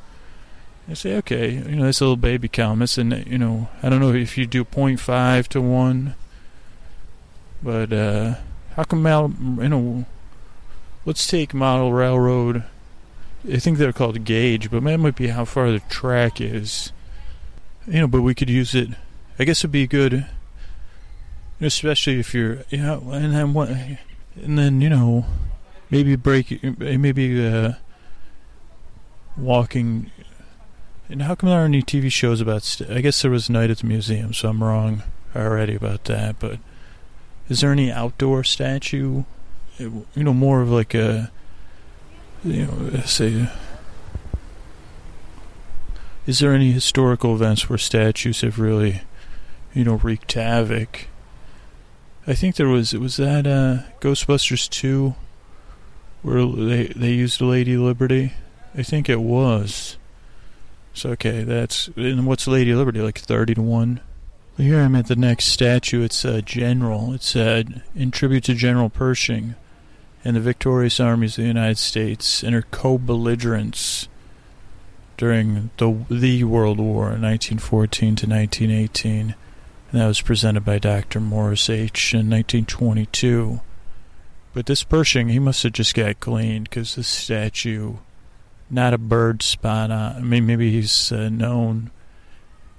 I 0.89 0.93
say, 0.93 1.15
okay, 1.17 1.51
you 1.51 1.75
know, 1.75 1.85
that's 1.85 2.01
a 2.01 2.03
little 2.03 2.17
baby 2.17 2.47
column. 2.47 2.81
It's 2.81 2.97
and 2.97 3.25
you 3.27 3.37
know, 3.37 3.69
I 3.81 3.89
don't 3.89 3.99
know 3.99 4.13
if 4.13 4.37
you 4.37 4.45
do 4.45 4.65
0.5 4.65 5.47
to 5.49 5.61
one, 5.61 6.15
but 7.61 7.93
uh, 7.93 8.35
how 8.75 8.83
come 8.83 9.05
you 9.05 9.69
know? 9.69 10.05
Let's 11.05 11.27
take 11.27 11.53
model 11.53 11.91
railroad 11.91 12.63
I 13.51 13.57
think 13.57 13.77
they're 13.77 13.91
called 13.91 14.23
gauge, 14.23 14.71
but 14.71 14.83
that 14.83 14.97
might 14.97 15.15
be 15.15 15.27
how 15.27 15.43
far 15.43 15.69
the 15.69 15.81
track 15.81 16.39
is. 16.39 16.93
You 17.85 18.01
know, 18.01 18.07
but 18.07 18.21
we 18.21 18.33
could 18.33 18.49
use 18.49 18.73
it. 18.73 18.89
I 19.37 19.43
guess 19.43 19.59
it'd 19.59 19.71
be 19.71 19.87
good, 19.87 20.25
especially 21.59 22.19
if 22.19 22.33
you're, 22.33 22.59
you 22.69 22.77
know, 22.77 23.09
and 23.11 23.33
then 23.33 23.53
what, 23.53 23.69
and 23.69 24.57
then 24.57 24.79
you 24.79 24.89
know, 24.89 25.25
maybe 25.93 26.15
break, 26.15 26.63
maybe 26.79 27.45
uh, 27.45 27.73
walking. 29.37 30.09
And 31.07 31.21
how 31.21 31.35
come 31.35 31.49
there 31.49 31.59
aren't 31.59 31.75
any 31.75 31.83
TV 31.83 32.11
shows 32.11 32.41
about? 32.41 32.63
St- 32.63 32.89
I 32.89 33.01
guess 33.01 33.21
there 33.21 33.31
was 33.31 33.49
Night 33.49 33.69
at 33.69 33.79
the 33.79 33.85
Museum, 33.85 34.33
so 34.33 34.49
I'm 34.49 34.63
wrong 34.63 35.03
already 35.35 35.75
about 35.75 36.05
that. 36.05 36.39
But 36.39 36.59
is 37.47 37.61
there 37.61 37.71
any 37.71 37.91
outdoor 37.91 38.43
statue? 38.43 39.23
You 39.77 40.05
know, 40.15 40.33
more 40.33 40.61
of 40.61 40.69
like 40.69 40.93
a 40.95 41.31
you 42.43 42.65
know, 42.65 42.99
say, 43.01 43.49
is 46.25 46.39
there 46.39 46.53
any 46.53 46.71
historical 46.71 47.35
events 47.35 47.69
where 47.69 47.77
statues 47.77 48.41
have 48.41 48.59
really, 48.59 49.01
you 49.73 49.83
know, 49.83 49.95
wreaked 49.95 50.33
havoc? 50.33 51.07
I 52.25 52.33
think 52.33 52.55
there 52.55 52.67
was. 52.67 52.93
It 52.93 53.01
was 53.01 53.17
that 53.17 53.45
uh, 53.45 53.83
Ghostbusters 53.99 54.69
two, 54.69 55.15
where 56.24 56.45
they 56.45 56.88
they 56.88 57.11
used 57.11 57.41
Lady 57.41 57.78
Liberty. 57.78 58.34
I 58.76 58.82
think 58.82 59.07
it 59.07 59.21
was. 59.21 59.97
So 60.93 61.11
okay, 61.11 61.43
that's 61.43 61.89
and 61.95 62.26
what's 62.26 62.47
Lady 62.47 62.74
Liberty 62.74 63.01
like 63.01 63.19
thirty 63.19 63.53
to 63.53 63.61
one. 63.61 63.99
Here 64.57 64.80
I'm 64.80 64.95
at 64.95 65.07
the 65.07 65.15
next 65.15 65.45
statue. 65.45 66.03
It's 66.03 66.24
a 66.24 66.41
general. 66.41 67.13
It's 67.13 67.36
uh, 67.36 67.63
in 67.95 68.11
tribute 68.11 68.43
to 68.45 68.53
General 68.53 68.89
Pershing 68.89 69.55
and 70.24 70.36
the 70.36 70.41
victorious 70.41 70.99
armies 70.99 71.38
of 71.38 71.43
the 71.43 71.47
United 71.47 71.78
States 71.78 72.43
and 72.43 72.53
her 72.53 72.61
co-belligerents 72.61 74.07
during 75.17 75.71
the 75.78 76.05
the 76.09 76.43
World 76.43 76.80
War, 76.80 77.05
1914 77.05 78.15
to 78.15 78.28
1918, 78.28 79.36
and 79.91 80.01
that 80.01 80.07
was 80.07 80.21
presented 80.21 80.63
by 80.63 80.80
Dr. 80.80 81.19
Morris 81.19 81.69
H. 81.69 82.13
in 82.13 82.30
1922. 82.30 83.61
But 84.54 84.68
this 84.68 84.84
Pershing, 84.84 85.30
he 85.30 85.39
must 85.39 85.64
have 85.64 85.74
just 85.74 85.95
got 85.95 86.20
cleaned 86.20 86.70
because 86.70 86.95
this 86.95 87.08
statue, 87.08 87.95
not 88.70 88.93
a 88.93 88.99
bird 88.99 89.41
spot 89.41 89.89
on. 89.89 90.16
I 90.16 90.20
mean, 90.20 90.45
maybe 90.45 90.72
he's 90.72 91.12
uh, 91.12 91.30
known, 91.30 91.89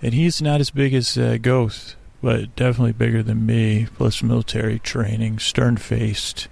and 0.01 0.15
he's 0.15 0.41
not 0.41 0.61
as 0.61 0.71
big 0.71 0.95
as 0.95 1.19
uh, 1.19 1.37
Goethe, 1.41 1.95
but 2.23 2.55
definitely 2.55 2.93
bigger 2.93 3.23
than 3.23 3.45
me. 3.45 3.89
Plus 3.97 4.23
military 4.23 4.79
training, 4.79 5.41
stern-faced 5.41 6.49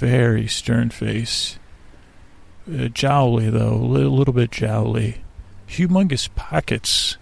very 0.00 0.46
stern 0.46 0.90
face. 0.90 1.58
Uh, 2.66 2.88
jowly, 2.88 3.50
though, 3.50 3.74
a 3.74 3.86
little, 3.86 4.12
little 4.12 4.34
bit 4.34 4.50
jowly. 4.50 5.22
humongous 5.68 6.28
pockets. 6.34 7.16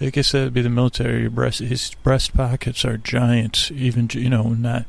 I 0.00 0.10
guess 0.10 0.32
that 0.32 0.44
would 0.44 0.54
be 0.54 0.62
the 0.62 0.68
military. 0.68 1.28
Breast, 1.28 1.60
his 1.60 1.94
breast 2.02 2.34
pockets 2.34 2.84
are 2.84 2.96
giant, 2.96 3.70
even 3.70 4.08
you 4.12 4.30
know 4.30 4.50
not. 4.50 4.86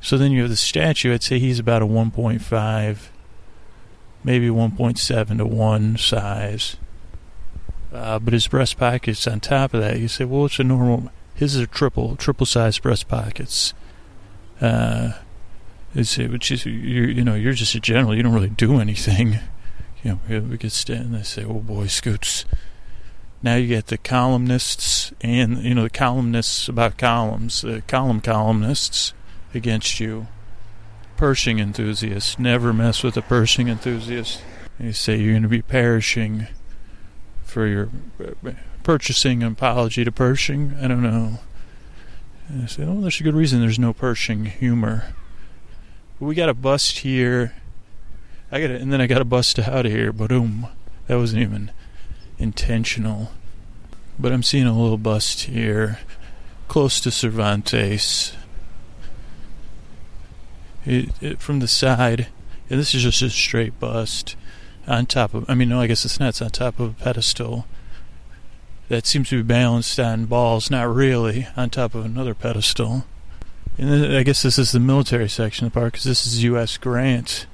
So 0.00 0.16
then 0.16 0.32
you 0.32 0.42
have 0.42 0.50
the 0.50 0.56
statue. 0.56 1.12
I'd 1.12 1.22
say 1.22 1.38
he's 1.38 1.58
about 1.58 1.82
a 1.82 1.86
1.5, 1.86 2.98
maybe 4.24 4.48
1.7 4.48 5.38
to 5.38 5.46
one 5.46 5.96
size. 5.96 6.76
Uh, 7.92 8.18
but 8.18 8.32
his 8.32 8.46
breast 8.46 8.78
pockets 8.78 9.26
on 9.26 9.40
top 9.40 9.74
of 9.74 9.80
that, 9.80 9.98
you 9.98 10.08
say, 10.08 10.24
well, 10.24 10.46
it's 10.46 10.58
a 10.58 10.64
normal. 10.64 11.10
His 11.34 11.58
are 11.58 11.66
triple, 11.66 12.16
triple 12.16 12.46
size 12.46 12.78
breast 12.78 13.08
pockets. 13.08 13.72
Uh, 14.60 15.12
it's 15.94 16.18
which 16.18 16.50
is 16.50 16.66
you 16.66 17.04
you 17.04 17.24
know 17.24 17.34
you're 17.34 17.52
just 17.52 17.74
a 17.74 17.80
general. 17.80 18.14
You 18.14 18.22
don't 18.22 18.34
really 18.34 18.50
do 18.50 18.80
anything. 18.80 19.38
You 20.04 20.20
know 20.28 20.40
we 20.42 20.56
could 20.56 20.70
stand 20.70 21.06
and 21.06 21.14
they 21.16 21.24
say, 21.24 21.44
"Oh 21.44 21.54
boy, 21.54 21.88
Scoots." 21.88 22.44
Now 23.42 23.56
you 23.56 23.66
get 23.66 23.88
the 23.88 23.98
columnists 23.98 25.12
and 25.20 25.58
you 25.64 25.74
know 25.74 25.82
the 25.82 25.90
columnists 25.90 26.68
about 26.68 26.96
columns, 26.96 27.62
the 27.62 27.82
column 27.88 28.20
columnists 28.20 29.12
against 29.54 30.00
you. 30.00 30.26
Pershing 31.16 31.58
enthusiasts 31.58 32.38
never 32.38 32.72
mess 32.72 33.02
with 33.02 33.16
a 33.16 33.22
Pershing 33.22 33.68
enthusiast. 33.68 34.40
They 34.78 34.92
say 34.92 35.16
you're 35.16 35.32
going 35.32 35.42
to 35.42 35.48
be 35.48 35.62
perishing 35.62 36.46
for 37.42 37.66
your 37.66 37.90
purchasing 38.84 39.42
apology 39.42 40.04
to 40.04 40.12
Pershing. 40.12 40.76
I 40.80 40.86
don't 40.86 41.02
know. 41.02 41.40
And 42.48 42.62
I 42.62 42.66
say, 42.66 42.84
oh, 42.84 43.00
there's 43.00 43.20
a 43.20 43.24
good 43.24 43.34
reason 43.34 43.60
there's 43.60 43.78
no 43.78 43.92
Pershing 43.92 44.44
humor. 44.44 45.12
We 46.20 46.34
got 46.34 46.48
a 46.48 46.54
bust 46.54 46.98
here. 46.98 47.54
I 48.50 48.60
got, 48.60 48.70
and 48.70 48.92
then 48.92 49.00
I 49.00 49.06
got 49.06 49.20
a 49.20 49.24
bust 49.24 49.58
out 49.58 49.86
of 49.86 49.92
here. 49.92 50.12
But 50.12 50.28
boom. 50.28 50.68
That 51.08 51.16
wasn't 51.16 51.42
even 51.42 51.70
intentional. 52.38 53.32
But 54.18 54.32
I'm 54.32 54.42
seeing 54.42 54.66
a 54.66 54.78
little 54.78 54.98
bust 54.98 55.42
here, 55.42 55.98
close 56.68 57.00
to 57.00 57.10
Cervantes. 57.10 58.32
It, 60.88 61.10
it, 61.20 61.40
from 61.40 61.60
the 61.60 61.68
side, 61.68 62.28
and 62.70 62.80
this 62.80 62.94
is 62.94 63.02
just 63.02 63.20
a 63.20 63.28
straight 63.28 63.78
bust 63.78 64.36
on 64.86 65.04
top 65.04 65.34
of. 65.34 65.48
I 65.48 65.54
mean, 65.54 65.68
no, 65.68 65.80
I 65.80 65.86
guess 65.86 66.04
it's 66.04 66.18
not. 66.18 66.30
It's 66.30 66.42
on 66.42 66.48
top 66.48 66.80
of 66.80 66.90
a 66.90 67.04
pedestal 67.04 67.66
that 68.88 69.06
seems 69.06 69.28
to 69.28 69.42
be 69.42 69.46
balanced 69.46 70.00
on 70.00 70.24
balls, 70.24 70.70
not 70.70 70.92
really, 70.92 71.46
on 71.56 71.68
top 71.68 71.94
of 71.94 72.06
another 72.06 72.34
pedestal. 72.34 73.04
And 73.76 73.90
then 73.90 74.14
I 74.14 74.22
guess 74.22 74.42
this 74.42 74.58
is 74.58 74.72
the 74.72 74.80
military 74.80 75.28
section 75.28 75.66
of 75.66 75.72
the 75.72 75.78
park 75.78 75.92
because 75.92 76.04
this 76.04 76.26
is 76.26 76.42
U.S. 76.44 76.78
Grant. 76.78 77.46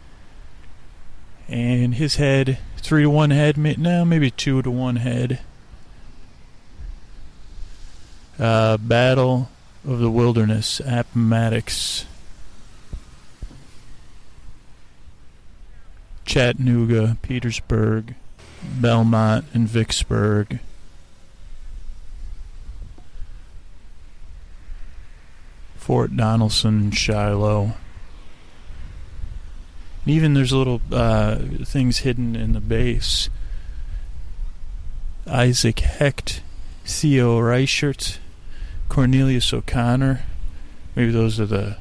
And 1.48 1.96
his 1.96 2.16
head, 2.16 2.58
three 2.78 3.02
to 3.02 3.10
one 3.10 3.30
head, 3.30 3.58
no, 3.58 4.04
maybe 4.04 4.30
two 4.30 4.62
to 4.62 4.70
one 4.70 4.96
head. 4.96 5.40
Uh, 8.38 8.76
Battle 8.78 9.50
of 9.86 9.98
the 9.98 10.10
Wilderness, 10.10 10.80
Appomattox. 10.80 12.06
Chattanooga, 16.24 17.16
Petersburg, 17.22 18.14
Belmont, 18.62 19.44
and 19.52 19.68
Vicksburg. 19.68 20.60
Fort 25.76 26.12
Donelson, 26.16 26.94
Shiloh. 26.94 27.74
And 30.04 30.14
even 30.14 30.34
there's 30.34 30.52
little 30.52 30.80
uh, 30.90 31.36
things 31.64 31.98
hidden 31.98 32.34
in 32.34 32.52
the 32.52 32.60
base. 32.60 33.28
Isaac 35.26 35.80
Hecht, 35.80 36.42
Theo 36.84 37.38
Reichert, 37.38 38.18
Cornelius 38.88 39.52
O'Connor. 39.52 40.22
Maybe 40.94 41.10
those 41.10 41.40
are 41.40 41.46
the 41.46 41.78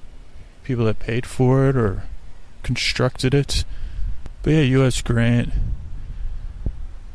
people 0.63 0.85
that 0.85 0.99
paid 0.99 1.25
for 1.25 1.69
it 1.69 1.75
or 1.75 2.03
constructed 2.63 3.33
it. 3.33 3.65
But 4.43 4.53
yeah, 4.53 4.61
U.S. 4.61 5.01
Grant. 5.01 5.51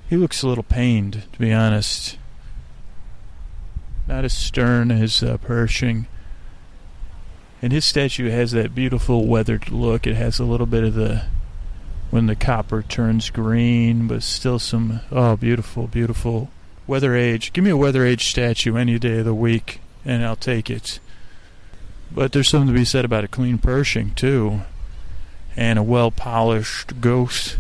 He 0.08 0.16
looks 0.16 0.42
a 0.42 0.48
little 0.48 0.64
pained, 0.64 1.24
to 1.34 1.38
be 1.38 1.52
honest. 1.52 2.16
Not 4.08 4.24
as 4.24 4.32
stern 4.32 4.90
as 4.90 5.22
uh, 5.22 5.36
Pershing. 5.36 6.06
And 7.60 7.72
his 7.72 7.84
statue 7.84 8.30
has 8.30 8.52
that 8.52 8.74
beautiful 8.74 9.26
weathered 9.26 9.70
look. 9.70 10.06
It 10.06 10.16
has 10.16 10.38
a 10.38 10.44
little 10.44 10.66
bit 10.66 10.84
of 10.84 10.94
the 10.94 11.26
when 12.10 12.24
the 12.24 12.36
copper 12.36 12.82
turns 12.82 13.28
green, 13.28 14.06
but 14.06 14.22
still 14.22 14.58
some 14.58 15.00
oh 15.12 15.36
beautiful, 15.36 15.86
beautiful 15.86 16.50
weather 16.86 17.14
age. 17.14 17.52
Give 17.52 17.62
me 17.62 17.70
a 17.70 17.76
weather 17.76 18.06
age 18.06 18.30
statue 18.30 18.76
any 18.76 18.98
day 18.98 19.18
of 19.18 19.26
the 19.26 19.34
week, 19.34 19.82
and 20.06 20.24
I'll 20.24 20.36
take 20.36 20.70
it. 20.70 21.00
But 22.10 22.32
there's 22.32 22.48
something 22.48 22.72
to 22.72 22.78
be 22.78 22.86
said 22.86 23.04
about 23.04 23.24
a 23.24 23.28
clean 23.28 23.58
Pershing 23.58 24.14
too, 24.14 24.62
and 25.58 25.76
a 25.76 25.82
well 25.82 26.12
polished 26.12 27.00
ghost. 27.00 27.58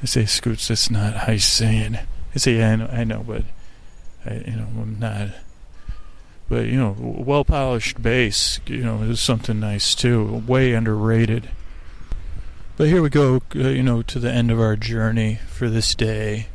I 0.00 0.06
say, 0.06 0.24
Scoots, 0.26 0.68
that's 0.68 0.90
not 0.90 1.14
how 1.14 1.32
you 1.32 1.38
saying. 1.40 1.98
I 2.34 2.38
say, 2.38 2.58
yeah, 2.58 2.70
I 2.70 2.76
know, 2.76 2.86
I 2.86 3.04
know 3.04 3.24
but 3.26 3.42
I, 4.24 4.34
you 4.34 4.56
know, 4.56 4.68
I'm 4.80 4.98
not. 5.00 5.28
But 6.48 6.66
you 6.66 6.76
know, 6.76 6.94
well 6.98 7.44
polished 7.44 8.00
bass, 8.00 8.60
you 8.66 8.84
know, 8.84 9.02
is 9.02 9.20
something 9.20 9.58
nice 9.58 9.94
too. 9.94 10.44
Way 10.46 10.72
underrated. 10.72 11.50
But 12.76 12.88
here 12.88 13.02
we 13.02 13.10
go, 13.10 13.42
uh, 13.56 13.68
you 13.68 13.82
know, 13.82 14.02
to 14.02 14.18
the 14.20 14.30
end 14.30 14.50
of 14.52 14.60
our 14.60 14.76
journey 14.76 15.40
for 15.48 15.68
this 15.68 15.94
day. 15.96 16.46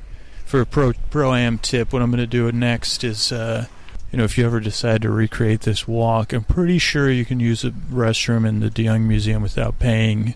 For 0.45 0.61
a 0.61 0.65
pro 0.65 0.93
pro 1.09 1.33
am 1.33 1.57
tip, 1.57 1.91
what 1.91 2.01
I'm 2.01 2.11
going 2.11 2.19
to 2.19 2.27
do 2.27 2.49
next 2.53 3.03
is, 3.03 3.33
uh, 3.33 3.65
you 4.11 4.17
know, 4.17 4.23
if 4.23 4.37
you 4.37 4.45
ever 4.45 4.61
decide 4.61 5.01
to 5.01 5.09
recreate 5.09 5.61
this 5.61 5.85
walk, 5.85 6.31
I'm 6.31 6.45
pretty 6.45 6.77
sure 6.77 7.11
you 7.11 7.25
can 7.25 7.41
use 7.41 7.65
a 7.65 7.71
restroom 7.71 8.47
in 8.47 8.61
the 8.61 8.69
De 8.69 8.83
DeYoung 8.83 9.01
Museum 9.01 9.41
without 9.41 9.79
paying, 9.79 10.35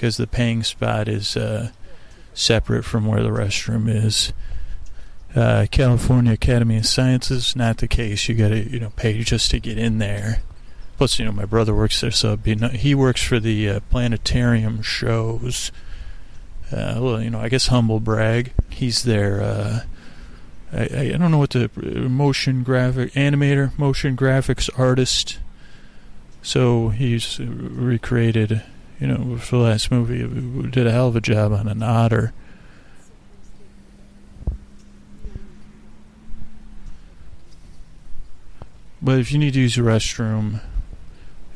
because 0.00 0.16
the 0.16 0.26
paying 0.26 0.62
spot 0.62 1.08
is 1.08 1.36
uh, 1.36 1.70
separate 2.32 2.86
from 2.86 3.04
where 3.04 3.22
the 3.22 3.28
restroom 3.28 3.86
is. 3.86 4.32
Uh, 5.36 5.66
California 5.70 6.32
Academy 6.32 6.78
of 6.78 6.86
Sciences, 6.86 7.54
not 7.54 7.76
the 7.76 7.86
case. 7.86 8.26
You 8.26 8.34
got 8.34 8.48
to 8.48 8.66
you 8.66 8.80
know 8.80 8.92
pay 8.96 9.22
just 9.22 9.50
to 9.50 9.60
get 9.60 9.76
in 9.76 9.98
there. 9.98 10.40
Plus, 10.96 11.18
you 11.18 11.26
know 11.26 11.32
my 11.32 11.44
brother 11.44 11.74
works 11.74 12.00
there, 12.00 12.10
so 12.10 12.38
not, 12.46 12.76
he 12.76 12.94
works 12.94 13.22
for 13.22 13.38
the 13.38 13.68
uh, 13.68 13.80
planetarium 13.90 14.80
shows. 14.80 15.70
Uh, 16.72 16.96
well, 16.98 17.20
you 17.20 17.28
know, 17.28 17.40
I 17.40 17.50
guess 17.50 17.66
humble 17.66 18.00
brag. 18.00 18.54
He's 18.70 19.02
there. 19.02 19.42
Uh, 19.42 19.80
I, 20.72 21.10
I 21.12 21.16
don't 21.18 21.30
know 21.30 21.36
what 21.36 21.50
the 21.50 21.68
motion 21.76 22.62
graphic 22.62 23.12
animator, 23.12 23.78
motion 23.78 24.16
graphics 24.16 24.70
artist. 24.78 25.40
So 26.40 26.88
he's 26.88 27.38
recreated, 27.38 28.62
you 29.00 29.06
know, 29.06 29.38
for 29.38 29.56
the 29.56 29.62
last 29.62 29.90
movie, 29.90 30.24
we 30.24 30.68
did 30.68 30.86
a 30.86 30.92
hell 30.92 31.08
of 31.08 31.16
a 31.16 31.20
job 31.20 31.52
on 31.52 31.68
an 31.68 31.82
otter. 31.82 32.34
But 39.02 39.18
if 39.18 39.32
you 39.32 39.38
need 39.38 39.54
to 39.54 39.60
use 39.60 39.76
the 39.76 39.82
restroom, 39.82 40.60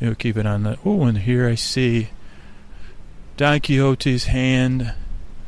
you 0.01 0.09
know, 0.09 0.15
keep 0.15 0.39
it 0.39 0.47
on 0.47 0.63
the. 0.63 0.79
Oh, 0.85 1.05
and 1.05 1.19
here 1.19 1.47
I 1.47 1.55
see 1.55 2.09
Don 3.37 3.61
Quixote's 3.61 4.25
hand 4.25 4.95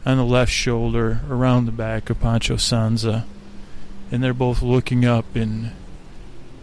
on 0.05 0.19
the 0.19 0.25
left 0.25 0.53
shoulder 0.53 1.23
around 1.31 1.65
the 1.65 1.73
back 1.73 2.11
of 2.11 2.21
Pancho 2.21 2.57
Sanza. 2.57 3.25
And 4.13 4.23
they're 4.23 4.35
both 4.35 4.61
looking 4.61 5.05
up 5.05 5.25
in 5.35 5.73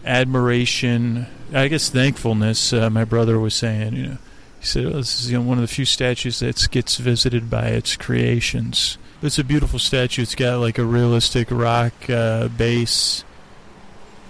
admiration, 0.04 1.26
I 1.52 1.66
guess 1.68 1.90
thankfulness. 1.90 2.72
Uh, 2.72 2.88
my 2.88 3.04
brother 3.04 3.38
was 3.38 3.54
saying, 3.54 3.94
you 3.94 4.06
know, 4.06 4.18
he 4.64 4.68
said, 4.68 4.86
oh, 4.86 4.92
this 4.92 5.20
is 5.20 5.30
you 5.30 5.36
know, 5.36 5.44
one 5.44 5.58
of 5.58 5.62
the 5.62 5.68
few 5.68 5.84
statues 5.84 6.38
that 6.38 6.70
gets 6.70 6.96
visited 6.96 7.50
by 7.50 7.66
its 7.66 7.98
creations. 7.98 8.96
It's 9.20 9.38
a 9.38 9.44
beautiful 9.44 9.78
statue. 9.78 10.22
It's 10.22 10.34
got 10.34 10.58
like 10.58 10.78
a 10.78 10.84
realistic 10.84 11.50
rock 11.50 11.92
uh, 12.08 12.48
base 12.48 13.24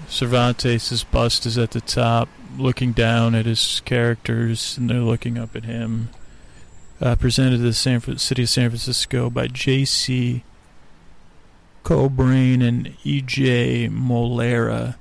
Cervantes' 0.08 1.04
bust 1.04 1.46
is 1.46 1.56
at 1.56 1.70
the 1.70 1.80
top, 1.80 2.28
looking 2.58 2.90
down 2.90 3.36
at 3.36 3.46
his 3.46 3.80
characters, 3.84 4.76
and 4.76 4.90
they're 4.90 4.98
looking 4.98 5.38
up 5.38 5.54
at 5.54 5.64
him. 5.64 6.08
Uh, 7.00 7.14
presented 7.14 7.58
to 7.58 7.62
the 7.62 7.72
San, 7.72 8.00
city 8.18 8.42
of 8.42 8.48
San 8.48 8.70
Francisco 8.70 9.30
by 9.30 9.46
J.C. 9.46 10.42
Cebrian 11.84 12.66
and 12.66 12.96
E.J. 13.04 13.88
Molera. 13.88 14.96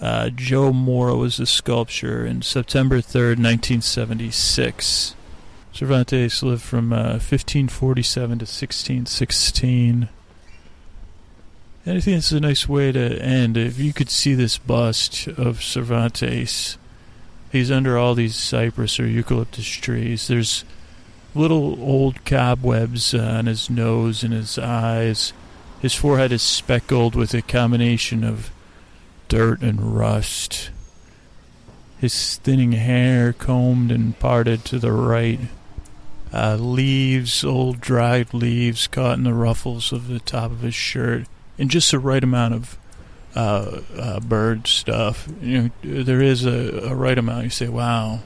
Uh, 0.00 0.30
Jo 0.30 0.72
Mora 0.72 1.16
was 1.16 1.38
the 1.38 1.46
sculptor 1.46 2.24
in 2.24 2.42
September 2.42 2.98
3rd, 2.98 3.38
1976. 3.38 5.14
Cervantes 5.72 6.42
lived 6.42 6.62
from 6.62 6.92
uh, 6.92 7.18
1547 7.18 8.28
to 8.28 8.42
1616. 8.42 10.08
And 11.86 11.96
I 11.96 12.00
think 12.00 12.18
it's 12.18 12.32
a 12.32 12.40
nice 12.40 12.68
way 12.68 12.92
to 12.92 13.22
end. 13.22 13.56
If 13.56 13.78
you 13.78 13.92
could 13.92 14.10
see 14.10 14.34
this 14.34 14.58
bust 14.58 15.26
of 15.26 15.62
Cervantes, 15.62 16.78
he's 17.50 17.70
under 17.70 17.96
all 17.96 18.14
these 18.14 18.36
cypress 18.36 19.00
or 19.00 19.06
eucalyptus 19.06 19.66
trees. 19.66 20.28
There's 20.28 20.64
little 21.34 21.80
old 21.82 22.24
cobwebs 22.24 23.14
on 23.14 23.46
his 23.46 23.70
nose 23.70 24.22
and 24.22 24.32
his 24.32 24.58
eyes. 24.58 25.32
His 25.80 25.94
forehead 25.94 26.32
is 26.32 26.42
speckled 26.42 27.14
with 27.14 27.34
a 27.34 27.42
combination 27.42 28.24
of 28.24 28.50
dirt 29.28 29.62
and 29.62 29.96
rust. 29.96 30.70
His 31.98 32.36
thinning 32.36 32.72
hair 32.72 33.32
combed 33.32 33.90
and 33.90 34.18
parted 34.18 34.64
to 34.66 34.78
the 34.78 34.92
right. 34.92 35.40
Uh, 36.32 36.56
leaves, 36.56 37.42
old 37.42 37.80
dried 37.80 38.34
leaves, 38.34 38.86
caught 38.86 39.16
in 39.16 39.24
the 39.24 39.32
ruffles 39.32 39.92
of 39.92 40.08
the 40.08 40.20
top 40.20 40.50
of 40.50 40.60
his 40.60 40.74
shirt, 40.74 41.26
and 41.58 41.70
just 41.70 41.90
the 41.90 41.98
right 41.98 42.22
amount 42.22 42.54
of 42.54 42.78
uh, 43.34 43.80
uh, 43.96 44.20
bird 44.20 44.66
stuff. 44.66 45.26
You 45.40 45.62
know, 45.82 46.02
there 46.02 46.20
is 46.20 46.44
a, 46.44 46.90
a 46.90 46.94
right 46.94 47.16
amount. 47.16 47.44
You 47.44 47.50
say, 47.50 47.68
"Wow," 47.68 48.20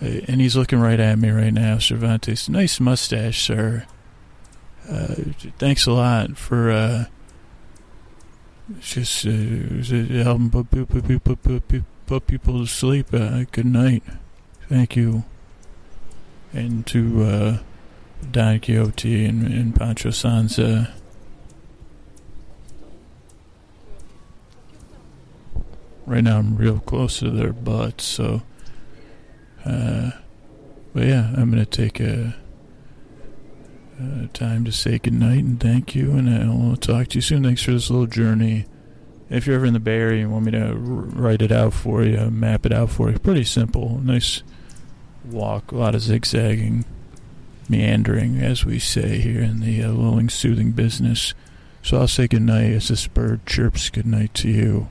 uh, 0.00 0.20
and 0.28 0.40
he's 0.40 0.56
looking 0.56 0.78
right 0.78 1.00
at 1.00 1.18
me 1.18 1.30
right 1.30 1.52
now, 1.52 1.78
Cervantes. 1.78 2.48
Nice 2.48 2.78
mustache, 2.78 3.42
sir. 3.42 3.84
Uh, 4.88 5.14
thanks 5.58 5.86
a 5.86 5.92
lot 5.92 6.36
for 6.36 7.08
uh, 8.70 8.80
just 8.80 9.26
uh, 9.26 9.30
helping 9.30 10.50
put, 10.50 10.70
put, 12.06 12.26
people 12.26 12.60
to 12.60 12.66
sleep. 12.66 13.12
Uh, 13.12 13.44
good 13.50 13.66
night. 13.66 14.02
Thank 14.68 14.96
you. 14.96 15.24
And 16.52 16.86
to 16.88 17.24
uh, 17.24 17.58
Don 18.30 18.60
Quixote 18.60 19.24
and, 19.24 19.46
and 19.46 19.74
Pancho 19.74 20.10
Sansa. 20.10 20.90
Right 26.04 26.24
now, 26.24 26.38
I'm 26.38 26.56
real 26.56 26.80
close 26.80 27.20
to 27.20 27.30
their 27.30 27.52
butts, 27.52 28.04
so. 28.04 28.42
Uh, 29.64 30.10
but 30.92 31.04
yeah, 31.06 31.32
I'm 31.36 31.50
gonna 31.50 31.64
take 31.64 32.00
a, 32.00 32.34
a 33.98 34.28
time 34.28 34.64
to 34.64 34.72
say 34.72 34.98
goodnight 34.98 35.44
and 35.44 35.60
thank 35.60 35.94
you, 35.94 36.12
and 36.12 36.28
I'll 36.28 36.76
talk 36.76 37.08
to 37.08 37.18
you 37.18 37.22
soon. 37.22 37.42
Thanks 37.42 37.62
for 37.62 37.72
this 37.72 37.90
little 37.90 38.06
journey. 38.06 38.66
If 39.30 39.46
you're 39.46 39.56
ever 39.56 39.66
in 39.66 39.72
the 39.72 39.80
Bay 39.80 39.96
Area 39.96 40.22
and 40.22 40.32
want 40.32 40.44
me 40.44 40.52
to 40.52 40.68
r- 40.68 40.74
write 40.74 41.40
it 41.42 41.52
out 41.52 41.72
for 41.72 42.02
you, 42.02 42.18
map 42.30 42.66
it 42.66 42.72
out 42.72 42.90
for 42.90 43.10
you, 43.10 43.18
pretty 43.18 43.44
simple. 43.44 43.98
Nice 44.00 44.42
walk, 45.24 45.72
a 45.72 45.76
lot 45.76 45.94
of 45.94 46.02
zigzagging, 46.02 46.84
meandering, 47.68 48.40
as 48.42 48.64
we 48.64 48.78
say 48.78 49.18
here 49.18 49.40
in 49.40 49.60
the 49.60 49.82
uh, 49.82 49.90
lulling, 49.90 50.28
soothing 50.28 50.72
business. 50.72 51.32
So 51.82 51.98
I'll 51.98 52.08
say 52.08 52.28
goodnight 52.28 52.72
as 52.72 52.88
this 52.88 53.06
bird 53.06 53.46
chirps 53.46 53.88
goodnight 53.90 54.34
to 54.34 54.48
you. 54.48 54.88